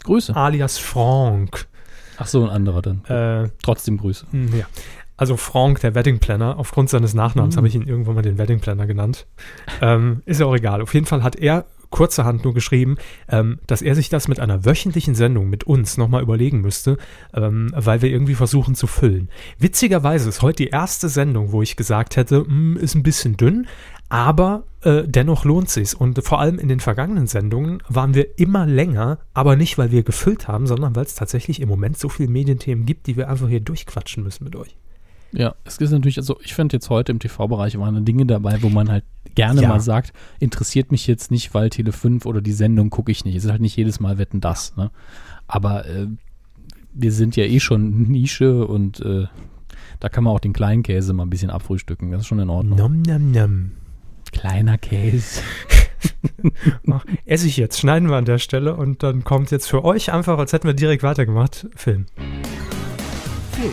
[0.02, 0.34] Grüße.
[0.34, 1.68] alias Frank.
[2.16, 3.04] Ach so, ein anderer dann.
[3.04, 4.26] Äh, Trotzdem Grüße.
[4.32, 4.66] Hm, Ja.
[5.18, 7.58] Also Frank, der Wedding Planner, aufgrund seines Nachnamens Mhm.
[7.58, 9.26] habe ich ihn irgendwann mal den Wedding Planner genannt.
[9.82, 10.80] Ähm, ist ja auch egal.
[10.80, 12.96] Auf jeden Fall hat er kurzerhand nur geschrieben,
[13.30, 16.98] ähm, dass er sich das mit einer wöchentlichen Sendung mit uns nochmal überlegen müsste,
[17.34, 19.30] ähm, weil wir irgendwie versuchen zu füllen.
[19.58, 23.66] Witzigerweise ist heute die erste Sendung, wo ich gesagt hätte, "Hm, ist ein bisschen dünn,
[24.10, 25.94] aber äh, dennoch lohnt sich's.
[25.94, 30.04] Und vor allem in den vergangenen Sendungen waren wir immer länger, aber nicht, weil wir
[30.04, 33.48] gefüllt haben, sondern weil es tatsächlich im Moment so viele Medienthemen gibt, die wir einfach
[33.48, 34.76] hier durchquatschen müssen mit euch.
[35.32, 38.68] Ja, es ist natürlich, also ich finde jetzt heute im TV-Bereich waren Dinge dabei, wo
[38.70, 39.68] man halt gerne Ja.
[39.68, 43.36] mal sagt, interessiert mich jetzt nicht, weil Tele 5 oder die Sendung gucke ich nicht.
[43.36, 44.90] Es ist halt nicht jedes Mal Wetten das, ne?
[45.46, 46.06] Aber äh,
[46.94, 49.26] wir sind ja eh schon Nische und äh,
[50.00, 52.10] da kann man auch den kleinen Käse mal ein bisschen abfrühstücken.
[52.10, 52.78] Das ist schon in Ordnung.
[52.78, 53.70] Nom, nom, nom.
[54.32, 55.42] Kleiner Käse.
[56.90, 60.12] Ach, esse ich jetzt, schneiden wir an der Stelle und dann kommt jetzt für euch
[60.12, 62.06] einfach, als hätten wir direkt weitergemacht, Film.
[63.52, 63.72] Film.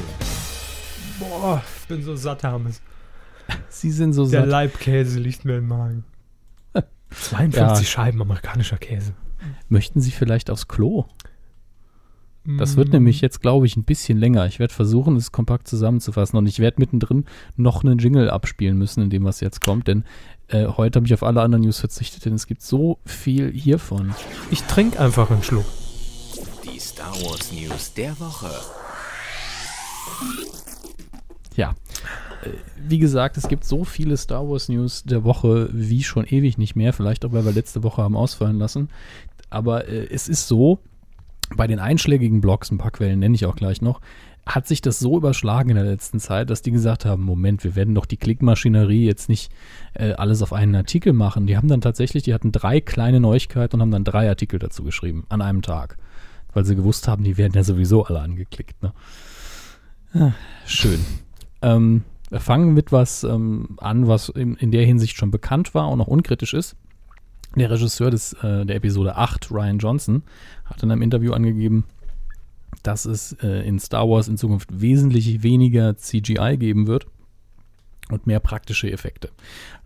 [1.20, 2.82] Boah, ich bin so satt, Hermes.
[3.70, 4.50] Sie sind so Der satt.
[4.50, 6.04] Leibkäse liegt mir im Magen.
[7.12, 7.92] 52 Ja.
[7.92, 9.14] Scheiben amerikanischer Käse.
[9.70, 11.06] Möchten Sie vielleicht aufs Klo?
[12.58, 12.78] Das Mm.
[12.78, 14.46] wird nämlich jetzt, glaube ich, ein bisschen länger.
[14.46, 17.26] Ich werde versuchen, es kompakt zusammenzufassen und ich werde mittendrin
[17.56, 20.04] noch einen Jingle abspielen müssen, in dem was jetzt kommt, denn
[20.50, 24.14] äh, heute habe ich auf alle anderen News verzichtet, denn es gibt so viel hiervon.
[24.52, 25.66] Ich trinke einfach einen Schluck.
[26.72, 28.52] Die Star Wars News der Woche.
[31.56, 31.76] Ja.
[32.44, 32.50] Äh,
[32.88, 36.76] Wie gesagt, es gibt so viele Star Wars News der Woche wie schon ewig nicht
[36.76, 36.94] mehr.
[36.94, 38.90] Vielleicht auch, weil wir letzte Woche haben ausfallen lassen.
[39.50, 40.80] Aber äh, es ist so,
[41.56, 44.02] bei den einschlägigen Blogs, ein paar Quellen nenne ich auch gleich noch,
[44.46, 47.76] hat sich das so überschlagen in der letzten Zeit, dass die gesagt haben, Moment, wir
[47.76, 49.52] werden doch die Klickmaschinerie jetzt nicht
[49.94, 51.48] äh, alles auf einen Artikel machen.
[51.48, 54.84] Die haben dann tatsächlich, die hatten drei kleine Neuigkeiten und haben dann drei Artikel dazu
[54.84, 55.98] geschrieben, an einem Tag.
[56.54, 58.82] Weil sie gewusst haben, die werden ja sowieso alle angeklickt.
[58.84, 58.94] Ne?
[60.14, 60.34] Ah,
[60.66, 61.00] schön.
[61.66, 65.90] Ähm, wir fangen mit was ähm, an, was in, in der Hinsicht schon bekannt war
[65.90, 66.76] und auch unkritisch ist.
[67.56, 70.24] Der Regisseur des, äh, der Episode 8, Ryan Johnson,
[70.66, 71.86] hat in einem Interview angegeben,
[72.84, 77.08] dass es äh, in Star Wars in Zukunft wesentlich weniger CGI geben wird
[78.12, 79.30] und mehr praktische Effekte.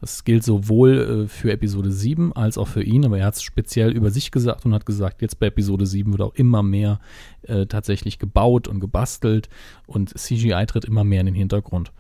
[0.01, 3.41] Das gilt sowohl äh, für Episode 7 als auch für ihn, aber er hat es
[3.41, 6.99] speziell über sich gesagt und hat gesagt, jetzt bei Episode 7 wird auch immer mehr
[7.43, 9.49] äh, tatsächlich gebaut und gebastelt
[9.87, 11.91] und CGI tritt immer mehr in den Hintergrund.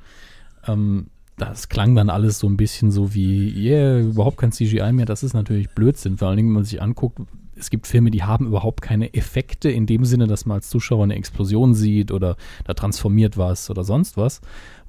[0.67, 5.05] Ähm, das klang dann alles so ein bisschen so wie, yeah, überhaupt kein CGI mehr.
[5.05, 7.19] Das ist natürlich Blödsinn, vor allen Dingen, wenn man sich anguckt,
[7.59, 11.03] es gibt Filme, die haben überhaupt keine Effekte in dem Sinne, dass man als Zuschauer
[11.03, 14.41] eine Explosion sieht oder da transformiert was oder sonst was,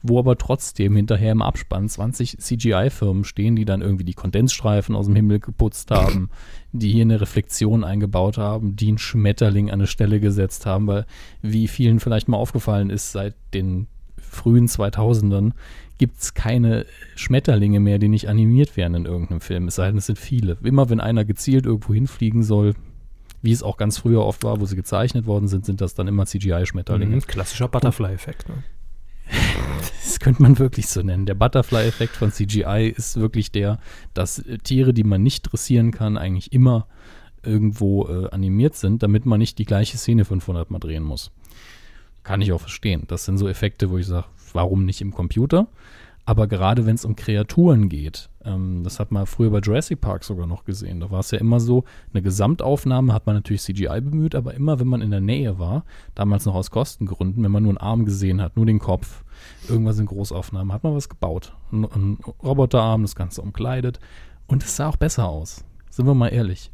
[0.03, 5.07] wo aber trotzdem hinterher im Abspann 20 CGI-Firmen stehen, die dann irgendwie die Kondensstreifen aus
[5.07, 6.31] dem Himmel geputzt haben,
[6.73, 11.07] die hier eine Reflexion eingebaut haben, die einen Schmetterling an eine Stelle gesetzt haben, weil
[11.43, 13.87] wie vielen vielleicht mal aufgefallen ist, seit den
[14.17, 15.53] frühen 2000ern
[15.99, 19.69] gibt es keine Schmetterlinge mehr, die nicht animiert werden in irgendeinem Film.
[19.69, 20.57] Es sei denn, es sind viele.
[20.63, 22.75] Immer wenn einer gezielt irgendwo hinfliegen soll,
[23.43, 26.09] wie es auch ganz früher oft war, wo sie gezeichnet worden sind, sind das dann
[26.09, 27.17] immer CGI-Schmetterlinge.
[27.17, 28.49] Mhm, klassischer Butterfly-Effekt.
[28.49, 28.63] Ne?
[30.03, 31.25] Das könnte man wirklich so nennen.
[31.25, 33.79] Der Butterfly-Effekt von CGI ist wirklich der,
[34.13, 36.89] dass äh, Tiere, die man nicht dressieren kann, eigentlich immer
[37.43, 41.31] irgendwo äh, animiert sind, damit man nicht die gleiche Szene 500 Mal drehen muss.
[42.23, 43.05] Kann ich auch verstehen.
[43.07, 45.69] Das sind so Effekte, wo ich sage, warum nicht im Computer?
[46.31, 50.23] Aber gerade wenn es um Kreaturen geht, ähm, das hat man früher bei Jurassic Park
[50.23, 51.01] sogar noch gesehen.
[51.01, 51.83] Da war es ja immer so,
[52.13, 55.85] eine Gesamtaufnahme hat man natürlich CGI bemüht, aber immer wenn man in der Nähe war,
[56.15, 59.25] damals noch aus Kostengründen, wenn man nur einen Arm gesehen hat, nur den Kopf,
[59.69, 61.57] irgendwas in Großaufnahmen, hat man was gebaut.
[61.73, 63.99] Ein, ein Roboterarm, das Ganze umkleidet.
[64.47, 65.65] Und es sah auch besser aus.
[65.91, 66.71] Sind wir mal ehrlich.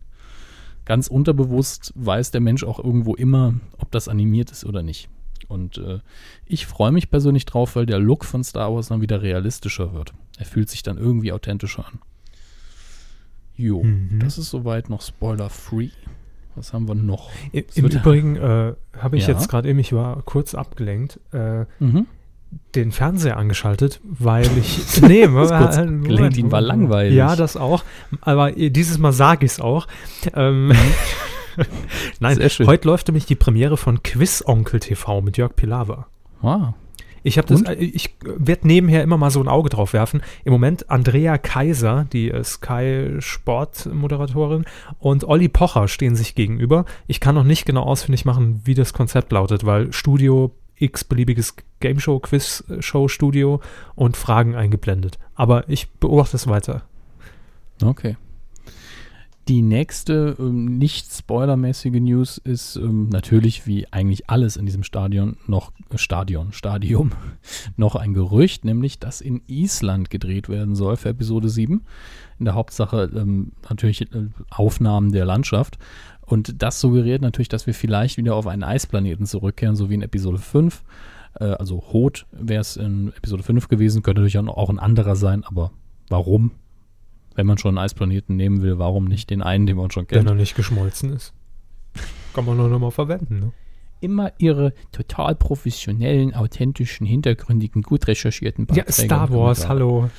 [0.85, 5.09] Ganz unterbewusst weiß der Mensch auch irgendwo immer, ob das animiert ist oder nicht.
[5.49, 6.01] Und äh,
[6.45, 10.13] ich freue mich persönlich drauf, weil der Look von Star Wars dann wieder realistischer wird.
[10.39, 11.99] Er fühlt sich dann irgendwie authentischer an.
[13.57, 14.19] Jo, Mhm.
[14.21, 15.91] das ist soweit noch spoiler-free.
[16.57, 17.31] Was haben wir noch?
[17.53, 19.35] Im wird- Übrigen äh, habe ich Ja.
[19.35, 22.07] jetzt gerade eben, ich war kurz abgelenkt, äh, Mhm.
[22.75, 25.01] den Fernseher angeschaltet, weil ich.
[25.03, 27.15] nee, kurz abgelenkt, ihm war langweilig.
[27.15, 27.85] Ja, das auch.
[28.23, 29.87] Aber dieses Mal sage ich es auch.
[30.35, 30.73] Ähm,
[32.21, 36.07] Nein, heute läuft nämlich die Premiere von Quiz Onkel TV mit Jörg Pilawa.
[36.43, 36.75] Ah,
[37.23, 37.69] Ich habe das, Und?
[37.69, 40.23] äh, ich werde nebenher immer mal so ein Auge drauf werfen.
[40.45, 44.65] Im Moment Andrea Kaiser, die äh, Sky Sport Moderatorin,
[44.99, 46.85] und Olli Pocher stehen sich gegenüber.
[47.07, 51.57] Ich kann noch nicht genau ausfindig machen, wie das Konzept lautet, weil Studio x beliebiges
[51.81, 53.61] Game Show, Quiz Show Studio
[53.95, 55.19] und Fragen eingeblendet.
[55.35, 56.83] Aber ich beobachte es weiter.
[57.83, 58.17] okay.
[59.49, 65.37] Die nächste ähm, nicht spoilermäßige News ist ähm, natürlich wie eigentlich alles in diesem Stadion
[65.47, 67.13] noch äh, Stadion, Stadium
[67.77, 71.85] noch ein Gerücht, nämlich dass in Island gedreht werden soll für Episode 7.
[72.41, 75.79] In der Hauptsache ähm, natürlich äh, Aufnahmen der Landschaft.
[76.23, 80.03] Und das suggeriert natürlich, dass wir vielleicht wieder auf einen Eisplaneten zurückkehren, so wie in
[80.03, 80.83] Episode 5.
[81.39, 85.15] Äh, also Hoth wäre es in Episode 5 gewesen, könnte natürlich auch auch ein anderer
[85.15, 85.71] sein, aber
[86.09, 86.51] warum?
[87.37, 90.19] Wenn man schon einen Eisplaneten nehmen will, warum nicht den einen, den man schon Der
[90.19, 90.29] kennt?
[90.29, 91.33] noch nicht geschmolzen ist.
[92.35, 93.39] Kann man nur noch mal verwenden.
[93.41, 93.53] Ne?
[94.01, 100.11] Immer ihre total professionellen, authentischen, hintergründigen, gut recherchierten Ja, Beiträge Star und Wars, hallo.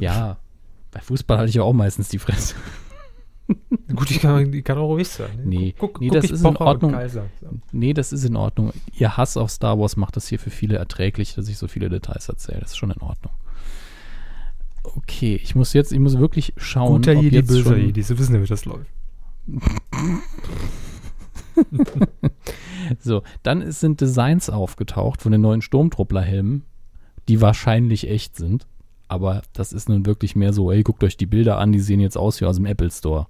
[0.00, 0.38] Ja,
[0.90, 2.54] bei Fußball halte ich ja auch meistens die Fresse.
[3.94, 5.36] Gut, ich kann, die kann auch ruhig sein.
[5.36, 5.42] ne?
[5.44, 6.92] Nee, guck, nee, guck das ich ist in Pocher und Ordnung.
[6.92, 7.26] Kaiser.
[7.40, 7.46] So.
[7.70, 8.72] Nee, das ist in Ordnung.
[8.98, 11.88] Ihr Hass auf Star Wars macht das hier für viele erträglich, dass ich so viele
[11.88, 12.58] Details erzähle.
[12.60, 13.32] Das ist schon in Ordnung.
[14.94, 16.96] Okay, ich muss jetzt, ich muss wirklich schauen.
[17.02, 18.02] Guter Jedi, böser Jedi.
[18.02, 18.86] Sie wissen ja, wie das läuft.
[23.00, 26.62] So, dann ist- sind Designs aufgetaucht von den neuen Sturmtrupplerhelmen,
[27.28, 28.66] die wahrscheinlich echt sind.
[29.08, 32.00] Aber das ist nun wirklich mehr so, ey, guckt euch die Bilder an, die sehen
[32.00, 33.26] jetzt aus wie aus dem Apple Store.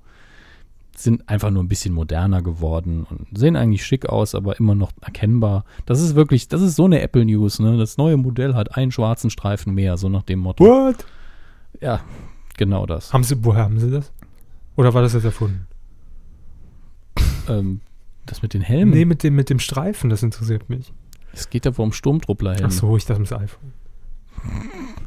[0.96, 4.92] Sind einfach nur ein bisschen moderner geworden und sehen eigentlich schick aus, aber immer noch
[5.02, 5.64] erkennbar.
[5.84, 7.76] Das ist wirklich, das ist so eine Apple News, ne?
[7.76, 10.64] Das neue Modell hat einen schwarzen Streifen mehr, so nach dem Motto.
[10.64, 11.04] What?
[11.80, 12.00] Ja,
[12.56, 13.12] genau das.
[13.12, 14.12] Haben Sie, woher haben Sie das?
[14.76, 15.66] Oder war das jetzt erfunden?
[17.48, 17.80] Ähm,
[18.26, 20.92] das mit den Helmen, Nee, mit dem, mit dem Streifen, das interessiert mich.
[21.32, 22.66] es geht ja um Sturmtrupplerhelme.
[22.68, 23.72] Ach so, ich dachte, das iPhone.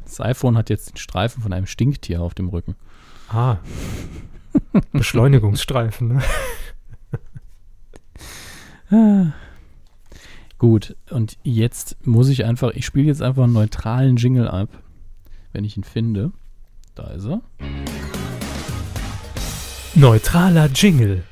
[0.05, 2.75] Das iPhone hat jetzt den Streifen von einem Stinktier auf dem Rücken.
[3.29, 3.57] Ah.
[4.91, 6.21] Beschleunigungsstreifen, ne?
[10.57, 14.69] Gut, und jetzt muss ich einfach, ich spiele jetzt einfach einen neutralen Jingle ab,
[15.53, 16.31] wenn ich ihn finde.
[16.99, 17.41] Da ist er.
[19.95, 21.23] Neutraler Jingle.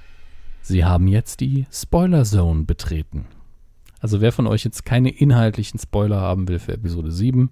[0.62, 3.26] Sie haben jetzt die Spoiler Zone betreten.
[4.00, 7.52] Also wer von euch jetzt keine inhaltlichen Spoiler haben will für Episode 7,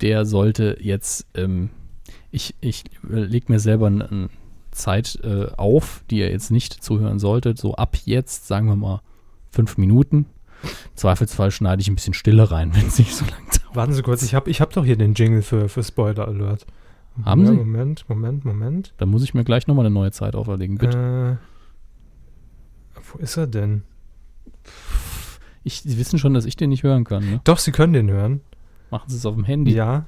[0.00, 1.70] der sollte jetzt, ähm,
[2.30, 4.30] ich, ich leg mir selber eine
[4.70, 7.58] Zeit äh, auf, die ihr jetzt nicht zuhören solltet.
[7.58, 9.02] So ab jetzt, sagen wir mal,
[9.50, 10.26] fünf Minuten.
[10.62, 13.74] Im Zweifelsfall schneide ich ein bisschen Stille rein, wenn es nicht so lang dauert.
[13.74, 16.64] Warten Sie kurz, ich habe ich hab doch hier den Jingle für, für Spoiler Alert.
[17.24, 17.56] Haben ja, Sie?
[17.56, 18.94] Moment, Moment, Moment.
[18.98, 21.38] Da muss ich mir gleich nochmal eine neue Zeit auferlegen, bitte.
[22.96, 23.82] Äh, wo ist er denn?
[25.64, 27.40] Ich, Sie wissen schon, dass ich den nicht hören kann, ne?
[27.44, 28.40] Doch, Sie können den hören.
[28.90, 29.72] Machen Sie es auf dem Handy.
[29.72, 30.06] Ja.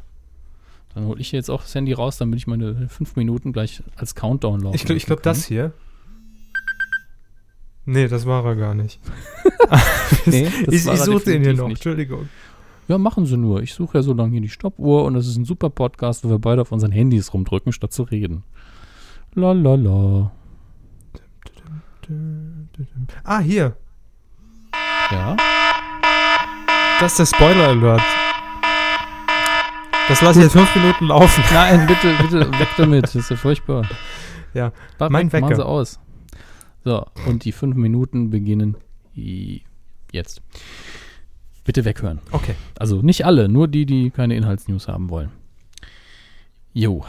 [0.95, 4.15] Dann hole ich jetzt auch das Handy raus, damit ich meine fünf Minuten gleich als
[4.15, 5.73] Countdown laufen Ich, glaub- ich glaube, lassen das hier.
[7.85, 9.01] Nee, das war er gar nicht.
[10.27, 11.69] Nee, ich ich suche den hier noch.
[11.69, 11.79] nicht.
[11.79, 12.29] Entschuldigung.
[12.91, 13.63] Ja, machen Sie nur.
[13.63, 16.29] Ich suche ja so lange hier die Stoppuhr und das ist ein super Podcast, wo
[16.29, 18.43] wir beide auf unseren Handys rumdrücken, statt zu reden.
[19.33, 20.33] La la la.
[23.23, 23.77] Ah, hier.
[25.13, 25.37] Ja.
[26.99, 28.03] Das ist der Spoiler Alert.
[30.09, 31.45] Das lasse ich jetzt fünf Minuten laufen.
[31.53, 33.05] Nein, bitte, bitte, weg damit.
[33.05, 33.89] Das ist ja furchtbar.
[34.53, 35.55] Ja, Warte, mein Machen Wecker.
[35.55, 36.01] Sie aus.
[36.85, 38.77] So, und die fünf Minuten beginnen
[39.15, 40.43] jetzt.
[41.71, 42.19] Bitte weghören.
[42.33, 42.57] Okay.
[42.81, 45.31] Also nicht alle, nur die, die keine Inhaltsnews haben wollen.
[46.73, 47.05] Jo,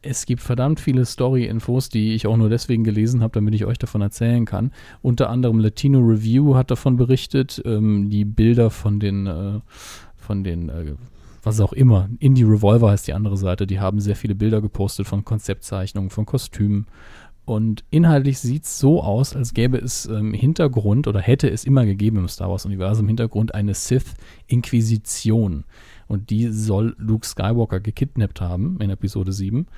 [0.00, 3.78] es gibt verdammt viele Story-Infos, die ich auch nur deswegen gelesen habe, damit ich euch
[3.78, 4.70] davon erzählen kann.
[5.02, 9.58] Unter anderem Latino Review hat davon berichtet, ähm, die Bilder von den, äh,
[10.16, 10.94] von den, äh,
[11.42, 15.08] was auch immer, Indie Revolver heißt die andere Seite, die haben sehr viele Bilder gepostet
[15.08, 16.86] von Konzeptzeichnungen, von Kostümen.
[17.46, 21.86] Und inhaltlich sieht es so aus, als gäbe es im Hintergrund oder hätte es immer
[21.86, 25.62] gegeben im Star Wars-Universum im Hintergrund eine Sith-Inquisition.
[26.08, 29.68] Und die soll Luke Skywalker gekidnappt haben in Episode 7.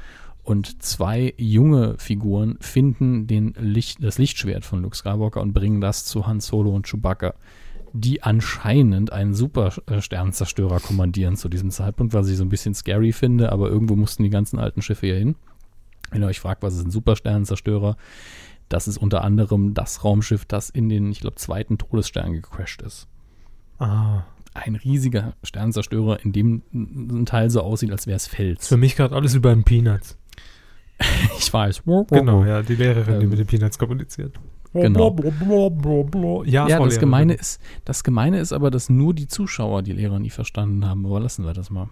[0.44, 6.06] Und zwei junge Figuren finden den Licht, das Lichtschwert von Luke Skywalker und bringen das
[6.06, 7.34] zu Han Solo und Chewbacca,
[7.92, 13.52] die anscheinend einen Super-Sternzerstörer kommandieren zu diesem Zeitpunkt, was ich so ein bisschen scary finde,
[13.52, 15.34] aber irgendwo mussten die ganzen alten Schiffe hier hin.
[16.10, 17.96] Wenn ihr euch fragt, was ist ein Supersternenzerstörer,
[18.68, 23.08] das ist unter anderem das Raumschiff, das in den, ich glaube, zweiten Todesstern gecrashed ist.
[23.78, 24.22] Ah.
[24.54, 28.66] Ein riesiger Sternzerstörer, in dem ein Teil so aussieht, als wäre es Fels.
[28.68, 30.16] Für mich gerade alles über den Peanuts.
[31.38, 31.82] Ich weiß.
[31.84, 34.34] Genau, ja, die Lehrerin, die Ähm, mit den Peanuts kommuniziert.
[34.72, 35.14] genau.
[36.44, 36.98] Ja, Ja, das.
[36.98, 41.06] Gemeine, ist, das Gemeine ist aber, dass nur die Zuschauer die Lehrer nie verstanden haben.
[41.06, 41.88] Aber lassen wir das mal.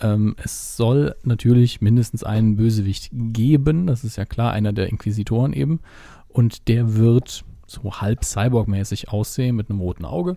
[0.00, 3.86] Ähm, es soll natürlich mindestens einen Bösewicht geben.
[3.86, 5.80] Das ist ja klar, einer der Inquisitoren eben.
[6.28, 10.36] Und der wird so halb Cyborg-mäßig aussehen mit einem roten Auge.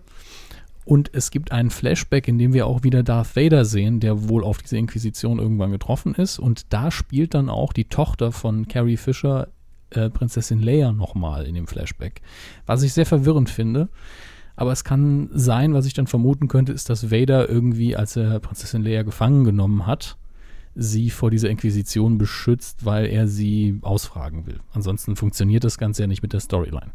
[0.84, 4.42] Und es gibt einen Flashback, in dem wir auch wieder Darth Vader sehen, der wohl
[4.42, 6.38] auf diese Inquisition irgendwann getroffen ist.
[6.38, 9.48] Und da spielt dann auch die Tochter von Carrie Fisher,
[9.90, 12.22] äh, Prinzessin Leia, nochmal in dem Flashback.
[12.66, 13.88] Was ich sehr verwirrend finde.
[14.60, 18.38] Aber es kann sein, was ich dann vermuten könnte, ist, dass Vader irgendwie, als er
[18.40, 20.18] Prinzessin Leia gefangen genommen hat,
[20.74, 24.60] sie vor dieser Inquisition beschützt, weil er sie ausfragen will.
[24.74, 26.90] Ansonsten funktioniert das Ganze ja nicht mit der Storyline.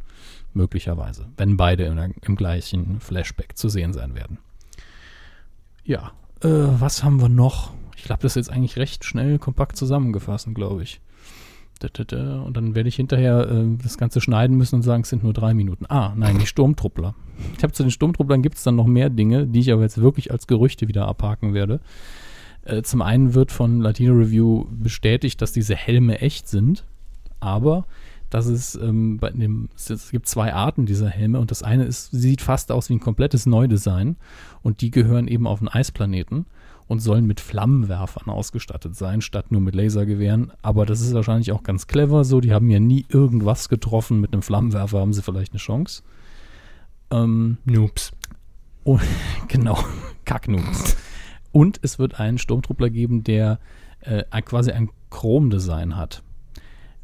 [0.53, 1.25] Möglicherweise.
[1.37, 4.37] Wenn beide der- im gleichen Flashback zu sehen sein werden.
[5.83, 6.11] Ja,
[6.43, 6.47] äh,
[6.79, 7.73] was haben wir noch?
[7.97, 11.01] Ich glaube, das ist jetzt eigentlich recht schnell kompakt zusammengefasst, glaube ich.
[11.83, 15.33] Und dann werde ich hinterher äh, das Ganze schneiden müssen und sagen, es sind nur
[15.33, 15.85] drei Minuten.
[15.89, 17.15] Ah, nein, die Sturmtruppler.
[17.57, 20.01] Ich habe zu den Sturmtrupplern gibt es dann noch mehr Dinge, die ich aber jetzt
[20.01, 21.81] wirklich als Gerüchte wieder abhaken werde.
[22.63, 26.85] Äh, zum einen wird von Latino Review bestätigt, dass diese Helme echt sind,
[27.39, 27.85] aber
[28.29, 32.09] dass es ähm, bei dem, es, gibt zwei Arten dieser Helme und das eine ist,
[32.11, 34.17] sieht fast aus wie ein komplettes Neudesign
[34.63, 36.45] und die gehören eben auf einen Eisplaneten
[36.87, 40.51] und sollen mit Flammenwerfern ausgestattet sein, statt nur mit Lasergewehren.
[40.61, 42.41] Aber das ist wahrscheinlich auch ganz clever so.
[42.41, 44.21] Die haben ja nie irgendwas getroffen.
[44.21, 46.03] Mit einem Flammenwerfer haben sie vielleicht eine Chance.
[47.11, 48.11] Ähm, Noobs.
[49.47, 49.77] genau,
[50.25, 50.95] Kacknoobs.
[51.51, 53.59] Und es wird einen Sturmtruppler geben, der
[54.01, 56.21] äh, quasi ein Chrom-Design hat.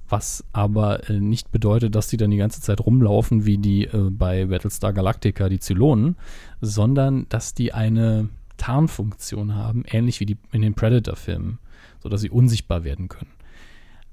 [0.07, 4.09] Was aber äh, nicht bedeutet, dass die dann die ganze Zeit rumlaufen wie die äh,
[4.11, 6.17] bei Battlestar Galactica, die Zylonen,
[6.59, 8.29] sondern dass die eine
[8.61, 11.57] Tarnfunktion haben, ähnlich wie die in den Predator-Filmen,
[11.99, 13.31] sodass sie unsichtbar werden können.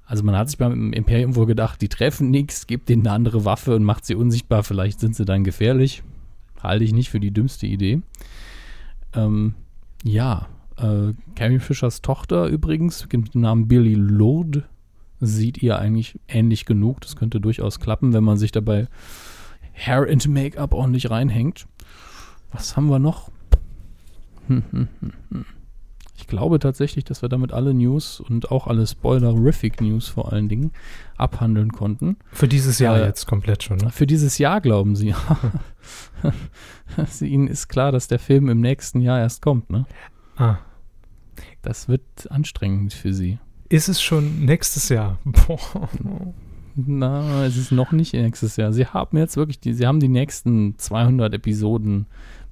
[0.07, 3.45] Also man hat sich beim Imperium wohl gedacht, die treffen nichts, gibt denen eine andere
[3.45, 6.03] Waffe und macht sie unsichtbar, vielleicht sind sie dann gefährlich.
[6.63, 8.01] Halte ich nicht für die dümmste Idee.
[9.15, 9.55] Ähm,
[10.03, 10.49] ja,
[10.79, 14.63] Äh, Carrie Fishers Tochter übrigens, mit dem Namen Billy Lourdes,
[15.21, 17.01] sieht ihr eigentlich ähnlich genug.
[17.01, 18.87] Das könnte durchaus klappen, wenn man sich dabei
[19.75, 21.67] Hair and Make-up ordentlich reinhängt.
[22.53, 23.31] Was haben wir noch?
[24.49, 25.45] Hm, hm, hm, hm.
[26.17, 30.49] Ich glaube tatsächlich, dass wir damit alle News und auch alle Spoilerific News vor allen
[30.49, 30.73] Dingen
[31.17, 32.17] abhandeln konnten.
[32.33, 33.77] Für dieses Jahr Äh, jetzt komplett schon.
[33.79, 33.91] Ne?
[33.91, 35.15] Für dieses Jahr glauben Sie.
[37.07, 39.87] Sie- Ihnen ist klar, dass der Film im nächsten Jahr erst kommt, ne?
[40.37, 40.57] Ah.
[41.63, 43.39] Das wird anstrengend für Sie.
[43.69, 45.19] Ist es schon nächstes Jahr?
[45.25, 45.89] Boah.
[46.75, 48.73] Na, es ist noch nicht nächstes Jahr.
[48.73, 52.07] Sie haben jetzt wirklich die, Sie haben die nächsten 200 Episoden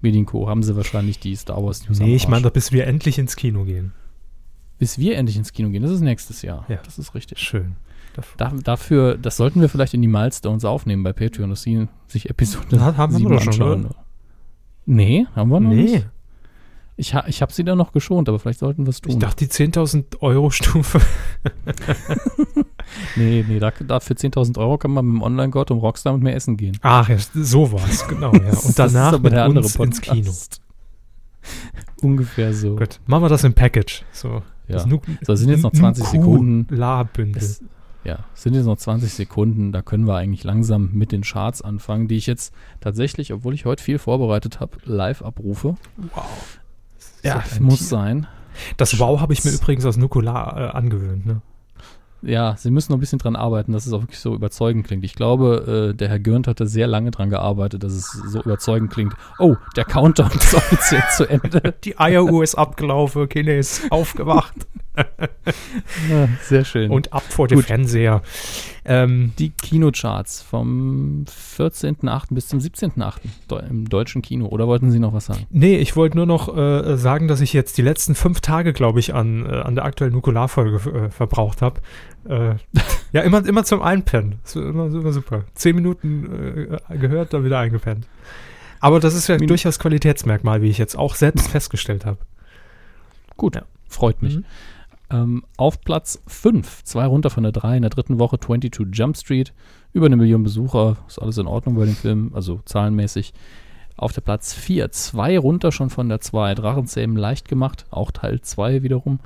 [0.07, 3.19] Medienco, haben Sie wahrscheinlich die Star Wars News Nee, ich meine doch, bis wir endlich
[3.19, 3.93] ins Kino gehen.
[4.79, 6.65] Bis wir endlich ins Kino gehen, das ist nächstes Jahr.
[6.69, 6.79] Ja.
[6.85, 7.39] Das ist richtig.
[7.39, 7.77] Schön.
[8.39, 12.31] Da, dafür, das sollten wir vielleicht in die Milestones aufnehmen bei Patreon, dass Sie sich
[12.31, 13.95] Episode Na, haben wir 7 doch schon, oder?
[14.87, 16.09] Nee, haben wir noch Nee, nicht.
[16.99, 19.13] Ich, ha, ich habe sie da noch geschont, aber vielleicht sollten wir es tun.
[19.13, 21.01] ich dachte die 10.000 Euro Stufe.
[23.17, 26.23] nee, nee, da, da für 10.000 Euro kann man mit dem Online-Gott um Rockstar mit
[26.23, 26.79] mir essen gehen.
[26.83, 28.33] Ach, ja, so war's, genau.
[28.33, 28.41] Ja.
[28.41, 30.17] Das Und danach mit der andere uns ins Kino.
[30.17, 30.61] Podcast.
[32.03, 32.77] Ungefähr so.
[32.77, 34.03] Gut, machen wir das im Package.
[34.13, 34.85] So, Ja.
[34.87, 36.67] Nu- So, es sind jetzt noch 20 Sekunden.
[36.75, 37.43] La-Bündel.
[37.43, 37.63] Es,
[38.05, 41.61] ja, es sind jetzt noch 20 Sekunden, da können wir eigentlich langsam mit den Charts
[41.61, 45.75] anfangen, die ich jetzt tatsächlich, obwohl ich heute viel vorbereitet habe, live abrufe.
[46.15, 46.59] Wow.
[47.27, 47.89] Ja, muss Tier.
[47.89, 48.27] sein.
[48.77, 51.27] Das Wow habe ich mir übrigens aus Nukular äh, angewöhnt.
[51.27, 51.43] Ne?
[52.23, 55.05] Ja, sie müssen noch ein bisschen dran arbeiten, dass es auch wirklich so überzeugend klingt.
[55.05, 58.91] Ich glaube, äh, der Herr Gürnt hatte sehr lange dran gearbeitet, dass es so überzeugend
[58.91, 59.15] klingt.
[59.39, 61.75] Oh, der Countdown ist offiziell zu Ende.
[61.85, 64.55] Die Eieruhr ist abgelaufen, Kinder ist aufgewacht
[66.11, 66.91] Ja, sehr schön.
[66.91, 67.63] und ab vor dem.
[67.63, 68.23] Fernseher.
[68.85, 71.25] Ähm, die Kinocharts vom
[71.59, 72.27] 14.8.
[72.31, 73.15] bis zum 17.8.
[73.49, 74.47] Deu- im deutschen Kino.
[74.47, 75.47] Oder wollten Sie noch was sagen?
[75.51, 79.01] nee, ich wollte nur noch äh, sagen, dass ich jetzt die letzten fünf Tage, glaube
[79.01, 81.81] ich, an, äh, an der aktuellen Nukularfolge äh, verbraucht habe.
[82.29, 82.55] Äh,
[83.13, 84.37] ja, immer, immer zum Einpennen.
[84.43, 85.45] Das ist immer, immer super.
[85.55, 88.07] Zehn Minuten äh, gehört, dann wieder eingepennt.
[88.81, 92.19] Aber das ist ja Min- durchaus Qualitätsmerkmal, wie ich jetzt auch selbst festgestellt habe.
[93.37, 93.63] Gut, Ja.
[93.89, 94.37] freut mich.
[94.37, 94.45] Mhm.
[95.11, 99.17] Ähm, auf Platz 5, zwei runter von der 3 in der dritten Woche, 22 Jump
[99.17, 99.53] Street.
[99.93, 103.33] Über eine Million Besucher, ist alles in Ordnung bei dem Film, also zahlenmäßig.
[103.97, 108.41] Auf der Platz 4, zwei runter schon von der 2, Drachenzähmen leicht gemacht, auch Teil
[108.41, 109.21] 2 wiederum.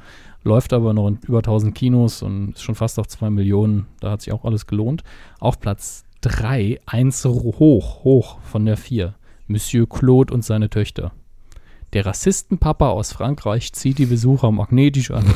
[0.44, 4.12] Läuft aber noch in über 1000 Kinos und ist schon fast auf 2 Millionen, da
[4.12, 5.02] hat sich auch alles gelohnt.
[5.40, 9.15] Auf Platz 3, eins hoch, hoch von der 4,
[9.48, 11.12] Monsieur Claude und seine Töchter.
[11.93, 15.25] Der Rassistenpapa aus Frankreich zieht die Besucher magnetisch an.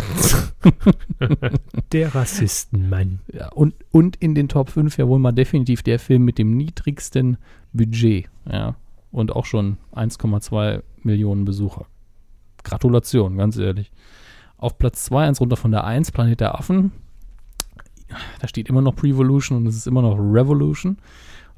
[1.93, 3.19] Der Rassistenmann.
[3.33, 6.57] Ja, und, und in den Top 5 ja wohl mal definitiv der Film mit dem
[6.57, 7.39] niedrigsten
[7.73, 8.29] Budget.
[8.51, 8.77] Ja.
[9.11, 11.87] Und auch schon 1,2 Millionen Besucher.
[12.63, 13.91] Gratulation, ganz ehrlich.
[14.57, 16.93] Auf Platz 2, eins runter von der 1, Planet der Affen.
[18.41, 20.99] Da steht immer noch Prevolution und es ist immer noch Revolution.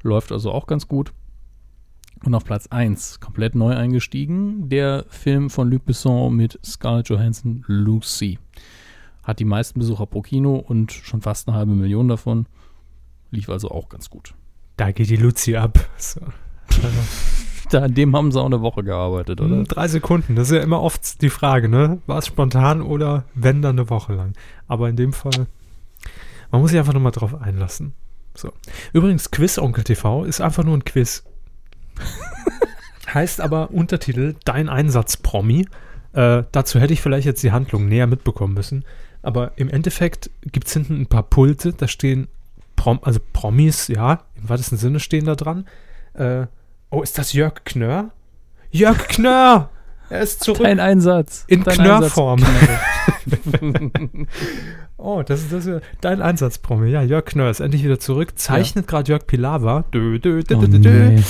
[0.01, 1.13] Läuft also auch ganz gut.
[2.23, 7.63] Und auf Platz 1, komplett neu eingestiegen, der Film von Luc Besson mit Scarlett Johansson,
[7.67, 8.39] Lucy.
[9.23, 12.47] Hat die meisten Besucher pro Kino und schon fast eine halbe Million davon.
[13.31, 14.33] Lief also auch ganz gut.
[14.77, 15.79] Da geht die Luzi ab.
[15.97, 16.21] So.
[17.69, 19.57] Da, an dem haben sie auch eine Woche gearbeitet, oder?
[19.57, 22.01] Hm, Drei Sekunden, das ist ja immer oft die Frage, ne?
[22.05, 24.33] War es spontan oder wenn dann eine Woche lang?
[24.67, 25.47] Aber in dem Fall,
[26.49, 27.93] man muss sich einfach nochmal drauf einlassen.
[28.35, 28.53] So.
[28.93, 31.25] Übrigens, Quiz Onkel TV ist einfach nur ein Quiz.
[33.13, 35.67] heißt aber Untertitel Dein Einsatz Promi.
[36.13, 38.85] Äh, dazu hätte ich vielleicht jetzt die Handlung näher mitbekommen müssen.
[39.21, 42.27] Aber im Endeffekt gibt es hinten ein paar Pulte, da stehen
[42.75, 45.65] Prom also Promis, ja, im weitesten Sinne stehen da dran.
[46.13, 46.45] Äh,
[46.91, 48.11] oh, ist das Jörg Knörr?
[48.71, 49.69] Jörg Knörr!
[50.09, 50.63] Er ist zurück.
[50.63, 51.43] Dein Einsatz.
[51.47, 52.41] In Knörrform.
[54.99, 56.89] Oh, das ist, das ist dein Einsatz, Promi.
[56.89, 58.37] Ja, Jörg Knörr ist endlich wieder zurück.
[58.39, 59.85] Zeichnet gerade Jörg Pilawa.
[59.93, 61.09] Dö, dö, dö, Oh, dö, dö, dö.
[61.09, 61.23] nee.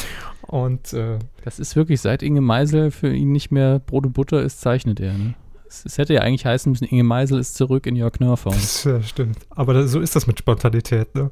[0.47, 4.41] Und äh, Das ist wirklich, seit Inge Meisel für ihn nicht mehr Brot und Butter
[4.41, 5.13] ist, zeichnet er.
[5.13, 5.33] Ne?
[5.67, 8.53] Es, es hätte ja eigentlich heißen müssen, Inge Meisel ist zurück in Jörg Knörr-Form.
[8.55, 9.37] das äh, stimmt.
[9.49, 11.29] Aber das, so ist das mit Spontanität, ne?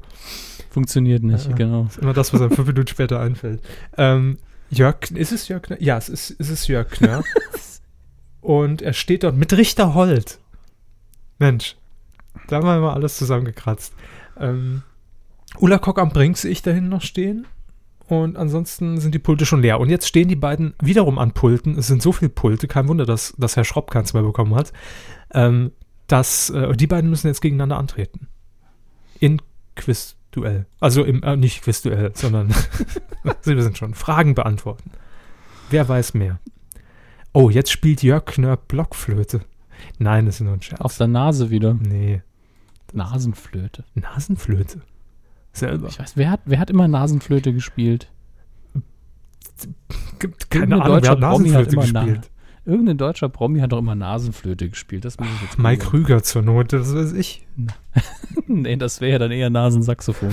[0.70, 1.54] Funktioniert nicht, Ja.
[1.54, 1.84] genau.
[1.84, 3.62] Das ist immer das, was einem fünf Minuten später einfällt.
[3.96, 4.36] Ähm,
[4.68, 5.80] Jörg, ist es Jörg Knörr?
[5.80, 7.22] Ja, es ist, es ist Jörg Knörr.
[8.42, 10.38] Und er steht dort mit Richter Holt.
[11.38, 11.76] Mensch,
[12.48, 13.94] da haben wir mal alles zusammengekratzt.
[14.38, 14.82] Ähm,
[15.58, 17.46] Ulla Kock am Brink sehe ich da hinten noch stehen.
[18.08, 19.80] Und ansonsten sind die Pulte schon leer.
[19.80, 21.76] Und jetzt stehen die beiden wiederum an Pulten.
[21.76, 24.72] Es sind so viele Pulte, kein Wunder, dass, dass Herr Schropp keins mehr bekommen hat.
[25.34, 25.72] Ähm,
[26.06, 28.28] dass äh, die beiden müssen jetzt gegeneinander antreten.
[29.18, 29.42] In
[29.74, 30.66] Quizduell.
[30.78, 32.54] Also im, äh, nicht Quizduell, sondern
[33.40, 34.92] Sie wissen schon, Fragen beantworten.
[35.70, 36.38] Wer weiß mehr?
[37.32, 39.40] Oh, jetzt spielt Jörg Knörr Blockflöte.
[39.98, 40.80] Nein, das ist nur ein Scherz.
[40.80, 41.74] Auf der Nase wieder.
[41.74, 42.22] nee,
[42.92, 43.84] Nasenflöte.
[43.94, 44.82] Nasenflöte.
[45.56, 45.88] Selber.
[45.88, 48.08] Ich weiß, wer hat, wer hat immer Nasenflöte gespielt?
[50.50, 52.30] Keine Ahnung, wer hat Promi hat Nasenflöte immer Na- gespielt.
[52.66, 55.04] Irgendein deutscher Promi hat doch immer Nasenflöte gespielt.
[55.04, 55.84] Das muss ich jetzt Mike.
[55.86, 57.46] Krüger zur Not, das weiß ich.
[58.48, 60.30] nee, das wäre ja dann eher Nasensaxophon.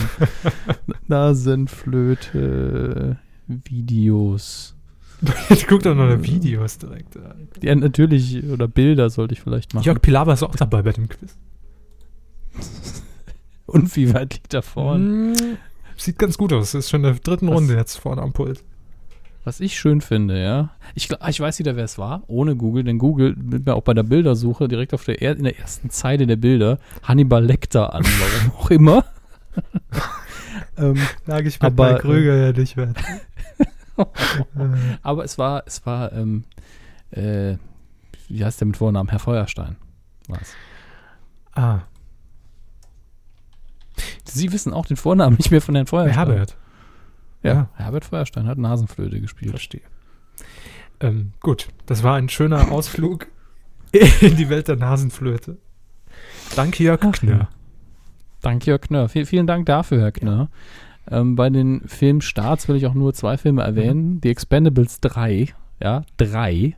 [1.08, 3.18] Nasenflöte
[3.48, 4.76] Videos.
[5.50, 7.18] Ich guck doch noch eine Videos direkt.
[7.62, 9.86] Ja, natürlich, oder Bilder sollte ich vielleicht machen.
[9.86, 11.38] Jörg Pilawa ist auch dabei bei dem Quiz.
[13.74, 15.34] Und wie weit liegt da vorne?
[15.34, 15.58] Mm,
[15.98, 16.74] Sieht ganz gut aus.
[16.74, 17.56] Ist schon in der dritten Was?
[17.56, 18.64] Runde jetzt vorne am Pult.
[19.46, 20.70] Was ich schön finde, ja.
[20.96, 23.94] Ich, ich weiß wieder, wer es war, ohne Google, denn Google nimmt mir auch bei
[23.94, 28.04] der Bildersuche direkt auf der er in der ersten Zeile der Bilder Hannibal Lecter an,
[28.04, 29.06] warum auch immer.
[30.78, 30.96] ähm,
[31.26, 32.94] Lag ich mit Aber, Krüger ja nicht mehr.
[35.02, 36.46] aber es war, es war, ähm,
[37.12, 37.58] äh,
[38.30, 39.10] wie heißt der mit Vornamen?
[39.10, 39.76] Herr Feuerstein.
[40.30, 40.54] Was?
[41.56, 41.82] ah,
[44.26, 46.28] Sie wissen auch den Vornamen nicht mehr von Herrn Feuerstein.
[46.28, 46.58] Herbert.
[47.44, 47.70] Ja, Ja.
[47.76, 49.52] Herbert Feuerstein hat Nasenflöte gespielt.
[49.52, 49.82] Verstehe.
[51.00, 53.28] Ähm, gut, das war ein schöner Ausflug
[53.92, 55.58] in die Welt der Nasenflöte.
[56.56, 57.50] Danke, Jörg Ach, Knör.
[58.42, 59.10] Danke, Jörg Knör.
[59.10, 60.50] Viel, vielen Dank dafür, Herr Knör.
[61.10, 64.20] Ähm, bei den Filmstarts will ich auch nur zwei Filme erwähnen.
[64.24, 66.76] The Expendables 3, ja, 3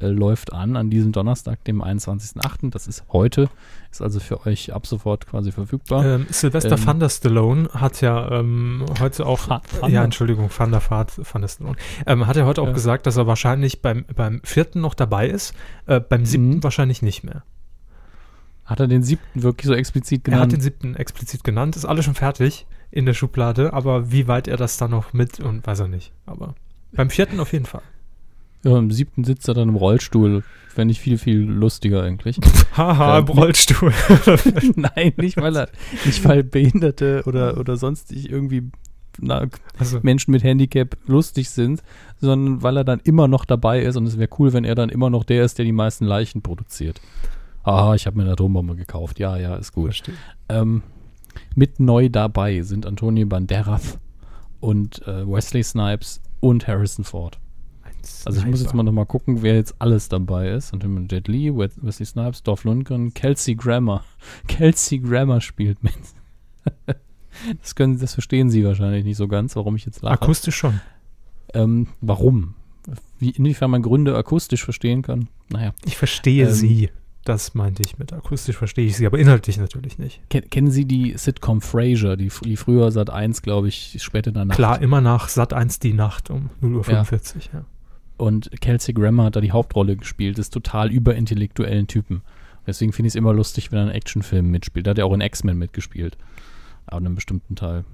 [0.00, 2.70] äh, läuft an, an diesem Donnerstag, dem 21.08.
[2.70, 3.48] Das ist heute,
[3.90, 6.04] ist also für euch ab sofort quasi verfügbar.
[6.04, 10.70] Ähm, Sylvester Ähm, Van der Stallone hat ja ähm, heute auch, Van ja, Entschuldigung, Van
[10.70, 11.76] der Vaart, Van der Stallone,
[12.06, 12.72] ähm, hat er heute auch Ja.
[12.72, 15.54] gesagt, dass er wahrscheinlich beim, beim vierten noch dabei ist,
[15.86, 16.62] äh, beim siebten Mhm.
[16.64, 17.42] wahrscheinlich nicht mehr.
[18.64, 20.52] Hat er den siebten wirklich so explizit Er hat genannt?
[20.52, 24.56] den siebten explizit genannt, ist alles schon fertig in der Schublade, aber wie weit er
[24.56, 26.12] das dann noch mit und weiß er nicht.
[26.26, 26.54] Aber
[26.92, 27.82] beim vierten auf jeden Fall.
[28.64, 30.42] Ja, Im siebten sitzt er dann im Rollstuhl.
[30.68, 32.38] Fände ich viel, viel lustiger eigentlich.
[32.76, 33.92] Haha, Ähm, im Rollstuhl.
[34.76, 35.68] Nein, nicht weil er,
[36.04, 38.70] nicht weil Behinderte oder, oder sonstig irgendwie
[39.18, 41.82] na, also, Menschen mit Handicap lustig sind,
[42.20, 44.88] sondern weil er dann immer noch dabei ist und es wäre cool, wenn er dann
[44.88, 47.00] immer noch der ist, der die meisten Leichen produziert.
[47.62, 49.18] Ah, ich habe mir eine Atombombe gekauft.
[49.18, 50.02] Ja, ja, ist gut.
[50.48, 50.82] Ähm,
[51.54, 53.98] mit neu dabei sind Antonio Banderas
[54.60, 57.38] und äh, Wesley Snipes und Harrison Ford.
[58.24, 60.72] Also ich muss jetzt mal nochmal gucken, wer jetzt alles dabei ist.
[60.72, 64.04] Und dann Jet Wes- Wesley Snipes, Dolph Lundgren, Kelsey Grammer.
[64.48, 65.94] Kelsey Grammer spielt mit.
[67.62, 70.14] Das, können, das verstehen Sie wahrscheinlich nicht so ganz, warum ich jetzt lache.
[70.14, 70.80] Akustisch schon.
[71.54, 72.54] Ähm, warum?
[73.18, 75.28] Wie, inwiefern man Gründe akustisch verstehen kann?
[75.48, 75.72] Naja.
[75.84, 76.90] Ich verstehe Ähm, sie.
[77.24, 80.20] Das meinte ich mit akustisch verstehe ich sie, aber inhaltlich natürlich nicht.
[80.28, 84.34] Ken, kennen Sie die Sitcom Frasier, die, die früher seit 1, glaube ich, spät in
[84.34, 84.56] der Nacht?
[84.56, 87.42] Klar, immer nach Sat 1 die Nacht um 0.45 Uhr.
[87.52, 87.64] Ja.
[88.20, 92.20] Und Kelsey Grammer hat da die Hauptrolle gespielt, ist total überintellektuellen Typen.
[92.66, 94.86] Deswegen finde ich es immer lustig, wenn er in Actionfilmen mitspielt.
[94.86, 96.18] Da hat er auch in X-Men mitgespielt.
[96.84, 97.86] Aber in einem bestimmten Teil.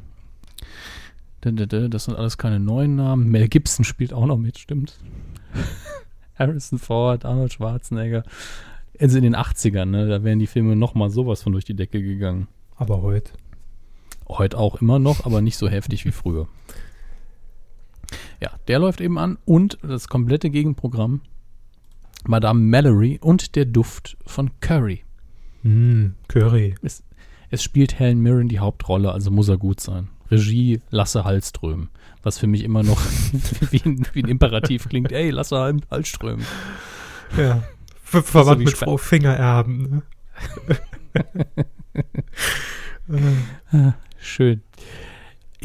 [1.43, 3.31] Da, da, da, Das sind alles keine neuen Namen.
[3.31, 4.99] Mel Gibson spielt auch noch mit, stimmt.
[6.35, 8.25] Harrison Ford, Arnold Schwarzenegger.
[8.99, 10.09] Also in den 80ern, ne?
[10.09, 12.49] Da wären die Filme nochmal sowas von durch die Decke gegangen.
[12.75, 13.31] Aber heute.
[14.29, 16.49] Heute auch immer noch, aber nicht so heftig wie früher.
[18.41, 21.21] Ja, der läuft eben an und das komplette Gegenprogramm
[22.25, 25.05] Madame Mallory und der Duft von Curry.
[25.63, 26.75] Mm, Curry.
[27.51, 30.09] Es spielt Helen Mirren die Hauptrolle, also muss er gut sein.
[30.31, 31.89] Regie Lasse Hallström,
[32.23, 33.01] was für mich immer noch
[33.71, 35.13] wie, ein, wie ein Imperativ klingt.
[35.13, 36.41] Ey, Lasse Hall- Hallström.
[37.37, 37.63] Ja.
[38.03, 39.91] Ver verwandt mit Frau Fingererben.
[39.91, 40.03] Ne?
[44.19, 44.63] Schön.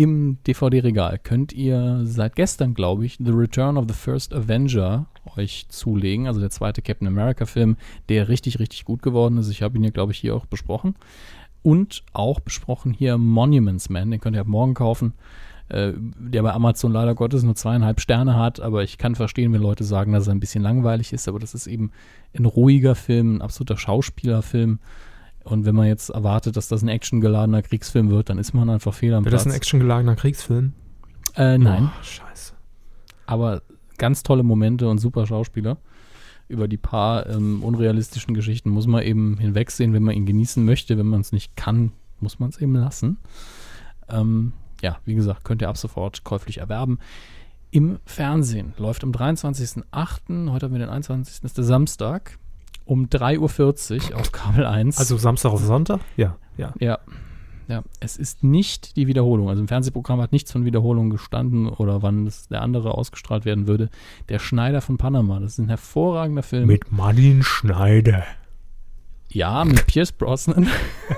[0.02, 5.06] Im DVD-Regal könnt ihr seit gestern, glaube ich, The Return of the First Avenger
[5.38, 6.26] euch zulegen.
[6.26, 7.78] Also der zweite Captain America-Film,
[8.10, 9.50] der richtig, richtig gut geworden ist.
[9.50, 10.96] Ich habe ihn ja, glaube ich, hier auch besprochen.
[11.62, 15.14] Und auch besprochen hier Monuments Man, den könnt ihr ab morgen kaufen.
[15.70, 19.62] Äh, der bei Amazon leider Gottes nur zweieinhalb Sterne hat, aber ich kann verstehen, wenn
[19.62, 21.28] Leute sagen, dass er ein bisschen langweilig ist.
[21.28, 21.92] Aber das ist eben
[22.36, 24.80] ein ruhiger Film, ein absoluter Schauspielerfilm.
[25.44, 28.94] Und wenn man jetzt erwartet, dass das ein actiongeladener Kriegsfilm wird, dann ist man einfach
[28.94, 29.58] fehl am Wäre das ein Platz.
[29.58, 30.74] actiongeladener Kriegsfilm?
[31.36, 32.54] äh, nein, Oh, scheiße.
[33.26, 33.62] aber
[33.98, 35.78] ganz tolle Momente und super Schauspieler.
[36.48, 40.98] Über die paar ähm, unrealistischen Geschichten muss man eben hinwegsehen, wenn man ihn genießen möchte.
[40.98, 43.18] Wenn man es nicht kann, muss man es eben lassen.
[44.10, 44.52] Ähm,
[44.82, 47.00] ja, wie gesagt, könnt ihr ab sofort käuflich erwerben.
[47.70, 51.44] Im Fernsehen läuft am 23.08., heute haben wir den 21.
[51.46, 52.38] ist der Samstag,
[52.92, 54.98] um 3.40 Uhr auf Kabel 1.
[54.98, 56.02] Also Samstag auf Sonntag?
[56.18, 56.74] Ja, ja.
[56.78, 57.00] Ja.
[57.70, 59.48] Ja, es ist nicht die Wiederholung.
[59.48, 63.66] Also im Fernsehprogramm hat nichts von Wiederholung gestanden oder wann das der andere ausgestrahlt werden
[63.66, 63.90] würde.
[64.28, 66.68] Der Schneider von Panama, das ist ein hervorragender Film.
[66.68, 68.26] Mit Martin Schneider.
[69.30, 70.68] Ja, mit Pierce Brosnan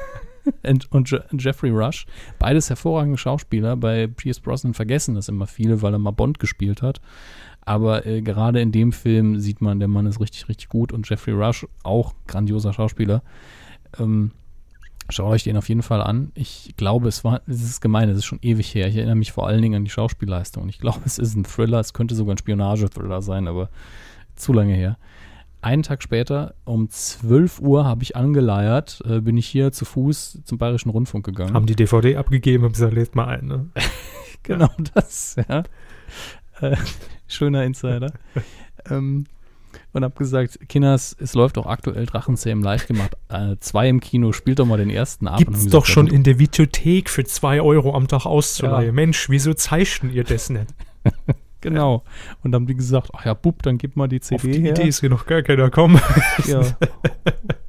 [0.63, 2.05] und, und Je Jeffrey Rush.
[2.37, 3.75] Beides hervorragende Schauspieler.
[3.77, 7.01] Bei Pierce Brosnan vergessen das immer viele, weil er mal Bond gespielt hat.
[7.65, 11.09] Aber äh, gerade in dem Film sieht man, der Mann ist richtig, richtig gut und
[11.09, 13.23] Jeffrey Rush auch grandioser Schauspieler.
[13.99, 14.31] Ähm,
[15.09, 16.31] schaut euch den auf jeden Fall an.
[16.35, 18.87] Ich glaube, es war, es ist gemein, es ist schon ewig her.
[18.87, 20.67] Ich erinnere mich vor allen Dingen an die Schauspielleistung.
[20.69, 23.69] Ich glaube, es ist ein Thriller, es könnte sogar ein Spionage-Thriller sein, aber
[24.35, 24.97] zu lange her.
[25.61, 30.41] Einen Tag später, um 12 Uhr, habe ich angeleiert, äh, bin ich hier zu Fuß
[30.43, 31.53] zum Bayerischen Rundfunk gegangen.
[31.53, 33.69] Haben die DVD abgegeben und gesagt, lädt mal ein, ne?
[34.43, 35.63] genau das, ja.
[36.71, 36.77] Äh,
[37.27, 38.13] schöner Insider.
[38.89, 39.25] ähm,
[39.91, 43.15] und habe gesagt, Kinders, es läuft auch aktuell Drachenzähmen leicht gemacht.
[43.29, 45.37] Äh, zwei im Kino, spielt doch mal den ersten ab.
[45.37, 48.87] Gibt's haben doch gesagt, schon ja, in der Videothek für 2 Euro am Tag auszuleihen.
[48.87, 48.91] Ja.
[48.91, 50.67] Mensch, wieso zeichnen ihr das nicht?
[51.63, 52.03] Genau.
[52.43, 54.61] Und dann haben die gesagt, ach ja, Bub, dann gib mal die Auf CD die
[54.63, 54.71] her.
[54.71, 55.97] Idee ist hier noch gar keiner kommen.
[56.45, 56.61] Ja.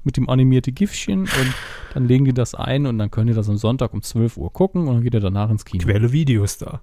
[0.03, 1.55] Mit dem animierten Giftchen und
[1.95, 4.53] dann legen die das ein und dann könnt ihr das am Sonntag um 12 Uhr
[4.53, 5.85] gucken und dann geht ihr danach ins Kino.
[5.85, 6.81] Quelle Videos da.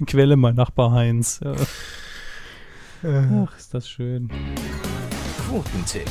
[0.06, 1.40] Quelle, mein Nachbar Heinz.
[1.42, 1.54] Äh,
[3.02, 4.28] Ach, ist das schön.
[5.46, 6.08] Quotentipp.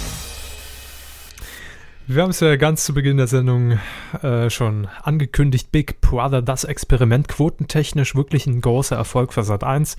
[2.07, 3.77] Wir haben es ja ganz zu Beginn der Sendung
[4.23, 5.71] äh, schon angekündigt.
[5.71, 9.95] Big Brother, das Experiment, quotentechnisch wirklich ein großer Erfolg für Sat 1.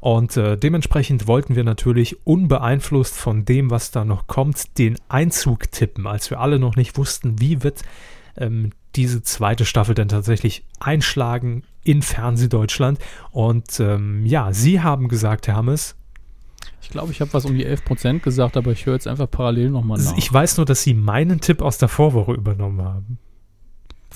[0.00, 5.70] Und äh, dementsprechend wollten wir natürlich unbeeinflusst von dem, was da noch kommt, den Einzug
[5.70, 7.82] tippen, als wir alle noch nicht wussten, wie wird
[8.38, 12.98] ähm, diese zweite Staffel denn tatsächlich einschlagen in Fernsehdeutschland.
[13.30, 15.96] Und ähm, ja, Sie haben gesagt, Herr Hammes,
[16.82, 19.70] Ich glaube, ich habe was um die 11% gesagt, aber ich höre jetzt einfach parallel
[19.70, 20.16] nochmal nach.
[20.16, 23.18] ich weiß nur, dass Sie meinen Tipp aus der Vorwoche übernommen haben.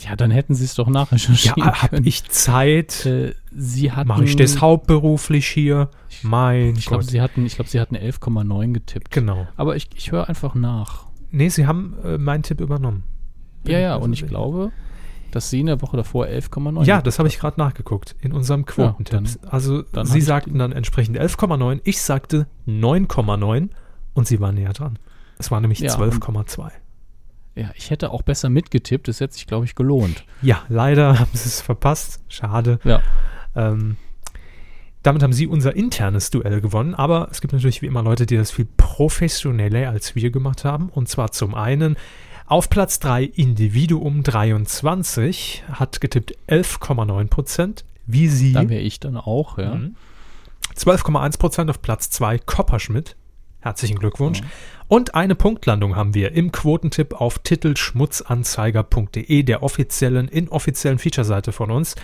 [0.00, 3.06] ja, dann hätten sie es doch nachrecherchieren Ja, habe ich Zeit?
[3.06, 5.88] Äh, sie hatten, Mache ich das hauptberuflich hier?
[6.22, 9.10] Mein Ich glaube, sie hatten, ich glaube, sie hatten 11,9 getippt.
[9.12, 9.46] Genau.
[9.56, 11.04] Aber ich, ich höre einfach nach.
[11.30, 13.04] Nee, Sie haben äh, meinen Tipp übernommen.
[13.62, 14.28] Bin Ja, ja, und ich sicher.
[14.28, 14.70] glaube,
[15.35, 18.65] dass sie in der Woche davor 11,9 Ja, das habe ich gerade nachgeguckt in unserem
[18.65, 19.39] Quotentipps.
[19.44, 23.70] also dann Sie sagten dann entsprechend 11,9, ich sagte 9,9
[24.15, 24.98] und Sie waren näher dran.
[25.39, 26.70] Es war nämlich Ja, 12,2.
[27.56, 29.06] Ja, ich hätte auch besser mitgetippt.
[29.06, 30.24] Das hätte sich, glaube ich, gelohnt.
[30.43, 32.23] Ja, leider haben Sie es verpasst.
[32.28, 32.78] Schade.
[32.85, 33.01] Ja.
[33.55, 33.97] Ähm,
[35.02, 38.36] damit haben Sie unser internes Duell gewonnen, aber es gibt natürlich wie immer Leute, die
[38.36, 40.89] das viel professioneller als wir gemacht haben.
[40.89, 41.97] Und zwar zum einen
[42.46, 47.84] auf Platz 3 Individuum 23 hat getippt 11,9 Prozent.
[48.06, 48.52] Wie Sie.
[48.52, 49.74] Da wäre ich dann auch, ja.
[49.74, 49.96] Mhm.
[50.76, 53.16] 12,1 Prozent auf Platz 2 Kopperschmidt.
[53.60, 54.40] Herzlichen Glückwunsch.
[54.40, 54.46] Ja.
[54.88, 61.94] Und eine Punktlandung haben wir im Quotentipp auf titelschmutzanzeiger.de, der offiziellen, inoffiziellen Feature-Seite von uns,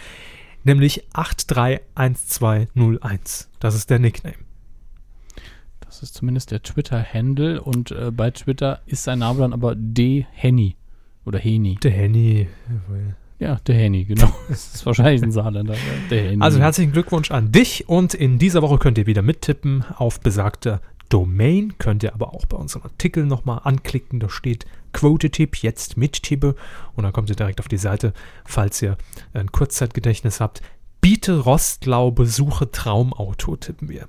[0.64, 3.50] nämlich 831201.
[3.60, 4.36] Das ist der Nickname.
[6.00, 10.24] Das ist zumindest der Twitter-Handle und äh, bei Twitter ist sein Name dann aber D.
[10.32, 10.76] Henny.
[11.26, 11.74] Oder Heni.
[11.82, 12.48] Der Henny.
[12.70, 13.16] jawohl.
[13.38, 14.32] Ja, der Henny, genau.
[14.48, 15.74] Das ist wahrscheinlich ein Saarländer.
[16.38, 20.80] Also herzlichen Glückwunsch an dich und in dieser Woche könnt ihr wieder mittippen auf besagter
[21.10, 21.74] Domain.
[21.76, 24.20] Könnt ihr aber auch bei unserem Artikel nochmal anklicken.
[24.20, 24.64] Da steht
[24.94, 26.54] Quote-Tipp, jetzt mittippe
[26.96, 28.14] und dann kommt ihr direkt auf die Seite,
[28.46, 28.96] falls ihr
[29.34, 30.62] ein Kurzzeitgedächtnis habt.
[31.02, 34.08] Biete Rostlaube, suche Traumauto, tippen wir.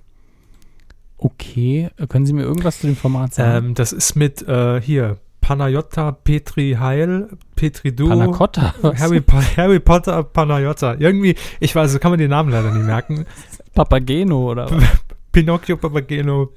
[1.24, 3.68] Okay, können Sie mir irgendwas zu dem Format sagen?
[3.68, 8.10] Ähm, das ist mit äh, hier Panayotta, Petri Heil, Petri Du.
[8.10, 8.74] Panna Cotta?
[8.82, 9.00] Was?
[9.00, 9.22] Harry,
[9.56, 10.96] Harry Potter, Panayotta.
[10.98, 13.26] Irgendwie, ich weiß, kann man den Namen leider nicht merken.
[13.76, 14.84] Papageno oder was?
[15.32, 16.50] Pinocchio, Papageno,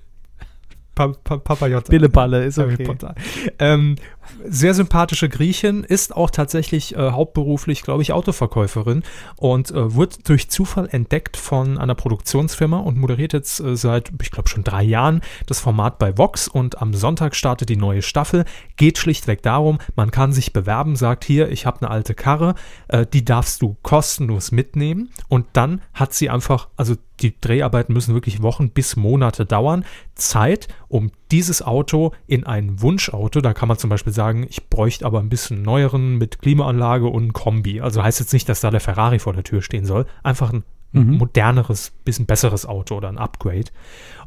[0.95, 1.91] pa pa Papayotta.
[1.91, 2.85] Billeballe, ist Harry okay.
[2.85, 3.15] Potter.
[3.59, 3.97] Ähm,
[4.47, 9.03] sehr sympathische Griechin, ist auch tatsächlich äh, hauptberuflich, glaube ich, Autoverkäuferin
[9.37, 14.31] und äh, wurde durch Zufall entdeckt von einer Produktionsfirma und moderiert jetzt äh, seit, ich
[14.31, 18.45] glaube, schon drei Jahren das Format bei Vox und am Sonntag startet die neue Staffel.
[18.77, 22.55] Geht schlichtweg darum, man kann sich bewerben, sagt hier, ich habe eine alte Karre,
[22.89, 28.15] äh, die darfst du kostenlos mitnehmen und dann hat sie einfach, also die Dreharbeiten müssen
[28.15, 29.85] wirklich Wochen bis Monate dauern,
[30.15, 35.05] Zeit, um dieses Auto in ein Wunschauto, da kann man zum Beispiel sagen, ich bräuchte
[35.05, 37.81] aber ein bisschen neueren mit Klimaanlage und Kombi.
[37.81, 40.65] Also heißt jetzt nicht, dass da der Ferrari vor der Tür stehen soll, einfach ein
[40.95, 41.19] Mhm.
[41.19, 43.65] moderneres, bisschen besseres Auto oder ein Upgrade.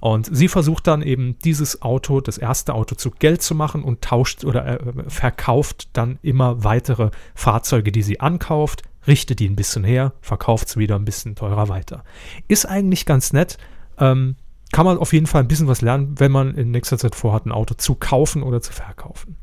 [0.02, 4.02] Und sie versucht dann eben dieses Auto, das erste Auto zu Geld zu machen und
[4.02, 9.86] tauscht oder äh, verkauft dann immer weitere Fahrzeuge, die sie ankauft, richtet die ein bisschen
[9.86, 12.04] her, verkauft sie wieder ein bisschen teurer weiter.
[12.50, 13.58] Ist eigentlich ganz nett.
[13.98, 14.36] Ähm,
[14.74, 17.46] kann man auf jeden Fall ein bisschen was lernen, wenn man in nächster Zeit vorhat,
[17.46, 19.38] ein Auto zu kaufen oder zu verkaufen.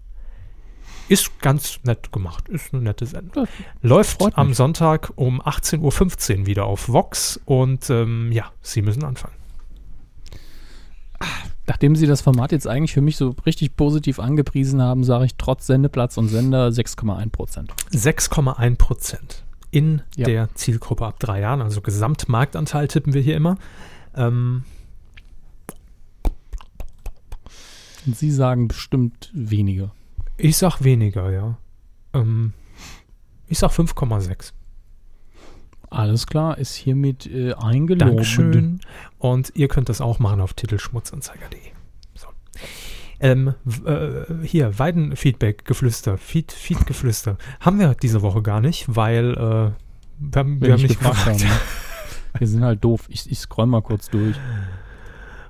[1.08, 2.48] Ist ganz nett gemacht.
[2.48, 3.46] Ist eine nette Sendung.
[3.82, 4.56] Läuft am mich.
[4.56, 9.34] Sonntag um 18.15 Uhr wieder auf Vox und ähm, ja, Sie müssen anfangen.
[11.66, 15.36] Nachdem sie das Format jetzt eigentlich für mich so richtig positiv angepriesen haben, sage ich
[15.36, 17.72] trotz Sendeplatz und Sender 6,1 Prozent.
[17.90, 20.26] 6,1 Prozent in Ja.
[20.26, 23.56] der Zielgruppe ab drei Jahren, also Gesamtmarktanteil tippen wir hier immer.
[24.14, 24.64] Ähm,
[28.06, 29.90] sie sagen bestimmt weniger.
[30.36, 31.58] Ich sag weniger, ja.
[32.12, 32.52] Ähm,
[33.46, 34.52] ich sag 5,6.
[35.90, 38.10] Alles klar, ist hiermit äh, eingelobt.
[38.10, 38.80] Dankeschön.
[39.18, 41.60] Und ihr könnt das auch machen auf titelschmutzanzeiger.de.
[42.14, 42.26] So.
[43.20, 43.54] Ähm,
[43.86, 47.38] äh, hier, Weidenfeedback, Geflüster, Feed, Feed-Geflüster.
[47.60, 51.18] Haben wir diese Woche gar nicht, weil äh, wir haben, wir haben ich nicht gefragt
[51.18, 51.44] gefragt.
[51.44, 51.60] habe, ne?
[52.38, 53.06] Wir sind halt doof.
[53.10, 54.36] Ich, ich scroll mal kurz durch.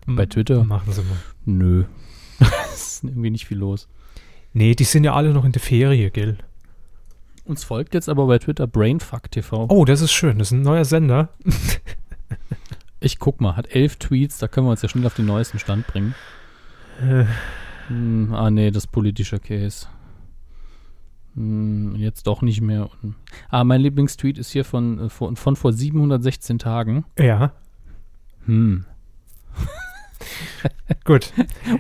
[0.07, 0.65] Bei Twitter?
[0.65, 1.17] Machen sie mal.
[1.47, 1.85] Nö.
[2.75, 3.89] ist irgendwie nicht viel los.
[4.55, 6.39] Nee, die sind ja alle noch in der Ferie, gell?
[7.45, 9.67] Uns folgt jetzt aber bei Twitter Brainfuck TV.
[9.69, 10.39] Oh, das ist schön.
[10.39, 11.29] Das ist ein neuer Sender.
[13.01, 15.59] Ich guck mal, hat elf Tweets, da können wir uns ja schnell auf den neuesten
[15.59, 16.15] Stand bringen.
[17.03, 17.27] Äh,
[17.89, 19.87] Hm, ah, nee, das ist politischer Case.
[21.35, 22.89] Hm, jetzt doch nicht mehr.
[23.51, 27.05] Ah, mein Lieblingstweet ist hier von, äh, von, von vor 716 Tagen.
[27.19, 27.53] ja,
[28.47, 28.87] Hm.
[31.05, 31.33] gut.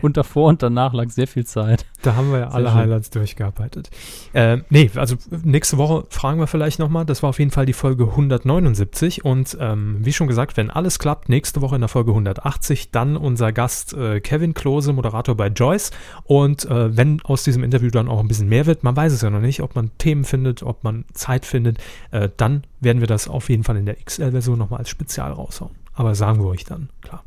[0.02, 1.84] Und davor und danach lag sehr viel Zeit.
[2.02, 2.74] Da haben wir ja Sehr alle schön.
[2.74, 3.90] Highlights durchgearbeitet.
[4.32, 7.04] Äh, nee, also nächste Woche fragen wir vielleicht nochmal.
[7.04, 9.24] Das war auf jeden Fall die Folge 179.
[9.24, 13.16] Und ähm, wie schon gesagt, wenn alles klappt, nächste Woche in der Folge 180 dann
[13.16, 15.90] unser Gast äh, Kevin Klose, Moderator bei Joyce.
[16.24, 19.22] Und äh, wenn aus diesem Interview dann auch ein bisschen mehr wird, man weiß es
[19.22, 21.78] ja noch nicht, ob man Themen findet, ob man Zeit findet,
[22.10, 25.72] äh, dann werden wir das auf jeden Fall in der XL-Version nochmal als Spezial raushauen.
[25.94, 27.24] Aber sagen wir euch dann, klar.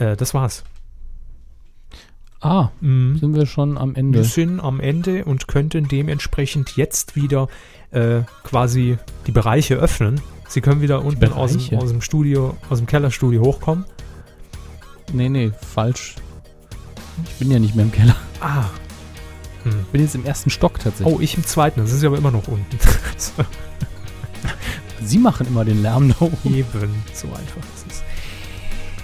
[0.00, 0.64] Äh, das war's.
[2.40, 3.18] Ah, Mhm.
[3.18, 4.24] sind wir schon am Wir Ende.
[4.24, 7.48] sind am Ende und könnten dementsprechend jetzt wieder
[7.90, 8.96] äh, quasi
[9.26, 10.20] die Bereiche öffnen.
[10.48, 13.84] Sie können wieder unten aus dem, aus dem Studio, aus dem Kellerstudio hochkommen.
[15.12, 16.16] Nee, nee, falsch.
[17.26, 18.16] Ich bin ja nicht mehr im Keller.
[18.40, 18.64] Ah.
[19.64, 19.72] Hm.
[19.82, 21.14] Ich bin jetzt im ersten Stock tatsächlich.
[21.14, 21.80] Oh, ich im zweiten.
[21.80, 22.78] Das ist aber immer noch unten.
[25.02, 26.54] Sie machen immer den Lärm da oben.
[26.54, 27.02] eben.
[27.12, 28.02] So einfach ist es.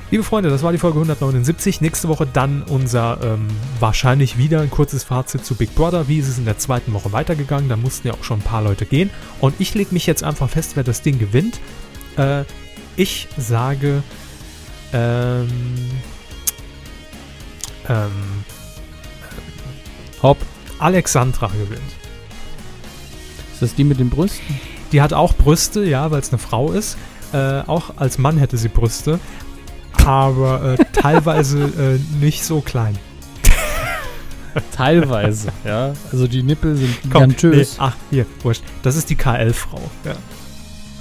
[0.09, 1.81] Liebe Freunde, das war die Folge 179.
[1.81, 3.49] Nächste Woche dann unser ähm,
[3.81, 6.07] wahrscheinlich wieder ein kurzes Fazit zu Big Brother.
[6.07, 7.69] Wie ist es in der zweiten Woche weitergegangen?
[7.69, 9.11] Da mussten ja auch schon ein paar Leute gehen.
[9.41, 11.59] Und ich lege mich jetzt einfach fest, wer das Ding gewinnt.
[12.17, 12.45] Äh,
[12.95, 14.05] ich sage,
[14.93, 15.49] ähm,
[17.89, 18.45] ähm,
[20.23, 20.39] Hopp.
[20.79, 21.81] Alexandra gewinnt.
[23.53, 24.61] Ist das die mit den Brüsten?
[24.93, 26.97] Die hat auch Brüste, ja, weil es eine Frau ist.
[27.33, 29.19] Äh, auch als Mann hätte sie Brüste.
[30.05, 32.99] Aber äh, teilweise äh, nicht so klein.
[34.73, 35.93] Teilweise, ja.
[36.11, 38.63] Also die Nippel sind Komm, nee, ach, hier, wurscht.
[38.83, 39.81] Das ist die KL-Frau.
[40.05, 40.15] Ja.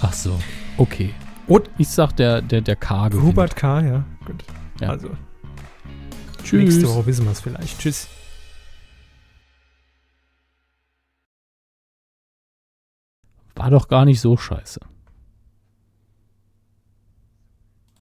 [0.01, 0.37] Ach so,
[0.77, 1.13] okay.
[1.47, 3.27] Und Ich sag der, der, der K gewinnt.
[3.27, 4.03] Hubert K., ja.
[4.25, 4.43] Gut.
[4.81, 4.89] Ja.
[4.89, 5.09] Also,
[6.43, 6.63] Tschüss.
[6.63, 7.79] nächste Woche wissen wir es vielleicht.
[7.79, 8.07] Tschüss.
[13.55, 14.81] War doch gar nicht so scheiße.